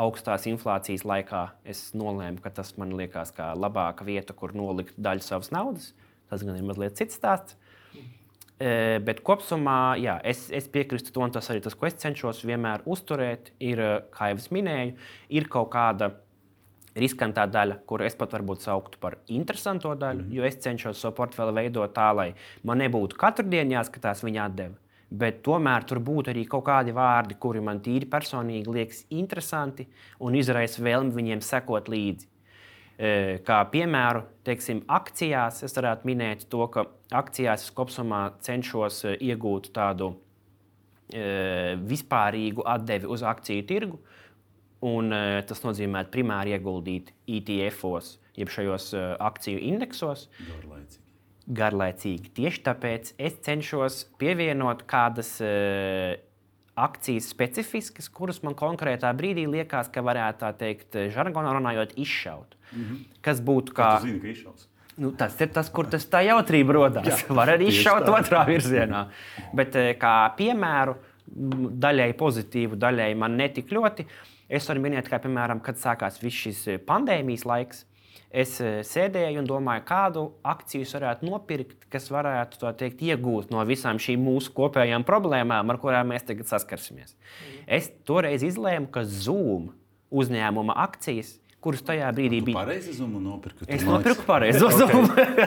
augstās 0.02 0.47
inflācijas 0.50 1.06
laikā 1.06 1.43
es 1.68 1.91
nolēmu, 1.93 2.41
ka 2.41 2.50
tas 2.58 2.74
man 2.82 2.95
liekas 2.97 3.36
kā 3.38 3.52
labāka 3.54 4.08
vieta, 4.08 4.34
kur 4.34 4.56
nolikt 4.58 4.97
daļu 4.97 5.26
savas 5.26 5.54
naudas. 5.54 5.91
Tas 6.30 6.41
gan 6.45 6.58
ir 6.58 6.66
mazliet 6.66 6.97
cits 6.97 7.18
stāsts. 7.20 7.58
Bet 8.60 9.22
kopumā 9.24 9.95
jā, 9.95 10.18
es, 10.28 10.49
es 10.51 10.66
piekrītu 10.68 11.14
to, 11.16 11.22
un 11.24 11.32
tas 11.32 11.47
arī 11.51 11.62
tas, 11.64 11.78
ko 11.80 11.88
es 11.88 11.95
cenšos 12.01 12.41
vienmēr 12.43 12.82
uzturēt, 12.91 13.53
ir, 13.64 13.80
kā 14.12 14.34
jau 14.34 14.41
es 14.41 14.49
minēju, 14.51 14.97
ir 15.39 15.47
kaut 15.47 15.70
kāda 15.72 16.10
riskantā 16.99 17.45
daļa, 17.49 17.80
kuru 17.88 18.05
es 18.07 18.18
pat 18.20 18.34
varbūt 18.36 18.66
sauktu 18.66 18.99
par 19.01 19.18
interesanto 19.32 19.93
daļu, 19.95 20.26
mm. 20.26 20.36
jo 20.36 20.45
es 20.47 20.60
cenšos 20.64 20.99
savu 20.99 21.16
portfeli 21.22 21.55
veidot 21.55 21.93
tā, 21.95 22.10
lai 22.16 22.30
man 22.68 22.82
nebūtu 22.84 23.20
katru 23.20 23.47
dienu 23.49 23.78
jāskatās 23.78 24.26
viņa 24.26 24.45
atdeve. 24.49 24.76
Bet 25.10 25.39
tomēr 25.45 25.88
tur 25.89 26.01
būtu 26.05 26.30
arī 26.30 26.43
kaut 26.49 26.68
kādi 26.68 26.93
vārdi, 26.93 27.38
kuri 27.41 27.64
man 27.66 27.80
tīri 27.86 28.05
personīgi 28.10 28.76
liekas 28.76 29.05
interesanti 29.10 29.88
un 30.22 30.36
izraisa 30.38 30.84
vēlmi 30.86 31.16
viņiem 31.16 31.41
sekot 31.45 31.89
līdzi. 31.89 32.28
Kā 33.00 33.58
piemēru, 33.72 34.26
teiksim, 34.43 34.82
akcijās 34.91 35.62
es 35.64 35.76
varētu 35.78 36.10
minēt 36.10 36.41
to, 36.52 36.66
ka 36.68 36.84
akcijās 37.16 37.64
es 37.64 37.72
kopumā 37.72 38.26
cenšos 38.43 39.06
iegūt 39.16 39.70
tādu 39.72 40.10
vispārīgu 41.89 42.66
atdevi 42.68 43.08
uz 43.10 43.24
akciju 43.24 43.64
tirgu, 43.70 44.02
Un, 44.86 45.12
tas 45.43 45.60
nozīmē 45.66 46.06
primāri 46.08 46.54
ieguldīt 46.56 47.12
ETF-os, 47.28 48.14
jeb 48.39 48.52
šajos 48.54 48.93
akciju 49.20 49.60
indeksos. 49.74 50.30
Garlaicīgi. 50.47 51.04
Garlaicīgi. 51.60 52.32
Tieši 52.38 52.62
tāpēc 52.64 53.12
es 53.20 53.36
cenšos 53.43 54.06
pievienot 54.22 54.86
kādas 54.88 55.34
akcijas 56.86 57.30
specifiskas, 57.34 58.09
kuras 58.09 58.41
man 58.45 58.55
konkrētā 58.59 59.11
brīdī 59.17 59.45
liekas, 59.49 59.91
ka 59.93 60.03
varētu 60.05 60.43
tā 60.43 60.53
teikt, 60.63 60.97
žargonā 61.13 61.53
runājot, 61.57 61.95
izšaut. 61.95 62.55
Mm 62.71 62.84
-hmm. 62.84 63.21
Kas 63.21 63.41
būtu 63.41 63.73
kā. 63.73 63.95
kā 63.97 64.01
zini, 64.01 64.19
ka 64.19 64.27
izšaus? 64.27 64.67
Nu, 64.99 65.11
tas 65.11 65.41
ir 65.41 65.47
tas, 65.47 65.69
kur 65.69 65.88
tas 65.88 66.05
tā 66.11 66.25
jautrība 66.27 66.73
radās. 66.73 67.23
Var 67.30 67.47
arī 67.47 67.69
izšaut 67.71 68.07
otrā 68.07 68.45
virzienā. 68.47 69.05
Bet 69.53 69.75
kā 69.99 70.15
piemēru, 70.38 70.95
daļai 71.86 72.13
pozitīvu, 72.17 72.75
daļai 72.75 73.13
man 73.15 73.38
netik 73.39 73.71
ļoti. 73.71 74.05
Es 74.49 74.67
varu 74.69 74.82
minēt, 74.82 75.09
kā 75.09 75.19
piemēram, 75.21 75.61
kad 75.61 75.77
sākās 75.77 76.19
šis 76.19 76.67
eh, 76.67 76.80
pandēmijas 76.82 77.45
laiks. 77.45 77.86
Es 78.30 78.59
eh, 78.61 78.80
sēdēju 78.86 79.41
un 79.41 79.47
domāju, 79.49 79.84
kādu 79.89 80.23
akciju 80.45 80.86
varētu 80.93 81.25
nopirkt, 81.25 81.88
kas 81.89 82.11
varētu 82.13 82.73
teikt, 82.77 83.01
iegūt 83.01 83.49
no 83.49 83.63
visām 83.65 83.97
šīm 84.01 84.21
mūsu 84.21 84.53
kopējām 84.57 85.05
problēmām, 85.07 85.73
ar 85.73 85.82
kurām 85.82 86.13
mēs 86.13 86.27
tagad 86.27 86.51
saskarsimies. 86.51 87.15
Mm. 87.15 87.63
Es 87.80 87.89
toreiz 88.05 88.45
izlēmu, 88.45 88.91
ka 88.93 89.01
Zoom 89.03 89.71
uzņēmuma 90.13 90.77
akcijas 90.86 91.39
kurus 91.64 91.82
tajā 91.84 92.07
brīdī 92.16 92.39
bija. 92.47 92.55
Pareizi 92.62 92.93
zumu 92.95 93.20
nopirku. 93.24 93.66
Es 93.68 93.84
nopirku 93.84 94.24
pareizo 94.28 94.70
zumu. 94.72 95.01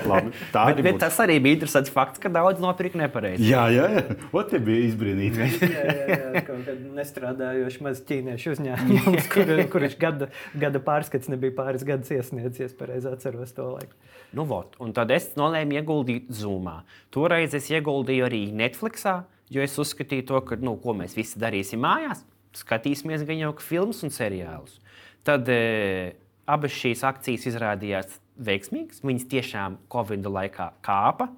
tā 0.55 0.65
bet, 0.69 0.83
bet 0.85 0.99
tas 1.01 1.17
arī 1.25 1.39
bija 1.43 1.57
interesants 1.57 1.93
fakts, 1.93 2.21
ka 2.21 2.29
daudz 2.33 2.61
nopirka 2.61 3.01
nepareizi. 3.01 3.47
Jā, 3.49 3.65
jā, 3.73 3.87
jā. 3.97 4.03
O, 4.29 4.43
te 4.49 4.61
bija 4.63 4.91
izbrīnīti. 4.91 5.49
jā, 5.73 5.85
jā, 5.89 6.09
jā, 6.13 6.43
kaut 6.49 6.67
kad 6.69 6.83
nestrādājoši 6.99 7.87
maz 7.87 8.03
ķīniešu 8.09 8.57
uzņēmums, 8.57 9.31
kur, 9.33 9.55
kurš 9.73 9.97
gada, 10.01 10.29
gada 10.53 10.83
pārskats 10.85 11.33
nebija 11.33 11.57
pāris 11.57 11.87
gadus 11.89 12.13
iesniedzies, 12.13 12.77
pareizi 12.77 13.09
atceros 13.13 13.57
to 13.57 13.71
laiku. 13.73 13.97
Nu, 14.37 14.45
vot, 14.49 14.77
un 14.85 14.93
tad 14.97 15.13
es 15.17 15.33
nolēmu 15.41 15.81
ieguldīt 15.81 16.29
Zoomā. 16.37 16.83
Toreiz 17.13 17.57
es 17.57 17.73
ieguldīju 17.73 18.29
arī 18.29 18.45
Netflixā, 18.57 19.23
jo 19.53 19.65
es 19.65 19.81
uzskatīju 19.81 20.29
to, 20.29 20.45
ka, 20.49 20.61
nu, 20.61 20.77
ko 20.81 20.97
mēs 20.97 21.17
visi 21.17 21.41
darīsim 21.41 21.81
mājās. 21.85 22.25
Skatīsimies 22.57 23.25
gan 23.25 23.39
jau 23.41 23.53
filmas 23.65 24.03
un 24.05 24.13
seriālus. 24.13 24.82
Tad 25.27 25.47
e, 25.53 26.15
abas 26.51 26.75
šīs 26.75 27.05
akcijas 27.07 27.47
izrādījās 27.53 28.17
veiksmīgas. 28.43 29.03
Viņas 29.07 29.29
tiešām 29.31 29.79
Covid 29.93 30.27
laikā 30.27 30.73
kāpa. 30.85 31.29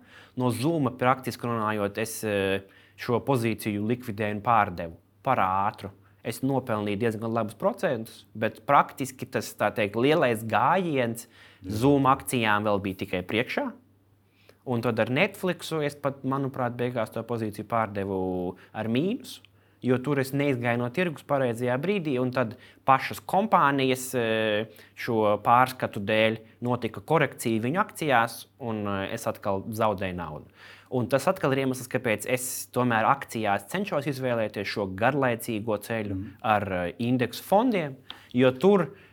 No 0.41 0.51
Zuma 0.55 0.93
praktiski 0.99 1.49
runājot, 1.49 2.01
es 2.01 2.17
e, 2.25 2.63
šo 2.97 3.21
pozīciju 3.27 3.85
likvidēju 3.91 4.39
un 4.39 4.43
pārdevu 4.45 4.97
par 5.27 5.43
ātru. 5.45 5.93
Es 6.25 6.41
nopelnīju 6.41 7.03
diezgan 7.03 7.35
labus 7.37 7.57
procentus, 7.61 8.23
bet 8.33 8.63
praktiski 8.65 9.29
tas 9.29 9.51
teikt, 9.61 9.99
lielais 10.01 10.41
gājiens 10.49 11.29
Zoom 11.69 12.09
akcijām 12.09 12.65
vēl 12.65 12.81
bija 12.81 13.03
tikai 13.05 13.21
priekšā. 13.29 13.67
Un 14.65 14.81
tad 14.81 15.03
ar 15.05 15.11
Netflixu 15.13 15.83
es 15.85 15.97
pat, 16.01 16.23
manuprāt, 16.25 16.73
beigās 16.79 17.13
to 17.13 17.21
pozīciju 17.29 17.69
pārdevu 17.69 18.17
ar 18.73 18.89
mīnusu 18.89 19.45
jo 19.85 19.99
tur 20.03 20.21
es 20.23 20.33
neizgāju 20.37 20.81
no 20.81 20.89
tirgus 20.95 21.27
pareizajā 21.29 21.77
brīdī, 21.81 22.17
un 22.21 22.33
tad 22.35 22.57
pašas 22.89 23.21
kompānijas 23.29 24.07
e, 24.17 24.25
šo 24.99 25.37
pārskatu 25.45 26.03
dēļ 26.05 26.41
notika 26.65 27.03
korekcija 27.05 27.63
viņu 27.65 27.83
akcijās, 27.83 28.39
un 28.65 28.85
e, 28.89 28.97
es 29.17 29.29
atkal 29.31 29.65
zaudēju 29.69 30.19
naudu. 30.19 30.49
Un 30.95 31.09
tas 31.11 31.27
atkal 31.27 31.55
ir 31.55 31.65
iemesls, 31.65 31.91
kāpēc 31.91 32.29
es 32.31 32.45
tomēr 32.75 33.07
akcijās 33.11 33.67
cenšos 33.73 34.07
izvēlēties 34.13 34.69
šo 34.71 34.87
garlaicīgo 34.95 35.81
ceļu 35.85 36.15
mm. 36.17 36.37
ar 36.55 36.69
e, 36.71 36.85
indeksu 37.05 37.45
fondiem, 37.47 37.99
jo 38.35 38.53
tur 38.57 38.89
ir 38.89 39.04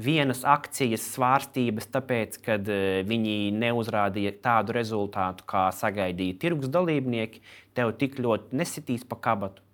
vienas 0.00 0.44
akcijas 0.48 1.04
svārstības, 1.14 1.88
tāpēc, 1.92 2.38
ka 2.44 2.56
viņi 3.08 3.34
neuzrādīja 3.52 4.36
tādu 4.44 4.76
rezultātu, 4.76 5.44
kā 5.50 5.68
sagaidīja 5.76 6.38
tirgus 6.40 6.72
dalībnieki, 6.72 7.42
tev 7.76 7.92
tik 8.00 8.20
ļoti 8.22 8.56
nesitīs 8.62 9.04
pa 9.08 9.20
kabatu. 9.20 9.64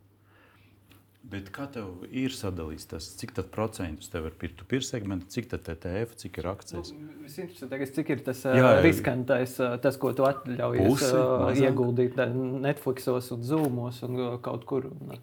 Bet 1.27 1.49
kā 1.51 1.65
tev 1.75 2.05
ir 2.15 2.31
sadalīts 2.31 2.87
tas, 2.87 3.07
cik 3.19 3.33
tad 3.35 3.49
procentus 3.55 4.13
tev 4.13 4.29
ir 4.29 4.35
peer-to-peer 4.39 4.85
segmenta, 4.87 5.27
cik 5.35 5.49
tad 5.51 5.65
TTF, 5.67 6.15
cik 6.21 6.39
ir 6.39 6.47
akcijas? 6.53 6.93
Nu, 6.95 7.17
Visinteresantākais, 7.25 7.95
cik 7.97 8.13
ir 8.15 8.23
tas 8.29 8.45
jā, 8.47 8.53
jā. 8.55 8.69
riskantais, 8.85 9.57
tas, 9.83 9.99
ko 9.99 10.13
tu 10.15 10.27
atļaujies 10.29 10.87
Pusi, 10.87 11.65
ieguldīt 11.67 12.21
Netflixos 12.21 13.33
un 13.35 13.43
Zoomos 13.47 13.99
un 14.07 14.21
kaut 14.45 14.69
kur. 14.71 14.87
Un, 14.93 15.19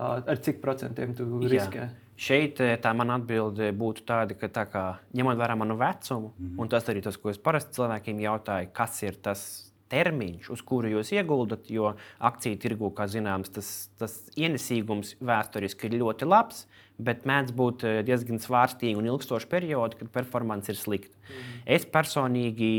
ar 0.00 0.40
cik 0.44 0.60
procentiem 0.62 1.14
tu 1.16 1.26
riskē? 1.44 1.86
Jā. 1.86 2.10
Šeit 2.20 2.60
tā 2.84 2.92
mana 2.92 3.16
atbilde 3.16 3.70
būtu 3.72 4.04
tāda, 4.08 4.36
ka 4.36 4.50
tā 4.52 4.66
kā, 4.68 4.84
ņemot 5.16 5.38
vērā 5.40 5.56
manu 5.56 5.78
vecumu, 5.80 6.34
mm 6.36 6.46
-hmm. 6.46 6.60
un 6.60 6.68
tas 6.68 6.88
arī 6.88 7.02
tas, 7.02 7.16
ko 7.16 7.30
es 7.30 7.38
parasti 7.38 7.80
cilvēkiem 7.80 8.20
jautāju, 8.20 8.68
kas 8.72 9.02
ir 9.02 9.16
tas 9.16 9.70
termiņš, 9.90 10.50
uz 10.54 10.62
kuru 10.66 10.90
jūs 10.92 11.12
ieguldat, 11.12 11.70
jo 11.72 11.94
akciju 12.18 12.58
tirgu, 12.62 12.90
kā 12.94 13.08
zināms, 13.10 13.50
tas, 13.50 13.90
tas 13.98 14.30
ienesīgums 14.38 15.16
vēsturiski 15.20 15.88
ir 15.88 15.98
ļoti 16.02 16.28
labs, 16.28 16.66
bet 16.98 17.24
mēdz 17.28 17.54
būt 17.56 17.86
diezgan 18.06 18.38
svārstīgi 18.42 19.00
un 19.00 19.08
ilgstoši 19.10 19.48
periodi, 19.50 19.96
kad 19.96 20.12
performance 20.14 20.70
ir 20.72 20.78
slikta. 20.78 21.16
Mm. 21.16 21.58
Es 21.78 21.86
personīgi 21.86 22.70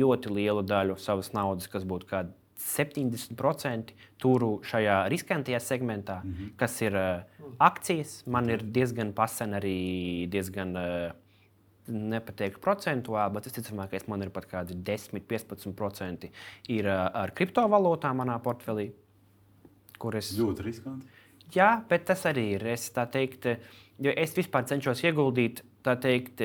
ļoti 0.00 0.32
lielu 0.32 0.62
daļu 0.66 0.98
savas 0.98 1.32
naudas, 1.36 1.68
kas 1.68 1.84
būtu 1.84 2.06
kāda 2.10 2.32
70% 2.66 3.92
turu 4.22 4.56
šajā 4.66 4.96
riskantajā 5.12 5.60
segmentā, 5.62 6.20
mm 6.24 6.32
-hmm. 6.32 6.50
kas 6.56 6.80
ir 6.82 6.96
uh, 6.96 7.22
akcijas. 7.58 8.26
Man 8.26 8.50
ir 8.50 8.62
diezgan 8.62 9.12
pasen 9.12 9.54
arī 9.54 10.28
diezgan. 10.28 10.76
Uh, 10.76 11.12
Nepateiktu 11.86 12.58
procentuāli, 12.58 13.32
bet 13.32 13.44
visticamākais 13.46 14.08
man 14.08 14.22
ir 14.22 14.30
pat 14.30 14.46
kādi 14.50 14.74
10-15% 14.74 16.30
ir 16.68 16.86
uh, 16.86 17.10
ar 17.14 17.30
kriptovalūtām 17.30 18.16
manā 18.18 18.42
portfelī. 18.42 18.90
Es... 20.18 20.32
Ļoti 20.38 20.62
riskanti. 20.62 21.06
Jā, 21.54 21.84
bet 21.88 22.04
tas 22.04 22.26
arī 22.26 22.56
ir. 22.56 22.66
Es, 22.66 22.90
teikt, 22.90 23.46
jo 23.98 24.10
es 24.16 24.34
vispār 24.34 24.66
cenšos 24.66 25.04
ieguldīt 25.04 25.62
teikt, 25.84 26.42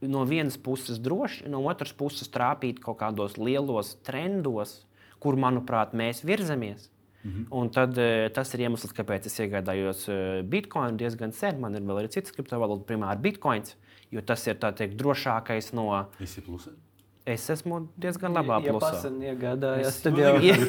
no 0.00 0.24
vienas 0.24 0.58
puses 0.58 1.00
droši, 1.02 1.48
no 1.50 1.62
otras 1.66 1.92
puses 1.96 2.30
trāpīt 2.30 2.80
kaut 2.82 3.00
kādos 3.00 3.36
lielos 3.38 3.96
trendos, 4.06 4.82
kur, 5.22 5.36
manuprāt, 5.36 5.94
mēs 5.94 6.24
virzamies. 6.24 6.90
Mm 7.24 7.30
-hmm. 7.30 7.46
Un 7.50 7.70
tad, 7.70 7.98
eh, 7.98 8.30
tas 8.32 8.54
ir 8.54 8.60
iemesls, 8.60 8.94
kāpēc 8.94 9.26
es 9.26 9.38
iegādājos 9.40 10.08
eh, 10.08 10.42
Bitcoin 10.42 10.96
diezgan 10.96 11.32
sen. 11.32 11.60
Man 11.60 11.74
ir 11.74 11.82
vēl 11.82 12.02
arī 12.02 12.08
citas 12.08 12.32
kriptovalūtas, 12.32 12.86
primāri 12.86 13.20
Bitcoins, 13.20 13.76
jo 14.10 14.20
tas 14.20 14.46
ir 14.46 14.54
tāds 14.54 14.96
drošākais 14.96 15.72
no. 15.72 16.06
Visi 16.18 16.40
plusi? 16.40 16.70
Es 17.28 17.44
esmu 17.52 17.82
diezgan 18.00 18.32
labā 18.32 18.56
ja, 18.64 18.72
plusā. 18.72 19.10
Ja 19.20 19.32
iegādājos, 19.34 19.98
tad 20.04 20.16
jau 20.20 20.30
ir. 20.40 20.62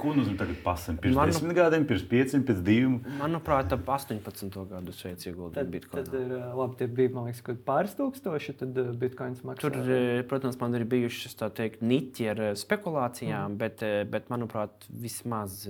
Ko 0.00 0.14
nozīmē 0.16 0.38
tagad 0.40 0.60
pasam? 0.64 0.96
Pirms 1.02 1.18
Manu... 1.18 1.34
10 1.36 1.56
gadiem, 1.58 1.84
pirms 1.88 2.04
5, 2.08 2.36
pirms 2.48 2.62
2? 2.64 3.16
Manuprāt, 3.20 3.74
ap 3.76 3.90
18 3.96 4.56
gadu 4.70 4.94
šeit 4.96 5.26
ieguldīju 5.28 5.72
bitkoinu. 5.74 6.06
Tad, 6.08 6.16
ir, 6.16 6.46
labi, 6.56 6.78
tie 6.80 6.88
bija, 7.00 7.12
man 7.18 7.28
liekas, 7.28 7.60
pāris 7.66 7.96
tūkstoši, 7.98 8.56
tad 8.62 8.80
bitkoins 9.02 9.44
maksā. 9.44 9.66
Tur, 9.66 9.92
protams, 10.30 10.56
man 10.62 10.78
ir 10.78 10.86
bijušas 10.88 11.36
tā 11.42 11.50
teikt 11.60 11.84
niķi 11.84 12.30
ar 12.32 12.42
spekulācijām, 12.56 13.52
mm. 13.52 13.60
bet, 13.60 13.84
bet, 14.12 14.32
manuprāt, 14.32 14.88
vismaz 14.88 15.64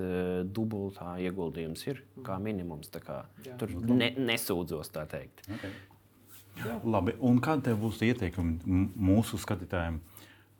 dubultā 0.46 1.16
ieguldījums 1.26 1.86
ir 1.90 2.04
kā 2.26 2.38
minimums. 2.42 2.92
Kā, 3.02 3.24
tur 3.60 3.74
ne, 3.90 4.12
nesūdzos 4.30 4.94
tā 4.94 5.08
teikt. 5.10 5.42
Okay. 5.58 5.74
Labi, 6.86 7.12
un 7.20 7.36
kādi 7.44 7.74
būs 7.76 8.00
ieteikumi 8.06 8.86
mūsu 8.96 9.36
skatītājiem, 9.40 9.98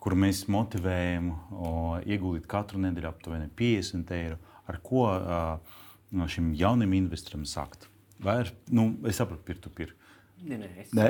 kur 0.06 0.14
mēs 0.14 0.44
motivējam 0.52 1.32
o, 1.50 1.70
ieguldīt 2.06 2.44
katru 2.46 2.78
nedēļu 2.84 3.08
aptuveni 3.10 3.48
50 3.58 4.12
eiro? 4.14 4.36
Ar 4.70 4.78
ko 4.86 5.08
uh, 5.10 6.26
šim 6.30 6.52
jaunam 6.54 6.94
investoram 6.94 7.42
sākt? 7.46 7.88
Vai 8.22 8.36
ir, 8.44 8.52
nu, 8.70 8.92
es 9.10 9.18
saprotu, 9.18 9.42
pirkt-to-pirkt. 9.48 9.98
Nē, 10.46 10.60
nē, 10.60 10.68
es, 10.78 10.92
Nē? 10.94 11.08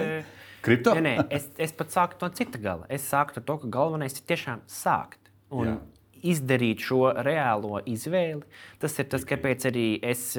Kripto? 0.64 0.94
Nē, 0.97 1.03
nē, 1.05 1.26
es, 1.34 1.51
es 1.61 1.74
pat 1.76 1.92
sāku 1.92 2.22
no 2.22 2.30
cita 2.32 2.61
gala. 2.62 2.88
Es 2.92 3.05
sāku 3.11 3.36
ar 3.36 3.44
to, 3.44 3.59
ka 3.62 3.70
galvenais 3.76 4.16
ir 4.16 4.24
tiešām 4.32 4.64
sākt. 4.70 5.28
Un 5.53 5.68
Jā. 5.68 5.76
izdarīt 6.32 6.86
šo 6.86 7.03
reālo 7.26 7.82
izvēli. 7.90 8.47
Tas 8.82 8.97
ir 9.03 9.11
tas, 9.12 9.26
kāpēc 9.28 9.68
arī 9.68 9.86
es 10.07 10.30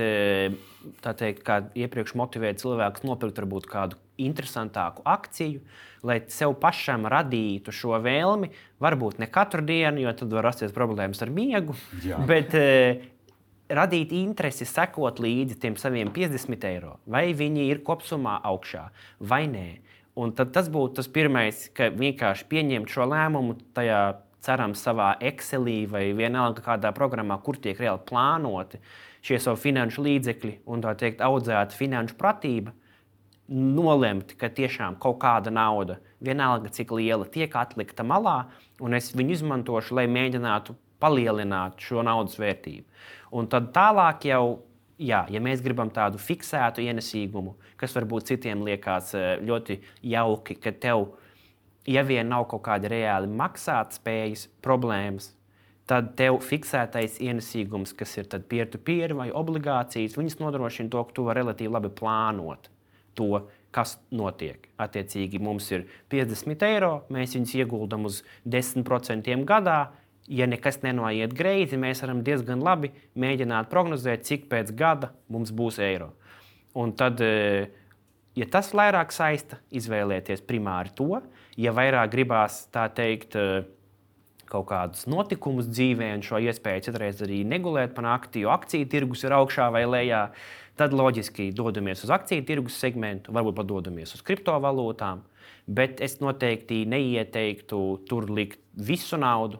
tā 1.03 1.13
teikt, 1.19 1.45
kā 1.45 1.61
iepriekš 1.77 2.15
motivēju 2.17 2.61
cilvēkus 2.63 3.05
nopirkt 3.05 3.43
varbūt 3.43 3.69
kādu 3.71 4.01
interesantāku 4.17 5.03
akciju, 5.05 5.61
lai 6.07 6.21
sev 6.31 6.55
pašam 6.61 7.07
radītu 7.09 7.73
šo 7.73 7.99
vēlmi. 8.03 8.51
Varbūt 8.83 9.21
ne 9.21 9.29
katru 9.31 9.65
dienu, 9.65 10.03
jo 10.05 10.13
tad 10.17 10.33
var 10.33 10.49
rasties 10.49 10.75
problēmas 10.75 11.21
ar 11.25 11.33
miegu. 11.33 11.75
Jā. 12.05 12.19
Bet, 12.27 12.55
eh, 12.55 13.05
radīt 13.69 14.13
interesi, 14.15 14.65
sekot 14.67 15.19
līdzi 15.19 15.59
tiem 15.59 15.75
saviem 15.79 16.11
50 16.13 16.63
eiro, 16.69 16.97
vai 17.05 17.33
viņi 17.33 17.67
ir 17.67 17.83
kopumā 17.83 18.39
augšā 18.47 18.89
vai 19.19 19.45
nē. 19.47 19.67
Un 20.17 20.31
tad 20.33 20.53
tas 20.55 20.69
būtu 20.69 20.97
tas 20.97 21.07
pirmais, 21.07 21.67
ka 21.77 21.91
vienkārši 21.93 22.47
pieņemt 22.49 22.89
šo 22.89 23.05
lēmumu 23.05 23.57
tajā, 23.77 24.17
cerams, 24.41 24.81
savā 24.81 25.11
Excelī 25.21 25.85
vai 25.89 26.13
vienalga 26.15 26.63
kādā 26.63 26.93
programmā, 26.95 27.37
kur 27.43 27.57
tiek 27.61 27.77
reāli 27.77 28.01
plānoti 28.07 28.79
šie 29.27 29.39
savi 29.43 29.59
finanšu 29.67 30.05
līdzekļi 30.05 30.53
un 30.71 30.81
tā 30.85 30.93
teikt, 30.97 31.21
audzēta 31.25 31.75
finanšu 31.75 32.15
pratība. 32.17 32.73
Nolemt, 33.47 34.33
ka 34.35 34.49
tiešām 34.51 34.97
kaut 34.99 35.21
kāda 35.21 35.53
nauda, 35.55 36.01
vienalga 36.19 36.67
cik 36.73 36.91
liela, 36.91 37.23
tiek 37.31 37.53
atlikta 37.55 38.03
malā, 38.03 38.49
un 38.83 38.97
es 38.97 39.13
viņu 39.15 39.37
izmantošu, 39.37 39.95
lai 39.95 40.03
mēģinātu 40.11 40.75
palielināt 40.99 41.79
šo 41.79 42.03
naudas 42.03 42.35
vērtību. 42.41 42.83
Un 43.39 43.47
tad 43.47 43.71
tālāk 43.75 44.27
jau, 44.27 44.59
jā, 44.99 45.23
ja 45.31 45.43
mēs 45.43 45.63
gribam 45.63 45.87
tādu 45.95 46.19
fiksētu 46.19 46.83
ienesīgumu, 46.89 47.55
kas 47.79 47.95
varbūt 47.95 48.33
citiem 48.33 48.67
liekas 48.67 49.15
eh, 49.15 49.29
ļoti 49.39 49.79
jauki, 50.11 50.59
ka 50.59 50.75
tev, 50.75 51.07
ja 51.87 52.03
vien 52.03 52.27
nav 52.27 52.49
kaut 52.51 52.65
kāda 52.67 52.91
reāli 52.91 53.31
maksātspējas 53.31 54.49
problēmas, 54.59 55.31
tad 55.87 56.17
tev 56.19 56.41
fiksētais 56.43 57.21
ienesīgums, 57.23 57.95
kas 57.95 58.19
ir 58.19 58.27
peer-to-peer 58.27 59.15
vai 59.15 59.29
obligācijas, 59.31 60.19
viņas 60.19 60.41
nodrošina 60.41 60.91
to, 60.91 61.07
ka 61.07 61.15
tu 61.15 61.29
vari 61.29 61.45
relatīvi 61.45 61.79
labi 61.79 61.95
plānot 61.95 62.73
to, 63.17 63.47
kas 63.75 63.97
notiek. 64.13 64.69
Attiecīgi, 64.81 65.41
mums 65.43 65.69
ir 65.73 65.87
50 66.11 66.65
eiro, 66.67 66.91
mēs 67.13 67.35
viņus 67.37 67.55
ieguldam 67.59 68.07
uz 68.09 68.23
10% 68.47 69.33
gadā. 69.47 69.79
Ja 70.27 70.43
nekas 70.49 70.81
nenoiet 70.83 71.31
greizi, 71.37 71.77
mēs 71.79 72.01
varam 72.03 72.19
diezgan 72.25 72.59
labi 72.59 72.89
mēģināt 73.15 73.69
prognozēt, 73.71 74.25
cik 74.27 74.49
pēc 74.51 74.73
gada 74.75 75.13
mums 75.31 75.53
būs 75.55 75.79
eiro. 75.79 76.11
Un 76.75 76.91
tad, 76.99 77.21
eh, 77.23 77.69
ja 78.35 78.47
tas 78.51 78.73
vairāk 78.75 79.15
saista, 79.15 79.61
izvēlēties 79.71 80.43
primāri 80.43 80.91
to, 80.95 81.21
ja 81.55 81.71
vairāk 81.71 82.11
gribās 82.11 82.65
tā 82.75 82.89
teikt, 82.91 83.39
eh, 83.39 83.63
kaut 84.47 84.67
kādus 84.67 85.07
notikumus 85.07 85.67
dzīvē, 85.67 86.13
un 86.15 86.21
šo 86.21 86.39
iespēju 86.43 86.87
citreiz 86.87 87.21
arī 87.23 87.43
negulēt 87.47 87.95
pa 87.95 88.01
nakti, 88.05 88.43
jo 88.45 88.49
akciju 88.49 88.87
tirgus 88.89 89.23
ir 89.23 89.35
augšā 89.35 89.71
vai 89.71 89.83
lejā, 89.85 90.31
tad 90.77 90.93
loģiski 90.95 91.49
dodamies 91.55 92.03
uz 92.05 92.11
akciju 92.13 92.45
tirgus 92.47 92.77
segmentu, 92.79 93.33
varbūt 93.35 93.57
pat 93.57 93.69
dodamies 93.69 94.13
uz 94.15 94.23
kriptovalūtām. 94.27 95.23
Bet 95.67 96.01
es 96.03 96.19
noteikti 96.23 96.85
neieteiktu 96.87 97.79
tur 98.07 98.29
likt 98.31 98.61
visu 98.87 99.19
naudu 99.19 99.59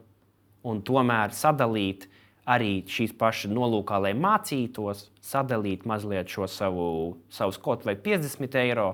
un 0.68 0.82
tomēr 0.86 1.34
sadalīt 1.36 2.07
arī 2.47 2.80
šīs 2.88 3.11
pašas 3.20 3.51
nolūkā, 3.51 3.99
lai 3.99 4.13
mācītos, 4.15 5.09
sadalīt 5.24 5.84
mazliet 5.89 6.32
šo 6.32 6.47
savu, 6.47 6.89
savus 7.34 7.59
kaut 7.59 7.84
vai 7.88 7.97
50 7.99 8.55
eiro. 8.61 8.93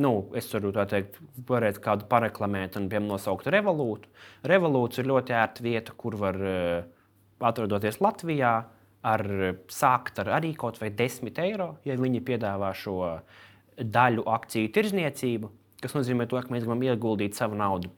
Nu, 0.00 0.30
es 0.34 0.48
varu 0.54 0.72
teikt, 0.74 1.20
varētu 1.46 1.82
kādu 1.84 2.08
pareklamēt 2.10 2.78
un, 2.80 2.88
piemēram, 2.88 3.12
nosaukt 3.12 3.50
revolūtu. 3.52 4.08
Revolūts 4.50 5.02
ir 5.02 5.10
ļoti 5.10 5.36
ērta 5.36 5.66
vieta, 5.66 5.94
kur 6.00 6.16
var 6.18 6.40
uh, 6.40 6.88
atrodoties 7.44 8.00
Latvijā, 8.02 8.56
ar, 9.04 9.24
sākt 9.72 10.20
ar 10.22 10.32
arī 10.38 10.54
kaut 10.58 10.80
vai 10.80 10.90
10 10.94 11.40
eiro, 11.44 11.74
ja 11.84 11.96
viņi 12.00 12.22
piedāvā 12.24 12.72
šo 12.76 12.98
daļu 13.78 14.24
akciju 14.30 14.70
tirzniecību, 14.74 15.50
kas 15.82 15.96
nozīmē 15.96 16.28
to, 16.30 16.40
ka 16.40 16.54
mēs 16.54 16.64
gribam 16.64 16.82
ieguldīt 16.86 17.36
savu 17.36 17.58
naudu. 17.58 17.90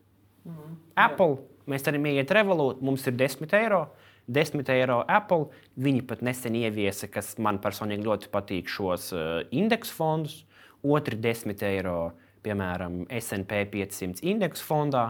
Mm. 0.46 0.74
Apple, 1.07 1.38
mēs 1.70 1.86
varam 1.86 2.11
ieiet 2.11 2.34
revolūtu, 2.34 2.84
mums 2.86 3.07
ir 3.07 3.16
10 3.18 3.57
eiro. 3.61 3.86
10 4.26 4.70
eiro 4.74 5.02
Apple. 5.07 5.50
Viņi 5.78 6.02
pat 6.09 6.22
nesen 6.26 6.57
ieviesa, 6.59 7.07
kas 7.12 7.36
man 7.42 7.61
personīgi 7.62 8.07
ļoti 8.07 8.30
patīk, 8.32 8.70
šos 8.70 9.12
uh, 9.14 9.26
indeksu 9.54 9.94
fondus. 9.94 10.40
Otri 10.86 11.18
10 11.18 11.62
eiro, 11.66 11.98
piemēram, 12.46 13.04
SP 13.11 13.62
500 13.72 14.22
indeksu 14.26 14.66
fondā. 14.66 15.07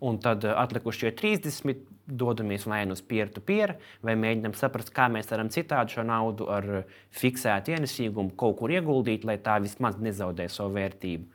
Un 0.00 0.20
tad 0.22 0.44
uh, 0.46 0.54
atlikušie 0.62 1.10
30 1.18 1.86
dodamies 2.06 2.66
vai 2.70 2.84
nu 2.86 2.94
uz 2.96 3.02
peer-to-peer, 3.04 3.74
vai 4.04 4.14
mēģinām 4.16 4.54
saprast, 4.56 4.92
kā 4.94 5.08
mēs 5.12 5.28
varam 5.32 5.50
citādi 5.52 5.96
šo 5.96 6.04
naudu 6.06 6.46
ar 6.54 6.68
uh, 6.80 7.00
fiksētu 7.18 7.74
ienesīgumu 7.74 8.36
kaut 8.38 8.60
kur 8.60 8.72
ieguldīt, 8.72 9.26
lai 9.28 9.40
tā 9.42 9.58
vismaz 9.64 9.98
nezaudē 10.00 10.46
savu 10.52 10.76
vērtību. 10.78 11.34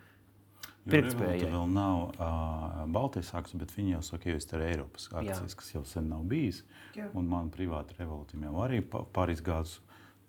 Pirktspēja 0.84 1.48
vēl 1.48 1.70
nav 1.72 2.00
uh, 2.12 2.82
Baltijas 2.92 3.30
akcijas, 3.38 3.60
bet 3.62 3.72
viņi 3.76 3.94
jau 3.96 4.02
saka, 4.04 4.24
ka 4.26 4.58
ir 4.58 4.66
Eiropas 4.68 5.08
akcijas, 5.14 5.54
Jā. 5.54 5.60
kas 5.62 5.70
jau 5.78 5.84
sen 5.88 6.10
nav 6.12 6.26
bijis. 6.28 6.64
Jā. 6.98 7.08
Un 7.16 7.30
man 7.32 7.52
privāti 7.54 7.96
revolūcijam 8.00 8.44
jau 8.50 8.58
arī 8.66 8.82
pāris 8.84 9.44
gadus. 9.44 9.78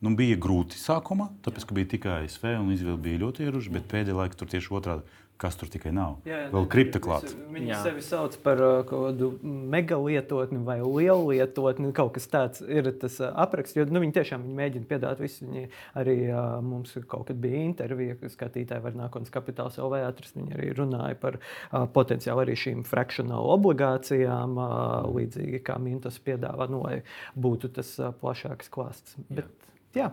Nu, 0.05 0.13
bija 0.19 0.37
grūti 0.41 0.77
sākumā, 0.77 1.31
tāpēc, 1.47 1.65
ka 1.65 1.77
bija 1.77 1.93
tikai 1.95 2.17
ASV 2.25 2.51
un 2.59 2.73
izvēle 2.75 3.01
bija 3.01 3.23
ļoti 3.23 3.47
ierobežota, 3.47 3.77
bet 3.79 3.87
pēdējā 3.93 4.19
laikā 4.19 4.41
tur 4.41 4.51
tieši 4.53 4.75
otrādi 4.77 5.23
kas 5.37 5.57
tur 5.59 5.69
tikai 5.71 5.91
nav. 5.95 6.21
Jā, 6.27 6.45
jā, 6.45 6.51
Vēl 6.53 6.67
kripta 6.71 7.01
klāta. 7.03 7.33
Viņi 7.53 7.73
jā. 7.73 7.81
sevi 7.83 8.03
sauc 8.07 8.37
par 8.45 8.61
uh, 8.63 8.77
kaut 8.87 9.09
kādu 9.09 9.31
mega 9.43 9.99
lietotni 9.99 10.61
vai 10.65 10.77
lielu 10.81 11.33
lietotni. 11.33 11.91
Kaut 11.97 12.15
kas 12.15 12.29
tāds 12.31 12.63
ir 12.63 12.89
tas 13.01 13.19
uh, 13.23 13.33
apraksts. 13.45 13.77
Jo 13.77 13.87
nu, 13.91 14.03
viņi 14.05 14.15
tiešām 14.21 14.45
viņi 14.47 14.59
mēģina 14.61 14.89
piedāvāt 14.91 15.25
visu. 15.25 15.49
Viņi 15.49 15.67
arī 16.01 16.17
uh, 16.29 16.39
mums 16.65 16.95
kaut 17.11 17.27
kad 17.31 17.41
bija 17.43 17.65
intervija, 17.67 18.17
ka 18.21 18.31
skatītāji 18.31 18.87
var 18.87 18.97
nākotnes 19.01 19.35
kapitāls 19.35 19.81
LV 19.83 20.05
atrast. 20.07 20.39
Viņi 20.39 20.57
arī 20.59 20.71
runāja 20.79 21.19
par 21.19 21.41
uh, 21.41 21.85
potenciāli 21.99 22.47
arī 22.47 22.57
šīm 22.65 22.87
fractional 22.87 23.51
obligācijām, 23.57 24.57
uh, 24.57 25.11
līdzīgi 25.19 25.65
kā 25.67 25.81
Mintos 25.83 26.21
piedāvā, 26.25 26.71
nu, 26.71 26.85
lai 26.87 27.03
būtu 27.35 27.75
tas 27.75 27.91
uh, 27.99 28.15
plašāks 28.23 28.71
klāsts. 28.73 29.19
Bet, 29.29 29.51
jā. 29.97 30.11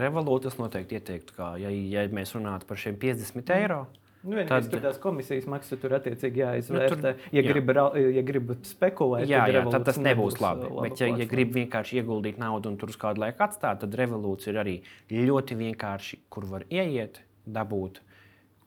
Revolūcijas 0.00 0.56
noteikti 0.60 1.00
ieteiktu, 1.00 1.36
ka, 1.36 1.54
ja, 1.60 1.70
ja 1.70 2.06
mēs 2.14 2.34
runātu 2.36 2.68
par 2.70 2.80
šiem 2.80 2.98
50 3.00 3.54
eiro. 3.58 3.84
Mm 3.84 4.04
Nu, 4.24 4.38
tad 4.48 4.70
tur 4.72 4.80
tās 4.80 4.96
komisijas 5.00 5.44
maksas 5.52 5.80
tur 5.82 5.92
attiecīgi 5.98 6.40
jāizvērtē. 6.40 6.96
Nu, 6.96 7.02
tur, 7.02 7.26
ja, 7.28 7.42
jā. 7.42 7.50
grib, 7.50 7.72
ja 8.16 8.22
grib 8.24 8.54
spekulēt, 8.64 9.26
jā, 9.28 9.42
jā, 9.52 9.60
tad 9.68 9.84
tas 9.90 10.00
nebūs 10.00 10.38
labi. 10.40 10.70
Laba 10.70 10.86
Bet, 10.86 11.02
ja, 11.02 11.10
ja 11.12 11.26
grib 11.28 11.52
vienkārši 11.56 12.00
ieguldīt 12.00 12.40
naudu 12.40 12.72
un 12.72 12.78
tur 12.80 12.92
uz 12.92 12.96
kādu 13.00 13.20
laiku 13.20 13.44
atstāt, 13.44 13.82
tad 13.84 13.98
revolūcija 14.00 14.54
ir 14.54 14.60
arī 14.62 14.74
ļoti 15.12 15.58
vienkārši, 15.60 16.22
kur 16.32 16.48
var 16.48 16.64
ieiet, 16.72 17.20
dabūt. 17.44 18.00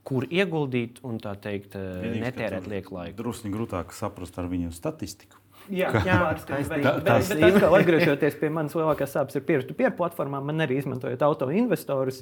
Kur 0.07 0.29
ieguldīt 0.29 1.01
un 1.07 1.17
tā 1.23 1.33
teikt, 1.41 1.73
Vienīgs, 1.73 2.21
netērēt 2.21 2.69
lieku 2.69 2.99
laiku. 2.99 3.17
Drusku 3.17 3.49
grūtāk 3.51 3.97
saprast 3.97 4.37
ar 4.37 4.45
viņu 4.51 4.69
statistiku. 4.77 5.41
Jā, 5.73 5.89
jā 6.05 6.17
bet, 6.47 6.51
bet 7.03 7.31
atkal 7.47 7.75
atgriežoties 7.79 8.37
pie 8.39 8.49
manas 8.53 8.75
lielākās 8.77 9.13
sāpes 9.15 9.37
ar 9.39 9.43
peer-to-peer 9.47 9.93
platformām, 9.97 10.45
man 10.47 10.63
arī 10.63 10.79
izmantojot 10.81 11.23
auto-investorus, 11.27 12.21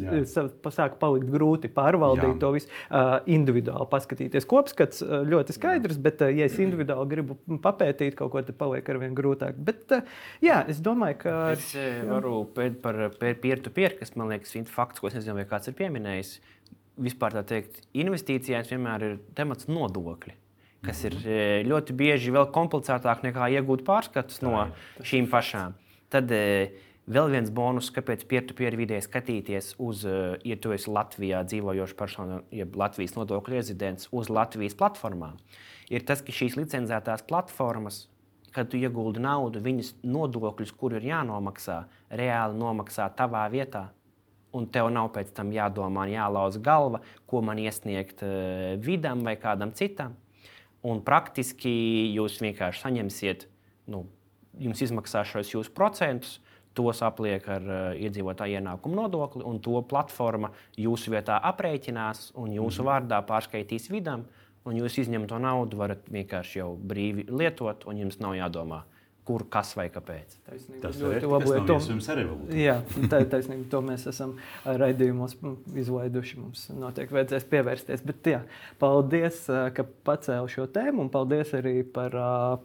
sāk 0.74 0.98
palikt 1.02 1.30
grūti 1.34 1.70
pārvaldīt 1.74 2.32
jā. 2.32 2.38
to 2.42 2.52
visu 2.56 2.70
uh, 2.70 3.18
individuāli, 3.30 3.88
paskatīties. 3.92 4.48
Kopskats 4.50 5.04
uh, 5.06 5.18
ļoti 5.28 5.58
skaidrs, 5.58 6.00
bet, 6.02 6.24
uh, 6.26 6.34
ja 6.34 6.50
es 6.50 6.58
individuāli 6.62 7.12
gribu 7.12 7.40
papētīt 7.64 8.18
kaut 8.20 8.34
ko, 8.34 8.44
tad 8.46 8.58
paliek 8.60 8.90
ar 8.94 9.02
vien 9.04 9.18
grūtāk. 9.18 9.60
Bet, 9.68 9.86
uh, 9.94 10.16
jā, 10.46 10.62
es 10.72 10.82
domāju, 10.86 11.20
ka. 11.26 11.36
Es 11.56 11.72
varu 12.10 12.44
pēc 12.56 12.80
par 12.84 13.02
peer-to-peer, 13.20 13.98
kas 14.00 14.16
man 14.20 14.34
liekas, 14.34 14.56
ir 14.58 14.70
fakts, 14.72 15.02
ko 15.02 15.12
es 15.12 15.20
nezinu, 15.20 15.38
vai 15.42 15.50
kāds 15.50 15.72
ir 15.72 15.78
pieminējis. 15.78 16.38
Vispār 17.06 17.36
tā 17.36 17.44
teikt, 17.44 17.84
investīcijās 17.98 18.72
vienmēr 18.72 19.04
ir 19.10 19.16
temats 19.36 19.68
nodokļi 19.68 20.38
kas 20.86 21.04
ir 21.08 21.18
e, 21.26 21.38
ļoti 21.68 21.96
bieži 21.98 22.34
vēl 22.36 22.50
komplicētāk 22.56 23.26
nekā 23.26 23.50
iegūt 23.58 23.86
pārskatus 23.88 24.42
no 24.46 24.68
šīm 25.06 25.30
pašām. 25.32 25.76
Tad 26.14 26.32
e, 26.32 26.72
vēl 27.12 27.32
viens 27.34 27.52
bonus, 27.54 27.92
kāpēc 27.96 28.26
peer-to-peer 28.30 28.78
vidē 28.80 29.02
skatīties 29.04 29.74
uz, 29.82 30.06
e, 30.08 30.18
ja 30.48 30.58
tu 30.62 30.74
esi 30.76 30.92
Latvijā 30.94 31.44
dzīvojoša 31.50 32.00
persona, 32.00 32.42
jeb 32.54 32.78
Latvijas 32.80 33.16
nodokļu 33.18 33.58
rezidents, 33.58 34.10
uz 34.16 34.32
Latvijas 34.32 34.78
platformām, 34.78 35.38
ir 35.92 36.06
tas, 36.08 36.24
ka 36.26 36.36
šīs 36.36 36.58
licencētās 36.60 37.26
platformas, 37.30 38.06
kad 38.56 38.72
tu 38.72 38.80
ieguldi 38.80 39.20
naudu, 39.20 39.60
viņas 39.60 39.98
nodokļus, 40.08 40.72
kur 40.80 40.96
ir 40.96 41.10
jānomaksā, 41.10 41.84
reāli 42.16 42.60
nomaksā 42.62 43.12
tavā 43.18 43.46
vietā. 43.52 43.90
un 44.56 44.70
tev 44.72 44.88
nav 44.88 45.10
pēc 45.12 45.34
tam 45.36 45.50
jādomā, 45.52 46.06
jālauza 46.08 46.62
galva, 46.64 47.02
ko 47.28 47.42
man 47.44 47.60
iesniegt 47.60 48.22
uh, 48.24 48.78
vidam 48.80 49.26
vai 49.28 49.34
kādam 49.36 49.74
citam. 49.76 50.14
Un 50.86 51.02
praktiski 51.06 51.72
jūs 52.14 52.38
vienkārši 52.44 52.84
saņemsiet, 52.84 53.48
nu, 53.90 54.06
jums 54.62 54.84
izmaksās 54.86 55.32
šos 55.32 55.54
jūsu 55.56 55.74
procentus, 55.76 56.40
tos 56.76 57.00
apliek 57.08 57.46
ar 57.50 57.66
uh, 57.66 57.84
iedzīvotāju 57.96 58.60
ienākumu 58.60 59.00
nodokli, 59.00 59.46
un 59.48 59.62
to 59.64 59.80
platforma 59.90 60.52
jūsu 60.78 61.14
vietā 61.14 61.40
aprēķinās 61.52 62.34
un 62.36 62.52
jūsu 62.58 62.84
mm. 62.84 62.90
vārdā 62.90 63.22
pārskaitīs 63.26 63.88
vidam, 63.94 64.26
un 64.68 64.82
jūs 64.82 65.00
izņemt 65.06 65.30
to 65.32 65.40
naudu, 65.40 65.80
varat 65.80 66.04
vienkārši 66.12 66.60
jau 66.60 66.74
brīvi 66.76 67.30
lietot, 67.32 67.88
un 67.88 68.04
jums 68.04 68.20
nav 68.20 68.36
jādomā 68.38 68.84
kur, 69.26 69.44
kas 69.50 69.74
vai 69.78 69.88
kāpēc. 69.90 70.36
Taisnība. 70.46 70.82
Tas 70.84 71.00
Ļoti 71.02 71.30
labi, 71.32 71.52
to 71.52 71.66
to- 71.66 71.80
mums 71.92 72.08
arī 72.14 72.26
vēl. 72.30 72.56
Jā, 72.62 72.76
tā 73.12 73.22
ir 73.24 73.30
taisnība. 73.32 73.68
To 73.74 73.82
mēs 73.82 74.06
esam 74.12 74.36
raidījumos 74.66 75.36
izlaiduši. 75.84 76.38
Mums 76.44 76.66
noteikti 76.78 77.18
vajadzēs 77.18 77.48
pievērsties. 77.50 78.06
Bet, 78.06 78.32
jā, 78.36 78.42
paldies, 78.82 79.44
ka 79.76 79.88
pacēli 80.06 80.54
šo 80.56 80.68
tēmu, 80.70 81.06
un 81.08 81.10
paldies 81.14 81.54
arī 81.58 81.78
par 81.84 82.16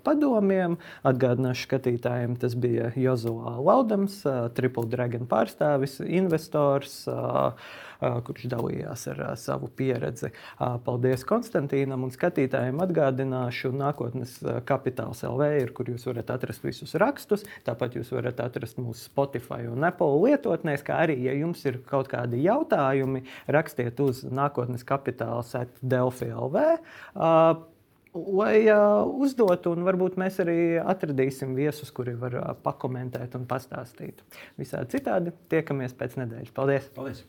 padomiem. 0.04 0.76
Atgādināšu 1.08 1.66
skatītājiem, 1.68 2.38
tas 2.40 2.54
bija 2.54 2.92
Jozua 2.96 3.56
Laudams, 3.61 4.20
Triple 4.54 4.86
Dragon 4.92 5.26
pārstāvis, 5.30 6.00
investors. 6.04 7.06
Uh, 7.08 7.52
kurš 8.01 8.46
dalījās 8.53 9.07
ar 9.12 9.22
uh, 9.24 9.32
savu 9.38 9.70
pieredzi. 9.76 10.32
Uh, 10.57 10.76
paldies 10.84 11.24
Konstantīnam 11.28 12.07
un 12.07 12.14
skatītājiem. 12.14 12.80
Atgādināšu, 12.84 13.72
nākotnes 13.76 14.38
kapitāls 14.68 15.24
LV 15.26 15.51
ir, 15.61 15.74
kur 15.76 15.90
jūs 15.92 16.07
varat 16.09 16.32
atrast 16.34 16.64
visus 16.66 16.96
rakstus. 17.01 17.46
Tāpat 17.66 17.98
jūs 17.98 18.12
varat 18.14 18.40
atrast 18.44 18.80
mūsu 18.80 19.07
Spotify 19.07 19.68
un 19.70 19.84
Apple 19.86 20.20
lietotnēs, 20.24 20.84
kā 20.86 21.03
arī, 21.07 21.18
ja 21.26 21.34
jums 21.38 21.64
ir 21.68 21.80
kaut 21.90 22.11
kādi 22.12 22.42
jautājumi, 22.44 23.24
rakstiet 23.51 24.01
uz 24.05 24.24
nākotnes 24.28 24.86
kapitāls 24.88 25.55
at 25.59 25.76
Delphi 25.82 26.32
LV. 26.32 26.70
Uh, 27.14 27.66
Lai 28.11 28.66
uh, 28.66 29.07
uzdotu, 29.22 29.70
un 29.70 29.84
varbūt 29.86 30.16
mēs 30.18 30.40
arī 30.42 30.80
atradīsim 30.82 31.55
viesus, 31.55 31.92
kuri 31.94 32.16
var 32.18 32.34
uh, 32.40 32.48
pakomentēt 32.64 33.38
un 33.38 33.46
pastāstīt. 33.51 34.24
Visādi 34.59 34.98
citādi 34.98 35.34
tiekamies 35.53 35.94
pēc 35.94 36.18
nedēļas. 36.18 36.57
Paldies! 36.57 36.90
Paldies. 36.96 37.28